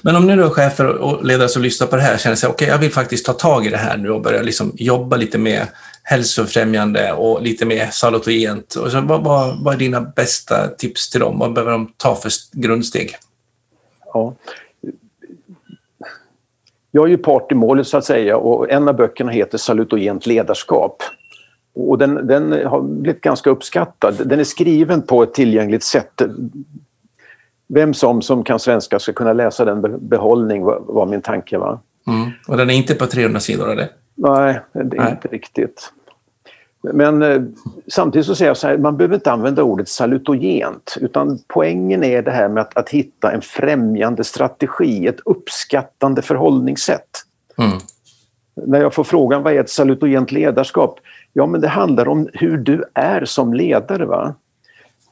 Men 0.02 0.16
om 0.16 0.28
nu 0.28 0.36
då 0.36 0.50
chefer 0.50 0.86
och 0.86 1.26
ledare 1.26 1.50
som 1.50 1.62
lyssnar 1.62 1.88
på 1.88 1.96
det 1.96 2.02
här 2.02 2.18
känner 2.18 2.36
sig, 2.36 2.50
okej, 2.50 2.66
okay, 2.66 2.68
jag 2.68 2.78
vill 2.78 2.92
faktiskt 2.92 3.26
ta 3.26 3.34
tag 3.34 3.66
i 3.66 3.70
det 3.70 3.78
här 3.78 3.98
nu 3.98 4.10
och 4.10 4.22
börja 4.22 4.42
liksom 4.42 4.72
jobba 4.76 5.18
lite 5.18 5.38
med 5.38 5.68
hälsofrämjande 6.10 7.14
och 7.14 7.42
lite 7.42 7.66
mer 7.66 7.88
salutogent. 7.92 8.76
Och 8.76 8.92
så, 8.92 9.02
vad, 9.02 9.24
vad, 9.24 9.64
vad 9.64 9.74
är 9.74 9.78
dina 9.78 10.02
bästa 10.02 10.68
tips 10.68 11.10
till 11.10 11.20
dem? 11.20 11.40
Vad 11.40 11.54
behöver 11.54 11.72
de 11.72 11.92
ta 11.98 12.16
för 12.16 12.32
grundsteg? 12.52 13.16
Ja. 14.14 14.36
Jag 16.92 17.06
är 17.06 17.10
ju 17.10 17.18
part 17.18 17.52
i 17.52 17.56
målet 17.56 17.88
så 17.88 17.98
att 17.98 18.06
säga 18.06 18.38
och 18.38 18.72
en 18.72 18.88
av 18.88 18.96
böckerna 18.96 19.32
heter 19.32 19.58
Salutogent 19.58 20.26
ledarskap. 20.26 21.04
Och 21.76 21.98
den, 21.98 22.28
den 22.28 22.52
har 22.52 22.82
blivit 22.82 23.22
ganska 23.22 23.50
uppskattad. 23.50 24.22
Den 24.26 24.40
är 24.40 24.44
skriven 24.44 25.02
på 25.02 25.24
ett 25.24 25.34
tillgängligt 25.34 25.84
sätt. 25.84 26.22
Vem 27.68 27.94
som, 27.94 28.22
som 28.22 28.44
kan 28.44 28.60
svenska 28.60 29.00
ska 29.00 29.14
kunna 29.14 29.34
läsa 29.34 29.66
den 29.66 30.08
behållning 30.08 30.64
var, 30.64 30.80
var 30.80 31.06
min 31.06 31.22
tanke. 31.22 31.58
Va? 31.58 31.80
Mm. 32.08 32.32
Och 32.48 32.58
den 32.58 32.70
är 32.70 32.74
inte 32.74 32.96
på 32.96 33.06
300 33.06 33.40
sidor? 33.40 33.72
Eller? 33.72 33.88
Nej, 34.16 34.60
det 34.74 34.80
är 34.80 35.02
Nej. 35.02 35.12
inte 35.12 35.28
riktigt. 35.28 35.94
Men 36.94 37.22
eh, 37.22 37.42
samtidigt 37.88 38.26
så 38.26 38.36
säger 38.36 38.50
jag 38.50 38.58
så 38.58 38.68
här, 38.68 38.78
man 38.78 38.98
behöver 38.98 39.16
inte 39.16 39.32
använda 39.32 39.64
ordet 39.64 39.90
salutogent 39.90 40.98
utan 41.02 41.40
poängen 41.48 42.04
är 42.04 42.22
det 42.22 42.32
här 42.32 42.50
med 42.50 42.62
att, 42.62 42.78
att 42.78 42.90
hitta 42.90 43.32
en 43.32 43.42
främjande 43.42 44.24
strategi, 44.24 45.08
ett 45.08 45.20
uppskattande 45.26 46.22
förhållningssätt. 46.22 47.10
Mm. 47.58 47.78
När 48.66 48.82
jag 48.82 48.94
får 48.94 49.04
frågan 49.04 49.44
vad 49.44 49.54
är 49.54 49.60
ett 49.60 49.70
salutogent 49.70 50.32
ledarskap? 50.32 51.00
Ja 51.34 51.46
men 51.46 51.62
det 51.62 51.68
handlar 51.68 52.08
om 52.08 52.30
hur 52.34 52.58
du 52.58 52.84
är 52.94 53.26
som 53.26 53.54
ledare. 53.54 54.06
Va? 54.06 54.36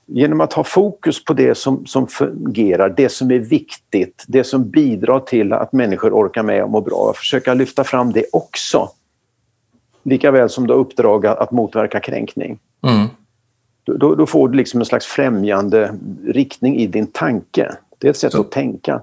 Genom 0.07 0.41
att 0.41 0.53
ha 0.53 0.63
fokus 0.63 1.25
på 1.25 1.33
det 1.33 1.57
som, 1.57 1.85
som 1.85 2.07
fungerar, 2.07 2.89
det 2.89 3.09
som 3.09 3.31
är 3.31 3.39
viktigt, 3.39 4.23
det 4.27 4.43
som 4.43 4.69
bidrar 4.69 5.19
till 5.19 5.53
att 5.53 5.73
människor 5.73 6.11
orkar 6.11 6.43
med 6.43 6.63
och 6.63 6.69
mår 6.69 6.81
bra, 6.81 7.13
försöka 7.15 7.53
lyfta 7.53 7.83
fram 7.83 8.11
det 8.11 8.25
också 8.31 8.89
lika 10.05 10.31
väl 10.31 10.49
som 10.49 10.67
du 10.67 10.73
har 10.73 10.79
uppdrag 10.79 11.25
att 11.25 11.51
motverka 11.51 11.99
kränkning. 11.99 12.59
Mm. 12.87 13.07
Då, 13.85 14.15
då, 14.15 14.25
får 14.25 14.49
du 14.49 14.57
liksom 14.57 14.79
en 14.79 14.85
slags 14.85 15.05
främjande 15.05 15.95
riktning 16.25 16.77
i 16.77 16.87
din 16.87 17.07
tanke. 17.07 17.71
Det 17.99 18.07
är 18.07 18.11
ett 18.11 18.17
sätt 18.17 18.31
Så. 18.31 18.41
att 18.41 18.51
tänka. 18.51 19.01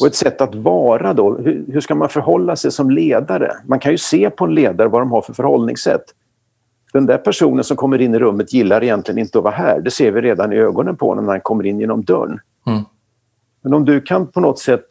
Och 0.00 0.06
ett 0.06 0.14
sätt 0.14 0.40
att 0.40 0.54
vara 0.54 1.14
då, 1.14 1.36
hur, 1.36 1.64
hur, 1.72 1.80
ska 1.80 1.94
man 1.94 2.08
förhålla 2.08 2.56
sig 2.56 2.72
som 2.72 2.90
ledare? 2.90 3.52
Man 3.66 3.78
kan 3.78 3.92
ju 3.92 3.98
se 3.98 4.30
på 4.30 4.44
en 4.44 4.54
ledare 4.54 4.88
vad 4.88 5.00
de 5.00 5.10
har 5.10 5.22
för 5.22 5.32
förhållningssätt. 5.32 6.04
Den 6.92 7.06
där 7.06 7.18
personen 7.18 7.64
som 7.64 7.76
kommer 7.76 8.00
in 8.00 8.14
i 8.14 8.18
rummet 8.18 8.52
gillar 8.52 8.82
egentligen 8.82 9.18
inte 9.18 9.38
att 9.38 9.44
vara 9.44 9.54
här. 9.54 9.80
Det 9.80 9.90
ser 9.90 10.10
vi 10.10 10.20
redan 10.20 10.52
i 10.52 10.56
ögonen 10.56 10.96
på 10.96 11.08
honom 11.08 11.24
när 11.24 11.32
han 11.32 11.40
kommer 11.40 11.66
in 11.66 11.80
genom 11.80 12.04
dörren. 12.04 12.40
Mm. 12.66 12.82
Men 13.62 13.74
om 13.74 13.84
du 13.84 14.00
kan 14.00 14.26
på 14.26 14.40
något 14.40 14.58
sätt 14.58 14.86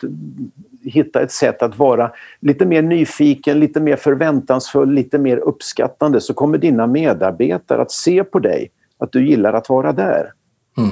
hitta 0.83 1.21
ett 1.21 1.31
sätt 1.31 1.63
att 1.63 1.77
vara 1.77 2.11
lite 2.39 2.65
mer 2.65 2.81
nyfiken, 2.81 3.59
lite 3.59 3.79
mer 3.79 3.95
förväntansfull, 3.95 4.91
lite 4.91 5.17
mer 5.17 5.37
uppskattande 5.37 6.21
så 6.21 6.33
kommer 6.33 6.57
dina 6.57 6.87
medarbetare 6.87 7.81
att 7.81 7.91
se 7.91 8.23
på 8.23 8.39
dig 8.39 8.71
att 8.99 9.11
du 9.11 9.27
gillar 9.27 9.53
att 9.53 9.69
vara 9.69 9.91
där. 9.91 10.31
Mm. 10.77 10.89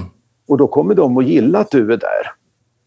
Och 0.47 0.57
då 0.57 0.67
kommer 0.67 0.95
de 0.95 1.17
att 1.17 1.25
gilla 1.25 1.59
att 1.59 1.71
du 1.71 1.93
är 1.93 1.97
där. 1.97 2.31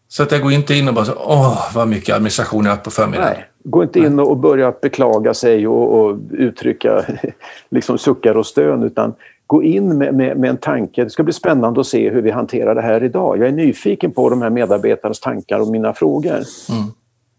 Så 0.07 0.23
att 0.23 0.31
jag 0.31 0.41
går 0.41 0.51
inte 0.51 0.75
in 0.75 0.87
och 0.87 0.93
bara 0.93 1.05
så, 1.05 1.13
åh 1.13 1.75
vad 1.75 1.87
mycket 1.87 2.15
administration 2.15 2.65
jag 2.65 2.71
har 2.71 2.77
på 2.77 2.91
förmiddagen. 2.91 3.33
Nej, 3.33 3.45
gå 3.63 3.83
inte 3.83 3.99
in 3.99 4.19
och 4.19 4.37
börja 4.37 4.73
beklaga 4.81 5.33
sig 5.33 5.67
och, 5.67 5.99
och 5.99 6.17
uttrycka 6.31 7.05
liksom 7.69 7.97
suckar 7.97 8.37
och 8.37 8.45
stön 8.45 8.83
utan 8.83 9.13
gå 9.47 9.63
in 9.63 9.97
med, 9.97 10.15
med, 10.15 10.37
med, 10.37 10.49
en 10.49 10.57
tanke. 10.57 11.03
Det 11.03 11.09
ska 11.09 11.23
bli 11.23 11.33
spännande 11.33 11.81
att 11.81 11.87
se 11.87 12.09
hur 12.09 12.21
vi 12.21 12.31
hanterar 12.31 12.75
det 12.75 12.81
här 12.81 13.03
idag. 13.03 13.37
Jag 13.37 13.47
är 13.47 13.51
nyfiken 13.51 14.11
på 14.11 14.29
de 14.29 14.41
här 14.41 14.49
medarbetarnas 14.49 15.19
tankar 15.19 15.59
och 15.59 15.67
mina 15.67 15.93
frågor. 15.93 16.43
Mm. 16.69 16.91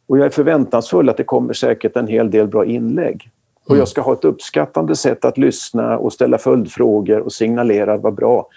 Och 0.07 0.19
jag 0.19 0.27
är 0.27 0.31
förväntansfull 0.31 1.09
att 1.09 1.17
det 1.17 1.25
kommer 1.25 1.53
säkert 1.53 1.97
en 1.97 2.09
hel 2.09 2.31
del 2.31 2.47
bra 2.47 2.65
inlägg. 2.65 3.31
Och 3.65 3.71
jag 3.71 3.77
mm. 3.77 3.87
ska 3.87 4.01
ha 4.01 4.13
ett 4.13 4.25
uppskattande 4.25 4.97
sätt 4.97 5.25
att 5.25 5.39
lyssna 5.39 5.99
och 5.99 6.13
ställa 6.13 6.39
följdfrågor 6.39 7.21
och 7.21 7.33
signalera 7.33 7.97
vad 7.97 8.15
bra 8.15 8.49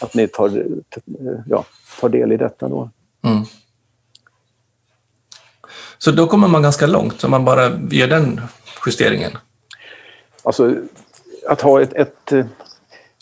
att 0.00 0.14
ni 0.14 0.28
tar, 0.28 0.64
ja, 1.46 1.64
tar 2.00 2.08
del 2.08 2.32
i 2.32 2.36
detta. 2.36 2.68
Då. 2.68 2.90
Mm. 3.24 3.42
Så 5.98 6.10
då 6.10 6.26
kommer 6.26 6.48
man 6.48 6.62
ganska 6.62 6.86
långt 6.86 7.24
om 7.24 7.30
man 7.30 7.44
bara 7.44 7.70
gör 7.90 8.08
den 8.08 8.40
justeringen? 8.86 9.32
Alltså, 10.42 10.74
att 11.48 11.60
ha 11.60 11.82
ett, 11.82 11.92
ett 11.92 12.32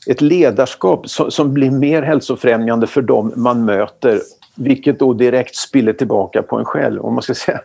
ett 0.06 0.20
ledarskap 0.20 1.08
som, 1.08 1.30
som 1.30 1.54
blir 1.54 1.70
mer 1.70 2.02
hälsofrämjande 2.02 2.86
för 2.86 3.02
dem 3.02 3.32
man 3.36 3.64
möter 3.64 4.20
vilket 4.54 4.98
då 4.98 5.12
direkt 5.12 5.56
spiller 5.56 5.92
tillbaka 5.92 6.42
på 6.42 6.58
en 6.58 6.64
själv. 6.64 7.00
Om 7.00 7.14
man 7.14 7.22
ska 7.22 7.34
säga 7.34 7.60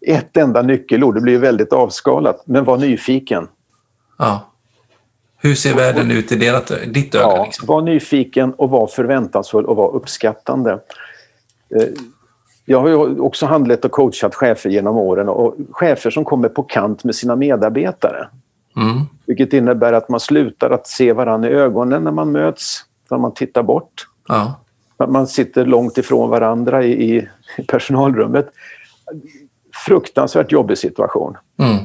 ett 0.00 0.36
enda 0.36 0.62
nyckelord, 0.62 1.14
det 1.14 1.20
blir 1.20 1.38
väldigt 1.38 1.72
avskalat, 1.72 2.42
men 2.46 2.64
var 2.64 2.78
nyfiken. 2.78 3.48
Ja. 4.18 4.52
Hur 5.38 5.54
ser 5.54 5.74
världen 5.74 6.10
ut 6.10 6.32
i 6.32 6.36
derat, 6.36 6.72
ditt 6.86 7.14
öga? 7.14 7.24
Ja, 7.24 7.44
liksom? 7.44 7.66
Var 7.66 7.82
nyfiken 7.82 8.52
och 8.52 8.70
var 8.70 8.86
förväntansfull 8.86 9.64
och 9.64 9.76
var 9.76 9.94
uppskattande. 9.94 10.72
Eh, 11.76 11.88
jag 12.64 12.80
har 12.80 12.88
ju 12.88 13.20
också 13.20 13.46
handlett 13.46 13.84
och 13.84 13.90
coachat 13.90 14.34
chefer 14.34 14.70
genom 14.70 14.96
åren 14.96 15.28
och 15.28 15.56
chefer 15.70 16.10
som 16.10 16.24
kommer 16.24 16.48
på 16.48 16.62
kant 16.62 17.04
med 17.04 17.14
sina 17.14 17.36
medarbetare. 17.36 18.28
Mm. 18.76 19.00
Vilket 19.26 19.52
innebär 19.52 19.92
att 19.92 20.08
man 20.08 20.20
slutar 20.20 20.70
att 20.70 20.86
se 20.86 21.12
varandra 21.12 21.50
i 21.50 21.52
ögonen 21.52 22.04
när 22.04 22.10
man 22.10 22.32
möts, 22.32 22.84
när 23.10 23.18
man 23.18 23.34
tittar 23.34 23.62
bort. 23.62 24.08
Ja. 24.28 24.60
Man 25.08 25.26
sitter 25.26 25.66
långt 25.66 25.98
ifrån 25.98 26.30
varandra 26.30 26.84
i, 26.84 27.16
i 27.16 27.28
personalrummet. 27.66 28.48
Fruktansvärt 29.86 30.52
jobbig 30.52 30.78
situation. 30.78 31.36
Mm. 31.58 31.84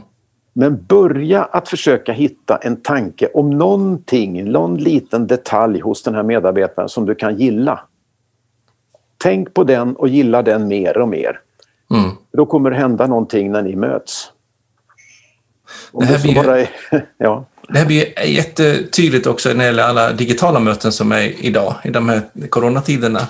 Men 0.54 0.86
börja 0.86 1.44
att 1.44 1.70
försöka 1.70 2.12
hitta 2.12 2.58
en 2.58 2.82
tanke 2.82 3.28
om 3.34 3.50
någonting, 3.50 4.52
någon 4.52 4.78
liten 4.78 5.28
detalj 5.28 5.80
hos 5.80 6.04
den 6.04 6.16
här 6.16 6.24
medarbetaren 6.24 6.90
som 6.90 7.06
du 7.06 7.16
kan 7.16 7.38
gilla. 7.38 7.80
Tänk 9.18 9.54
på 9.54 9.64
den 9.64 9.96
och 9.96 10.08
gilla 10.08 10.42
den 10.42 10.68
mer 10.68 10.98
och 10.98 11.08
mer. 11.08 11.40
Mm. 11.94 12.10
Då 12.32 12.46
kommer 12.46 12.72
det 12.72 12.78
hända 12.78 13.08
någonting 13.08 13.52
när 13.52 13.62
ni 13.62 13.76
möts. 13.76 14.32
Det 15.94 16.06
här 16.06 16.20
blir, 16.20 16.36
bara, 16.36 16.68
ja. 17.18 17.46
Det 17.68 17.80
här 17.80 17.86
blir 17.86 18.26
jättetydligt 18.26 19.28
också 19.28 19.50
när 19.50 19.56
det 19.56 19.64
gäller 19.64 19.84
alla 19.84 20.12
digitala 20.12 20.60
möten 20.60 20.92
som 20.92 21.12
är 21.12 21.46
idag, 21.46 21.76
i 21.84 21.90
de 21.90 22.10
här 22.10 22.22
coronatiderna. 22.50 23.28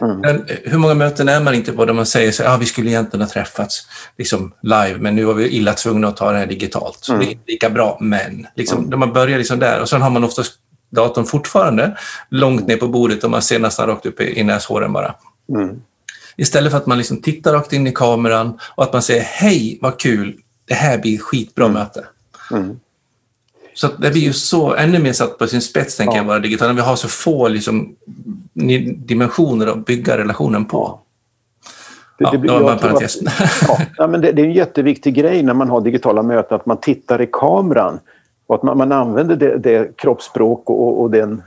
Mm. 0.00 0.20
Men 0.20 0.46
hur 0.64 0.78
många 0.78 0.94
möten 0.94 1.28
är 1.28 1.40
man 1.40 1.54
inte 1.54 1.72
på 1.72 1.84
där 1.84 1.92
man 1.92 2.06
säger 2.06 2.28
att 2.28 2.54
ah, 2.54 2.56
vi 2.56 2.66
skulle 2.66 2.90
egentligen 2.90 3.22
ha 3.22 3.30
träffats 3.30 3.86
liksom, 4.18 4.52
live, 4.62 4.96
men 4.98 5.16
nu 5.16 5.24
var 5.24 5.34
vi 5.34 5.48
illa 5.48 5.72
tvungna 5.72 6.08
att 6.08 6.16
ta 6.16 6.32
det 6.32 6.38
här 6.38 6.46
digitalt. 6.46 6.98
Så 7.00 7.12
mm. 7.12 7.26
det 7.26 7.32
är 7.32 7.38
lika 7.46 7.70
bra, 7.70 7.98
men. 8.00 8.46
Liksom, 8.56 8.84
mm. 8.84 8.98
Man 8.98 9.12
börjar 9.12 9.38
liksom 9.38 9.58
där 9.58 9.80
och 9.80 9.88
sen 9.88 10.02
har 10.02 10.10
man 10.10 10.24
oftast 10.24 10.52
datorn 10.90 11.24
fortfarande 11.24 11.96
långt 12.28 12.66
ner 12.66 12.76
på 12.76 12.88
bordet 12.88 13.24
och 13.24 13.30
man 13.30 13.42
ser 13.42 13.58
nästan 13.58 13.86
rakt 13.86 14.06
upp 14.06 14.20
i, 14.20 14.40
i 14.40 14.44
näshåren 14.44 14.92
bara. 14.92 15.14
Mm. 15.48 15.76
Istället 16.36 16.70
för 16.70 16.78
att 16.78 16.86
man 16.86 16.98
liksom 16.98 17.22
tittar 17.22 17.52
rakt 17.52 17.72
in 17.72 17.86
i 17.86 17.92
kameran 17.92 18.58
och 18.74 18.84
att 18.84 18.92
man 18.92 19.02
säger 19.02 19.22
hej, 19.22 19.78
vad 19.82 20.00
kul, 20.00 20.36
det 20.64 20.74
här 20.74 20.98
blir 20.98 21.18
skitbra 21.18 21.64
mm. 21.64 21.74
möte. 21.74 22.04
Mm. 22.50 22.80
Så 23.74 23.88
det 23.98 24.10
blir 24.10 24.22
ju 24.22 24.32
så 24.32 24.74
ännu 24.74 24.98
mer 24.98 25.12
satt 25.12 25.38
på 25.38 25.46
sin 25.46 25.60
spets, 25.60 25.96
tänker 25.96 26.14
ja. 26.14 26.20
jag, 26.20 26.24
vara 26.24 26.38
digitalt. 26.38 26.68
När 26.68 26.74
vi 26.74 26.88
har 26.88 26.96
så 26.96 27.08
få 27.08 27.48
liksom, 27.48 27.96
dimensioner 28.96 29.66
att 29.66 29.86
bygga 29.86 30.18
relationen 30.18 30.64
på. 30.64 31.00
Det, 32.18 32.24
det, 32.24 32.46
ja, 32.46 32.58
det 32.58 32.64
var 32.64 32.72
en 32.72 32.78
parentes. 32.78 33.16
Att, 33.26 33.88
ja, 33.96 34.06
men 34.06 34.20
det, 34.20 34.32
det, 34.32 34.42
är 34.42 34.46
en 34.46 34.52
jätteviktig 34.52 35.14
grej 35.14 35.42
när 35.42 35.54
man 35.54 35.68
har 35.68 35.80
digitala 35.80 36.22
möten, 36.22 36.56
att 36.56 36.66
man 36.66 36.76
tittar 36.76 37.20
i 37.20 37.28
kameran 37.32 38.00
och 38.46 38.54
att 38.54 38.62
man, 38.62 38.78
man 38.78 38.92
använder 38.92 39.36
det, 39.36 39.58
det 39.58 39.96
kroppsspråk 39.96 40.70
och, 40.70 41.00
och, 41.00 41.10
den 41.10 41.42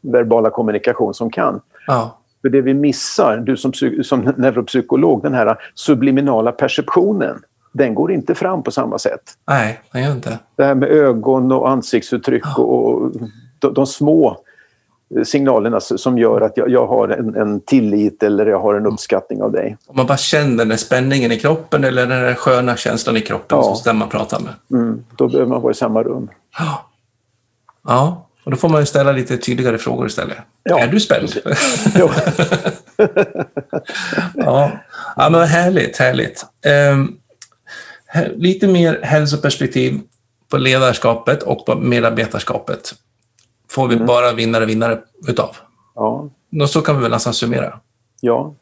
verbala 0.00 0.50
kommunikation 0.50 1.14
som 1.14 1.30
kan. 1.30 1.60
Ja. 1.86 2.18
För 2.42 2.48
det 2.48 2.60
vi 2.60 2.74
missar, 2.74 3.36
du 3.36 3.56
som, 3.56 3.72
som 4.02 4.20
neuropsykolog, 4.36 5.22
den 5.22 5.34
här 5.34 5.56
subliminala 5.74 6.52
perceptionen 6.52 7.42
den 7.72 7.94
går 7.94 8.12
inte 8.12 8.34
fram 8.34 8.62
på 8.62 8.70
samma 8.70 8.98
sätt. 8.98 9.22
Nej, 9.48 9.80
den 9.92 10.02
gör 10.02 10.12
inte. 10.12 10.38
Det 10.56 10.64
här 10.64 10.74
med 10.74 10.88
ögon 10.88 11.52
och 11.52 11.70
ansiktsuttryck 11.70 12.58
och 12.58 13.10
de, 13.58 13.74
de 13.74 13.86
små 13.86 14.36
signalerna 15.24 15.80
som 15.80 16.18
gör 16.18 16.40
att 16.40 16.56
jag, 16.56 16.70
jag 16.70 16.86
har 16.86 17.08
en, 17.08 17.36
en, 17.36 17.60
tillit 17.60 18.22
eller 18.22 18.46
jag 18.46 18.60
har 18.60 18.74
en 18.74 18.86
uppskattning 18.86 19.42
av 19.42 19.52
dig. 19.52 19.76
Om 19.86 19.96
man 19.96 20.06
bara 20.06 20.18
känner 20.18 20.56
den 20.56 20.68
där 20.68 20.76
spänningen 20.76 21.32
i 21.32 21.38
kroppen 21.38 21.84
eller 21.84 22.06
den 22.06 22.22
där 22.22 22.34
sköna 22.34 22.76
känslan 22.76 23.16
i 23.16 23.20
kroppen 23.20 23.58
ja. 23.58 23.62
som 23.62 23.82
den 23.84 23.96
man 23.96 24.08
pratar 24.08 24.40
med. 24.40 24.80
Mm, 24.80 25.04
då 25.16 25.28
behöver 25.28 25.50
man 25.50 25.62
vara 25.62 25.70
i 25.70 25.74
samma 25.74 26.02
rum. 26.02 26.30
Ja. 26.58 26.90
ja, 27.84 28.28
och 28.44 28.50
då 28.50 28.56
får 28.56 28.68
man 28.68 28.80
ju 28.80 28.86
ställa 28.86 29.12
lite 29.12 29.36
tydligare 29.36 29.78
frågor 29.78 30.06
istället. 30.06 30.38
Ja. 30.62 30.78
Är 30.78 30.86
du 30.86 31.00
spänd? 31.00 31.28
ja. 31.94 32.10
ja. 34.34 34.70
ja, 35.16 35.28
men 35.30 35.46
härligt, 35.46 35.96
härligt. 35.96 36.46
Um, 36.92 37.18
lite 38.36 38.68
mer 38.68 39.00
hälsoperspektiv 39.02 40.00
på 40.48 40.56
ledarskapet 40.56 41.42
och 41.42 41.66
på 41.66 41.74
medarbetarskapet 41.74 42.94
får 43.70 43.88
vi 43.88 43.94
mm. 43.94 44.06
bara 44.06 44.32
vinnare 44.32 44.66
vinnare 44.66 44.98
utav. 45.28 45.56
Ja. 45.94 46.28
Och 46.60 46.70
så 46.70 46.80
kan 46.80 46.96
vi 46.96 47.02
väl 47.02 47.10
nästan 47.10 47.34
summera. 47.34 47.80
Ja, 48.20 48.54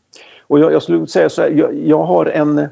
och 0.51 0.61
jag, 0.61 0.73
jag 0.73 0.83
skulle 0.83 1.07
säga 1.07 1.31
så 1.31 1.43
här, 1.43 1.51
jag, 1.51 1.75
jag 1.75 2.05
har 2.05 2.27
en... 2.27 2.69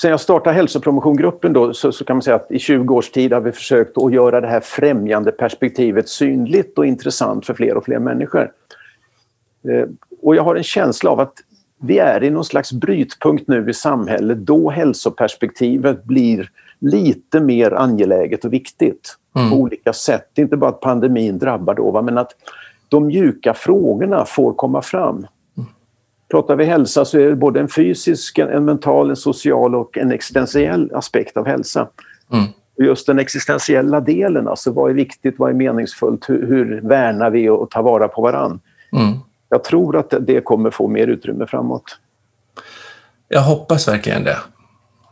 Sen 0.00 0.10
jag 0.10 0.20
startade 0.20 0.56
hälsopromotiongruppen 0.56 1.52
då, 1.52 1.74
så, 1.74 1.92
så, 1.92 2.04
kan 2.04 2.16
man 2.16 2.22
säga 2.22 2.36
att 2.36 2.50
i 2.50 2.58
20 2.58 2.94
års 2.94 3.10
tid 3.10 3.32
har 3.32 3.40
vi 3.40 3.52
försökt 3.52 3.98
att 3.98 4.12
göra 4.12 4.40
det 4.40 4.48
här 4.48 4.60
främjande 4.60 5.32
perspektivet 5.32 6.08
synligt 6.08 6.78
och 6.78 6.86
intressant 6.86 7.46
för 7.46 7.54
fler 7.54 7.76
och 7.76 7.84
fler 7.84 7.98
människor. 7.98 8.52
Eh, 9.68 9.88
och 10.22 10.36
jag 10.36 10.42
har 10.42 10.56
en 10.56 10.62
känsla 10.62 11.10
av 11.10 11.20
att 11.20 11.34
vi 11.82 11.98
är 11.98 12.24
i 12.24 12.30
någon 12.30 12.44
slags 12.44 12.72
brytpunkt 12.72 13.48
nu 13.48 13.70
i 13.70 13.74
samhället 13.74 14.38
då 14.38 14.70
hälsoperspektivet 14.70 16.04
blir 16.04 16.50
lite 16.78 17.40
mer 17.40 17.70
angeläget 17.72 18.44
och 18.44 18.52
viktigt 18.52 19.16
mm. 19.36 19.50
på 19.50 19.56
olika 19.56 19.92
sätt. 19.92 20.30
Det 20.34 20.40
är 20.40 20.44
inte 20.44 20.56
bara 20.56 20.70
att 20.70 20.80
pandemin 20.80 21.38
drabbar 21.38 21.74
då, 21.74 21.90
va? 21.90 22.02
men 22.02 22.18
att 22.18 22.30
de 22.88 23.06
mjuka 23.06 23.54
frågorna 23.54 24.24
får 24.24 24.52
komma 24.52 24.82
fram. 24.82 25.16
Mm. 25.16 25.68
Pratar 26.30 26.56
vi 26.56 26.64
hälsa 26.64 27.04
så 27.04 27.18
är 27.18 27.28
det 27.28 27.36
både 27.36 27.60
en 27.60 27.68
fysisk, 27.68 28.38
en 28.38 28.64
mental, 28.64 29.10
en 29.10 29.16
social 29.16 29.74
och 29.74 29.98
en 29.98 30.12
existentiell 30.12 30.90
aspekt 30.94 31.36
av 31.36 31.46
hälsa. 31.46 31.88
Mm. 32.32 32.44
Just 32.78 33.06
den 33.06 33.18
existentiella 33.18 34.00
delen, 34.00 34.48
alltså 34.48 34.72
vad 34.72 34.90
är 34.90 34.94
viktigt, 34.94 35.34
vad 35.38 35.50
är 35.50 35.54
meningsfullt, 35.54 36.28
hur, 36.28 36.46
hur 36.46 36.80
värnar 36.80 37.30
vi 37.30 37.48
och 37.48 37.70
tar 37.70 37.82
vara 37.82 38.08
på 38.08 38.22
varann? 38.22 38.60
Mm 38.92 39.18
jag 39.52 39.64
tror 39.64 39.96
att 39.96 40.14
det 40.20 40.40
kommer 40.40 40.70
få 40.70 40.88
mer 40.88 41.06
utrymme 41.06 41.46
framåt. 41.46 41.98
Jag 43.28 43.40
hoppas 43.40 43.88
verkligen 43.88 44.24
det. 44.24 44.38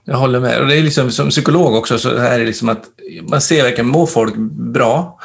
Jag 0.04 0.16
håller 0.16 0.40
med. 0.40 0.60
Och 0.60 0.66
det 0.66 0.76
är 0.76 0.82
liksom, 0.82 1.10
som 1.10 1.28
psykolog 1.28 1.74
också 1.74 1.98
så 1.98 2.16
är 2.16 2.38
det 2.38 2.44
liksom 2.44 2.68
att 2.68 2.84
man 3.30 3.40
ser 3.40 3.62
verkligen, 3.62 3.88
mår 3.88 4.06
folk 4.06 4.36
bra 4.50 5.18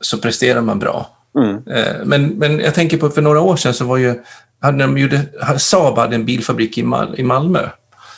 så 0.00 0.18
presterar 0.18 0.60
man 0.60 0.78
bra. 0.78 1.06
Mm. 1.38 1.54
Eh, 1.66 2.04
men, 2.04 2.26
men 2.26 2.60
jag 2.60 2.74
tänker 2.74 2.98
på 2.98 3.08
för 3.08 3.22
några 3.22 3.40
år 3.40 3.56
sedan 3.56 3.74
så 3.74 3.84
var 3.84 3.96
ju, 3.96 4.14
hade 4.60 4.78
de 4.78 4.98
gjorde, 4.98 5.20
Saab 5.58 5.98
hade 5.98 6.14
en 6.14 6.24
bilfabrik 6.24 6.78
i, 6.78 6.82
Mal, 6.82 7.14
i 7.18 7.22
Malmö 7.22 7.68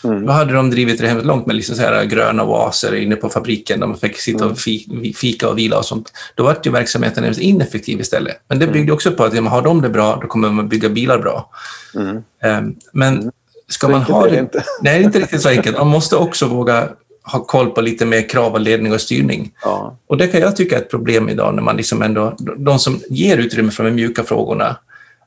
Mm. 0.04 0.26
Då 0.26 0.32
hade 0.32 0.52
de 0.52 0.70
drivit 0.70 1.00
det 1.00 1.08
hemskt 1.08 1.26
långt 1.26 1.46
med 1.46 1.56
liksom 1.56 1.76
så 1.76 1.82
här 1.82 2.04
gröna 2.04 2.44
oaser 2.44 2.94
inne 2.94 3.16
på 3.16 3.28
fabriken 3.28 3.80
där 3.80 3.86
man 3.86 3.98
fick 3.98 4.18
sitta 4.18 4.46
och 4.46 4.58
mm. 4.66 5.12
fika 5.12 5.48
och 5.48 5.58
vila 5.58 5.78
och 5.78 5.84
sånt. 5.84 6.12
Då 6.34 6.42
var 6.42 6.56
ju 6.64 6.70
verksamheten 6.70 7.24
hemskt 7.24 7.40
ineffektiv 7.40 8.00
istället. 8.00 8.36
Men 8.48 8.58
det 8.58 8.64
mm. 8.64 8.72
byggde 8.72 8.92
också 8.92 9.10
på 9.10 9.24
att 9.24 9.38
om 9.38 9.44
man 9.44 9.52
har 9.52 9.62
de 9.62 9.82
det 9.82 9.88
bra, 9.88 10.18
då 10.22 10.26
kommer 10.26 10.50
man 10.50 10.68
bygga 10.68 10.88
bilar 10.88 11.18
bra. 11.18 11.50
Mm. 11.94 12.22
Ehm, 12.42 12.74
men 12.92 13.32
ska 13.68 13.88
man 13.88 14.02
ha 14.02 14.26
det... 14.26 14.38
Inte. 14.38 14.64
Nej, 14.82 14.98
det 14.98 15.02
är 15.02 15.04
inte 15.04 15.20
riktigt 15.20 15.42
så 15.42 15.48
enkelt. 15.48 15.78
Man 15.78 15.88
måste 15.88 16.16
också 16.16 16.46
våga 16.46 16.88
ha 17.24 17.44
koll 17.44 17.70
på 17.70 17.80
lite 17.80 18.06
mer 18.06 18.28
krav 18.28 18.52
och 18.52 18.60
ledning 18.60 18.92
och 18.92 19.00
styrning. 19.00 19.52
Ja. 19.62 19.96
Och 20.06 20.16
det 20.16 20.26
kan 20.26 20.40
jag 20.40 20.56
tycka 20.56 20.76
är 20.76 20.80
ett 20.80 20.90
problem 20.90 21.28
idag 21.28 21.54
när 21.54 21.62
man 21.62 21.76
liksom 21.76 22.02
ändå, 22.02 22.36
de 22.56 22.78
som 22.78 23.00
ger 23.08 23.38
utrymme 23.38 23.70
för 23.70 23.84
de 23.84 23.90
mjuka 23.90 24.24
frågorna, 24.24 24.76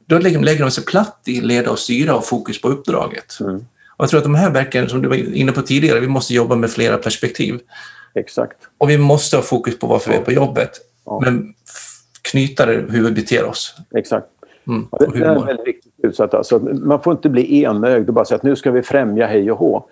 då 0.06 0.20
lägger 0.20 0.60
de 0.60 0.72
sig 0.72 0.86
platt 0.86 1.22
i 1.26 1.42
leda 1.42 1.72
och 1.72 1.80
styra 1.80 2.16
och 2.16 2.26
fokus 2.26 2.62
på 2.62 2.68
uppdraget. 2.68 3.38
Mm. 3.40 3.66
Jag 3.98 4.10
tror 4.10 4.18
att 4.18 4.24
de 4.24 4.36
här 4.36 4.52
verken, 4.52 4.90
som 4.90 5.02
du 5.02 5.10
var 5.10 5.36
inne 5.36 5.52
på 5.52 5.62
tidigare, 5.62 6.00
vi 6.00 6.08
måste 6.08 6.34
jobba 6.34 6.56
med 6.56 6.70
flera 6.70 6.98
perspektiv. 6.98 7.60
Exakt. 8.16 8.58
Och 8.78 8.90
vi 8.90 8.98
måste 8.98 9.38
ha 9.38 9.44
fokus 9.44 9.80
på 9.80 9.88
varför 9.88 10.12
vi 10.12 10.18
är 10.18 10.22
på 10.22 10.32
jobbet. 10.32 10.72
Ja. 11.06 11.20
Men 11.24 11.54
knyta 12.22 12.66
det 12.66 12.86
hur 12.90 13.04
vi 13.04 13.12
beter 13.12 13.46
oss. 13.46 13.76
Exakt. 13.96 14.28
Mm. 14.68 14.88
Ja, 14.92 14.98
det, 14.98 15.20
är 15.20 15.46
väldigt 15.46 15.68
viktigt. 15.68 16.34
alltså, 16.34 16.60
man 16.60 17.02
får 17.02 17.14
inte 17.14 17.30
bli 17.30 17.64
enögd 17.64 18.08
och 18.08 18.14
bara 18.14 18.26
säga 18.26 18.36
att 18.36 18.44
nu 18.44 18.56
ska 18.56 18.72
vi 18.72 18.82
främja 18.82 19.28
hej 19.28 19.52
och 19.52 19.58
hå. 19.58 19.86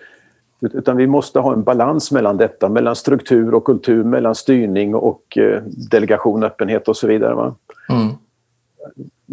Utan 0.62 0.98
vi 0.98 1.08
måste 1.08 1.40
ha 1.40 1.54
en 1.54 1.64
balans 1.64 2.12
mellan 2.12 2.38
detta, 2.38 2.70
mellan 2.70 2.96
struktur 2.96 3.54
och 3.54 3.64
kultur, 3.64 4.04
mellan 4.04 4.36
styrning 4.36 4.96
och 4.96 5.38
eh, 5.38 5.62
delegation, 5.92 6.44
öppenhet 6.44 6.88
och 6.88 6.98
så 6.98 7.08
vidare. 7.08 7.34
Va? 7.34 7.56
Mm. 7.90 8.14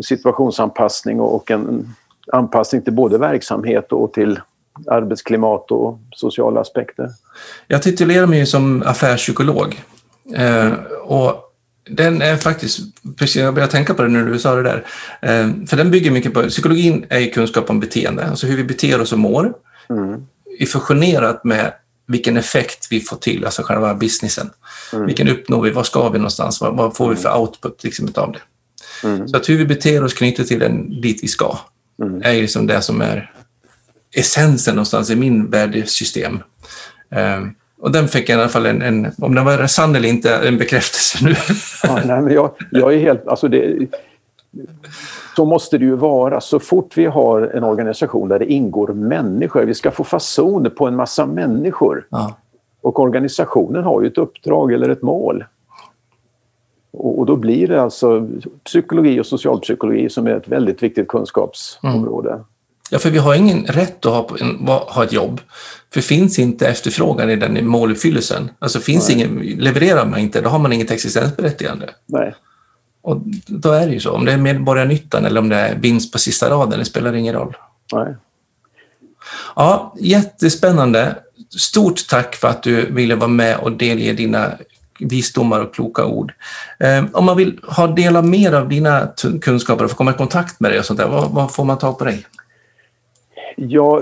Situationsanpassning 0.04 1.20
och 1.20 1.50
en 1.50 1.94
anpassning 2.32 2.82
till 2.82 2.92
både 2.92 3.18
verksamhet 3.18 3.92
och 3.92 4.12
till 4.12 4.40
arbetsklimat 4.86 5.70
och 5.70 5.98
sociala 6.14 6.60
aspekter. 6.60 7.10
Jag 7.66 7.82
titulerar 7.82 8.26
mig 8.26 8.46
som 8.46 8.82
affärspsykolog. 8.86 9.82
Eh, 10.34 10.72
och 11.02 11.50
den 11.90 12.22
är 12.22 12.36
faktiskt, 12.36 12.80
precis 13.16 13.36
jag 13.36 13.54
började 13.54 13.72
tänka 13.72 13.94
på 13.94 14.02
det 14.02 14.08
när 14.08 14.24
du 14.24 14.38
sa 14.38 14.54
det 14.54 14.62
där, 14.62 14.84
eh, 15.22 15.66
för 15.66 15.76
den 15.76 15.90
bygger 15.90 16.10
mycket 16.10 16.34
på, 16.34 16.42
psykologin 16.42 17.06
är 17.08 17.18
ju 17.18 17.30
kunskap 17.30 17.70
om 17.70 17.80
beteende, 17.80 18.26
alltså 18.26 18.46
hur 18.46 18.56
vi 18.56 18.64
beter 18.64 19.00
oss 19.00 19.12
och 19.12 19.18
mår, 19.18 19.52
mm. 19.90 20.26
fusionerat 20.66 21.44
med 21.44 21.72
vilken 22.06 22.36
effekt 22.36 22.86
vi 22.90 23.00
får 23.00 23.16
till, 23.16 23.44
alltså 23.44 23.62
själva 23.62 23.94
businessen. 23.94 24.50
Mm. 24.92 25.06
Vilken 25.06 25.28
uppnår 25.28 25.62
vi, 25.62 25.70
vad 25.70 25.86
ska 25.86 26.08
vi 26.08 26.18
någonstans, 26.18 26.60
vad, 26.60 26.76
vad 26.76 26.96
får 26.96 27.10
vi 27.10 27.16
för 27.16 27.38
output 27.38 27.84
liksom, 27.84 28.12
av 28.14 28.32
det? 28.32 28.40
Mm. 29.08 29.28
Så 29.28 29.36
att 29.36 29.48
hur 29.48 29.58
vi 29.58 29.64
beter 29.64 30.04
oss 30.04 30.14
knyter 30.14 30.44
till 30.44 30.58
den 30.58 31.00
dit 31.00 31.22
vi 31.22 31.28
ska, 31.28 31.58
mm. 32.02 32.22
är 32.24 32.34
liksom 32.34 32.66
det 32.66 32.82
som 32.82 33.00
är 33.00 33.32
essensen 34.14 34.74
någonstans 34.74 35.10
i 35.10 35.16
min 35.16 35.50
värdesystem. 35.50 36.42
Um, 37.08 37.54
och 37.80 37.92
den 37.92 38.08
fick 38.08 38.28
i 38.28 38.32
alla 38.32 38.48
fall 38.48 38.66
en, 38.66 38.82
en, 38.82 39.12
om 39.18 39.34
den 39.34 39.44
var 39.44 39.66
sann 39.66 39.96
eller 39.96 40.08
inte, 40.08 40.34
en 40.34 40.58
bekräftelse 40.58 41.24
nu. 41.24 41.34
ja, 41.82 42.00
nej, 42.04 42.22
men 42.22 42.34
jag, 42.34 42.50
jag 42.70 42.94
är 42.94 42.98
helt, 42.98 43.26
alltså 43.26 43.48
det, 43.48 43.88
så 45.36 45.44
måste 45.44 45.78
det 45.78 45.84
ju 45.84 45.96
vara. 45.96 46.40
Så 46.40 46.58
fort 46.58 46.96
vi 46.96 47.06
har 47.06 47.42
en 47.42 47.64
organisation 47.64 48.28
där 48.28 48.38
det 48.38 48.52
ingår 48.52 48.88
människor, 48.88 49.64
vi 49.64 49.74
ska 49.74 49.90
få 49.90 50.04
fason 50.04 50.70
på 50.76 50.86
en 50.86 50.96
massa 50.96 51.26
människor. 51.26 52.06
Ja. 52.10 52.36
Och 52.80 53.00
organisationen 53.00 53.84
har 53.84 54.02
ju 54.02 54.06
ett 54.08 54.18
uppdrag 54.18 54.72
eller 54.72 54.88
ett 54.88 55.02
mål. 55.02 55.44
Och, 56.92 57.18
och, 57.18 57.26
då 57.26 57.36
blir 57.36 57.68
det 57.68 57.82
alltså 57.82 58.28
psykologi 58.64 59.20
och 59.20 59.26
socialpsykologi 59.26 60.08
som 60.08 60.26
är 60.26 60.30
ett 60.30 60.48
väldigt 60.48 60.82
viktigt 60.82 61.08
kunskapsområde. 61.08 62.30
Mm. 62.30 62.44
Ja, 62.90 62.98
för 62.98 63.10
vi 63.10 63.18
har 63.18 63.34
ingen 63.34 63.66
rätt 63.66 64.06
att 64.06 64.12
ha, 64.12 64.36
en, 64.40 64.56
ha 64.66 65.04
ett 65.04 65.12
jobb. 65.12 65.40
För 65.92 66.00
finns 66.00 66.38
inte 66.38 66.68
efterfrågan 66.68 67.30
i 67.30 67.36
den 67.36 67.66
måluppfyllelsen, 67.66 68.50
alltså 68.58 68.80
finns 68.80 69.10
ingen, 69.10 69.38
levererar 69.38 70.06
man 70.06 70.18
inte, 70.18 70.40
då 70.40 70.48
har 70.48 70.58
man 70.58 70.72
inget 70.72 70.90
existensberättigande. 70.90 71.90
Nej. 72.06 72.34
Och 73.02 73.22
då 73.46 73.72
är 73.72 73.86
det 73.86 73.92
ju 73.92 74.00
så. 74.00 74.10
Om 74.10 74.24
det 74.24 74.32
är 74.32 74.36
medborgarnyttan 74.36 75.24
eller 75.24 75.40
om 75.40 75.48
det 75.48 75.56
är 75.56 75.74
vinst 75.74 76.12
på 76.12 76.18
sista 76.18 76.50
raden, 76.50 76.78
det 76.78 76.84
spelar 76.84 77.14
ingen 77.14 77.34
roll. 77.34 77.56
Nej. 77.92 78.16
Ja, 79.56 79.94
jättespännande. 79.98 81.16
stort 81.58 82.08
tack 82.08 82.36
för 82.36 82.48
att 82.48 82.62
du 82.62 82.92
ville 82.92 83.14
vara 83.14 83.28
med 83.28 83.58
och 83.58 83.72
delge 83.72 84.12
dina 84.12 84.52
visdomar 85.00 85.60
och 85.60 85.74
kloka 85.74 86.04
ord. 86.04 86.32
Eh, 86.78 87.04
om 87.12 87.24
man 87.24 87.36
vill 87.36 87.60
ha 87.62 87.86
del 87.86 88.16
av 88.16 88.26
mer 88.26 88.52
av 88.52 88.68
dina 88.68 89.08
kunskaper 89.40 89.84
och 89.84 89.90
få 89.90 89.96
komma 89.96 90.10
i 90.10 90.14
kontakt 90.14 90.60
med 90.60 90.70
dig 90.70 90.78
och 90.78 90.84
sånt 90.84 91.00
där, 91.00 91.08
vad, 91.08 91.30
vad 91.30 91.54
får 91.54 91.64
man 91.64 91.78
ta 91.78 91.92
på 91.92 92.04
dig? 92.04 92.26
Ja, 93.56 94.00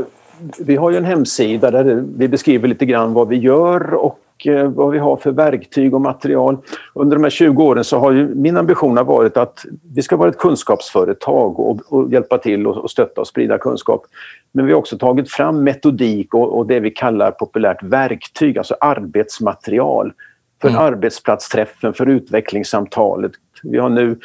vi 0.59 0.77
har 0.77 0.91
ju 0.91 0.97
en 0.97 1.05
hemsida 1.05 1.71
där 1.71 2.05
vi 2.17 2.29
beskriver 2.29 2.69
lite 2.69 2.87
grann 2.87 3.13
vad 3.13 3.29
vi 3.29 3.37
gör 3.37 3.95
och 3.95 4.47
eh, 4.47 4.69
vad 4.69 4.91
vi 4.91 4.99
har 4.99 5.17
för 5.17 5.31
verktyg 5.31 5.95
och 5.95 6.01
material. 6.01 6.57
Under 6.95 7.17
de 7.17 7.23
här 7.23 7.31
20 7.31 7.65
åren 7.65 7.85
så 7.85 7.99
har 7.99 8.13
ju 8.13 8.35
min 8.35 8.57
ambition 8.57 8.95
varit 8.95 9.37
att 9.37 9.65
vi 9.95 10.03
ska 10.03 10.17
vara 10.17 10.29
ett 10.29 10.39
kunskapsföretag 10.39 11.61
och, 11.61 11.81
och 11.89 12.13
hjälpa 12.13 12.39
till 12.39 12.67
och, 12.67 12.77
och, 12.77 12.91
stötta 12.91 13.21
och 13.21 13.27
sprida 13.27 13.59
kunskap. 13.59 14.07
Men 14.53 14.67
vi 14.67 14.73
har 14.73 14.79
också 14.79 14.99
tagit 14.99 15.31
fram 15.31 15.65
metodik 15.65 16.35
och, 16.35 16.59
och 16.59 16.67
det 16.67 16.81
vi 16.81 16.91
kallar 16.91 17.31
populärt 17.31 17.83
verktyg, 17.83 18.59
alltså 18.59 18.77
arbetsmaterial 18.81 20.13
för 20.61 20.69
mm. 20.69 20.81
arbetsplatsträffen, 20.81 21.95
för 21.95 22.07
utvecklingssamtalet. 22.07 23.33
Vi 23.63 23.79
har 23.79 23.89
nu 23.89 24.19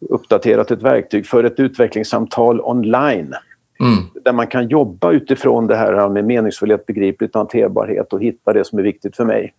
uppdaterat 0.00 0.70
ett 0.70 0.82
verktyg 0.82 1.26
för 1.26 1.44
ett 1.44 1.60
utvecklingssamtal 1.60 2.60
online. 2.60 3.34
Mm. 3.80 4.04
Där 4.24 4.32
man 4.32 4.46
kan 4.46 4.68
jobba 4.68 5.12
utifrån 5.12 5.66
det 5.66 5.76
här 5.76 6.08
med 6.08 6.24
meningsfullhet, 6.24 6.86
begripligt 6.86 7.34
och 7.34 7.40
hanterbarhet 7.40 8.12
och 8.12 8.22
hitta 8.22 8.52
det 8.52 8.64
som 8.64 8.78
är 8.78 8.82
viktigt 8.82 9.16
för 9.16 9.24
mig. 9.24 9.54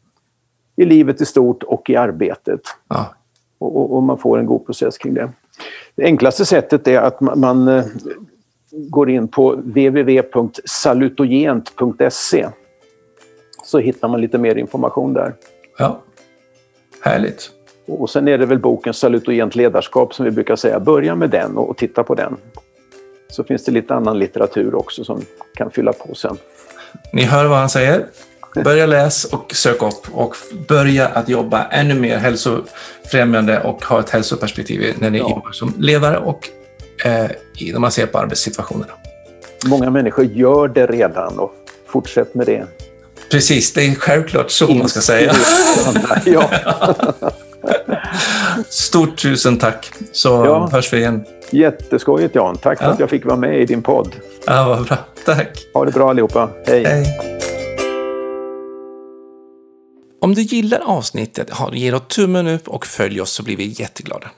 I 0.75 0.85
livet 0.85 1.21
i 1.21 1.25
stort 1.25 1.63
och 1.63 1.89
i 1.89 1.95
arbetet. 1.95 2.61
Ja. 2.87 3.15
Och, 3.57 3.97
och, 3.97 4.03
man 4.03 4.17
får 4.17 4.39
en 4.39 4.45
god 4.45 4.65
process 4.65 4.97
kring 4.97 5.13
det. 5.13 5.29
Det 5.95 6.03
enklaste 6.03 6.45
sättet 6.45 6.87
är 6.87 7.01
att 7.01 7.21
man, 7.21 7.39
man 7.39 7.67
eh, 7.67 7.85
går 8.71 9.09
in 9.09 9.27
på 9.27 9.51
www.salutogent.se 9.51 12.47
så 13.63 13.79
hittar 13.79 14.07
man 14.07 14.21
lite 14.21 14.37
mer 14.37 14.55
information 14.55 15.13
där. 15.13 15.33
Ja, 15.77 16.01
Härligt. 17.01 17.51
Och 17.87 18.09
sen 18.09 18.27
är 18.27 18.37
det 18.37 18.45
väl 18.45 18.59
boken 18.59 18.93
Salutogent 18.93 19.55
ledarskap 19.55 20.13
som 20.13 20.25
vi 20.25 20.31
brukar 20.31 20.55
säga. 20.55 20.79
Börja 20.79 21.15
med 21.15 21.29
den 21.29 21.57
och 21.57 21.77
titta 21.77 22.03
på 22.03 22.15
den. 22.15 22.37
Så 23.29 23.43
finns 23.43 23.65
det 23.65 23.71
lite 23.71 23.93
annan 23.93 24.19
litteratur 24.19 24.75
också 24.75 25.03
som 25.03 25.25
kan 25.55 25.71
fylla 25.71 25.93
på 25.93 26.15
sen. 26.15 26.37
Ni 27.13 27.23
hör 27.23 27.45
vad 27.45 27.57
han 27.57 27.69
säger. 27.69 28.05
Börja 28.63 28.85
läs 28.85 29.25
och 29.25 29.53
sök 29.55 29.81
upp 29.81 30.07
och 30.11 30.35
börja 30.67 31.07
att 31.07 31.29
jobba 31.29 31.63
ännu 31.63 31.93
mer 31.93 32.17
hälsofrämjande 32.17 33.59
och 33.59 33.85
ha 33.85 33.99
ett 33.99 34.09
hälsoperspektiv 34.09 34.95
när 34.99 35.09
ni 35.09 35.17
ja. 35.17 35.29
jobbar 35.29 35.51
som 35.51 35.73
ledare 35.77 36.17
och 36.17 36.49
eh, 37.05 37.29
när 37.71 37.79
man 37.79 37.91
ser 37.91 38.05
på 38.05 38.17
arbetssituationerna. 38.17 38.93
Många 39.65 39.89
människor 39.89 40.25
gör 40.25 40.67
det 40.67 40.85
redan 40.85 41.39
och 41.39 41.53
fortsätt 41.87 42.35
med 42.35 42.45
det. 42.45 42.65
Precis, 43.31 43.73
det 43.73 43.81
är 43.81 43.95
självklart 43.95 44.51
så 44.51 44.73
man 44.73 44.89
ska 44.89 45.01
säga. 45.01 45.33
ja. 46.25 46.49
Stort 48.69 49.17
tusen 49.17 49.57
tack, 49.57 49.91
så 50.11 50.29
ja. 50.29 50.69
hörs 50.71 50.93
vi 50.93 50.97
igen. 50.97 51.25
Jätteskojigt 51.49 52.35
Jan. 52.35 52.57
Tack 52.57 52.77
för 52.77 52.85
ja. 52.85 52.91
att 52.91 52.99
jag 52.99 53.09
fick 53.09 53.25
vara 53.25 53.37
med 53.37 53.61
i 53.61 53.65
din 53.65 53.81
podd. 53.81 54.15
Ja, 54.45 54.67
vad 54.69 54.85
bra. 54.87 54.97
Tack. 55.25 55.57
Ha 55.73 55.85
det 55.85 55.91
bra 55.91 56.09
allihopa. 56.09 56.49
Hej. 56.65 56.83
Hej. 56.85 57.19
Om 60.21 60.35
du 60.35 60.41
gillar 60.41 60.79
avsnittet, 60.79 61.49
ge 61.73 61.91
då 61.91 61.99
tummen 61.99 62.47
upp 62.47 62.67
och 62.67 62.85
följ 62.85 63.21
oss 63.21 63.31
så 63.31 63.43
blir 63.43 63.57
vi 63.57 63.65
jätteglada. 63.65 64.29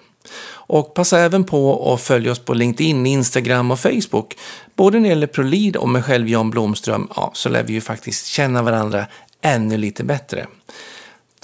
Och 0.51 0.93
passa 0.93 1.19
även 1.19 1.43
på 1.43 1.93
att 1.93 2.01
följa 2.01 2.31
oss 2.31 2.39
på 2.39 2.53
LinkedIn, 2.53 3.05
Instagram 3.05 3.71
och 3.71 3.79
Facebook. 3.79 4.37
Både 4.75 4.97
när 4.99 5.03
det 5.03 5.09
gäller 5.09 5.27
Prolid 5.27 5.75
och 5.75 5.89
mig 5.89 6.03
själv 6.03 6.29
Jan 6.29 6.49
Blomström, 6.49 7.07
ja, 7.15 7.31
så 7.33 7.49
lär 7.49 7.63
vi 7.63 7.73
ju 7.73 7.81
faktiskt 7.81 8.25
känna 8.25 8.63
varandra 8.63 9.05
ännu 9.41 9.77
lite 9.77 10.03
bättre. 10.03 10.47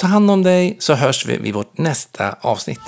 Ta 0.01 0.07
hand 0.07 0.31
om 0.31 0.43
dig 0.43 0.77
så 0.79 0.93
hörs 0.93 1.25
vi 1.25 1.37
vid 1.37 1.53
vårt 1.53 1.77
nästa 1.77 2.35
avsnitt. 2.41 2.79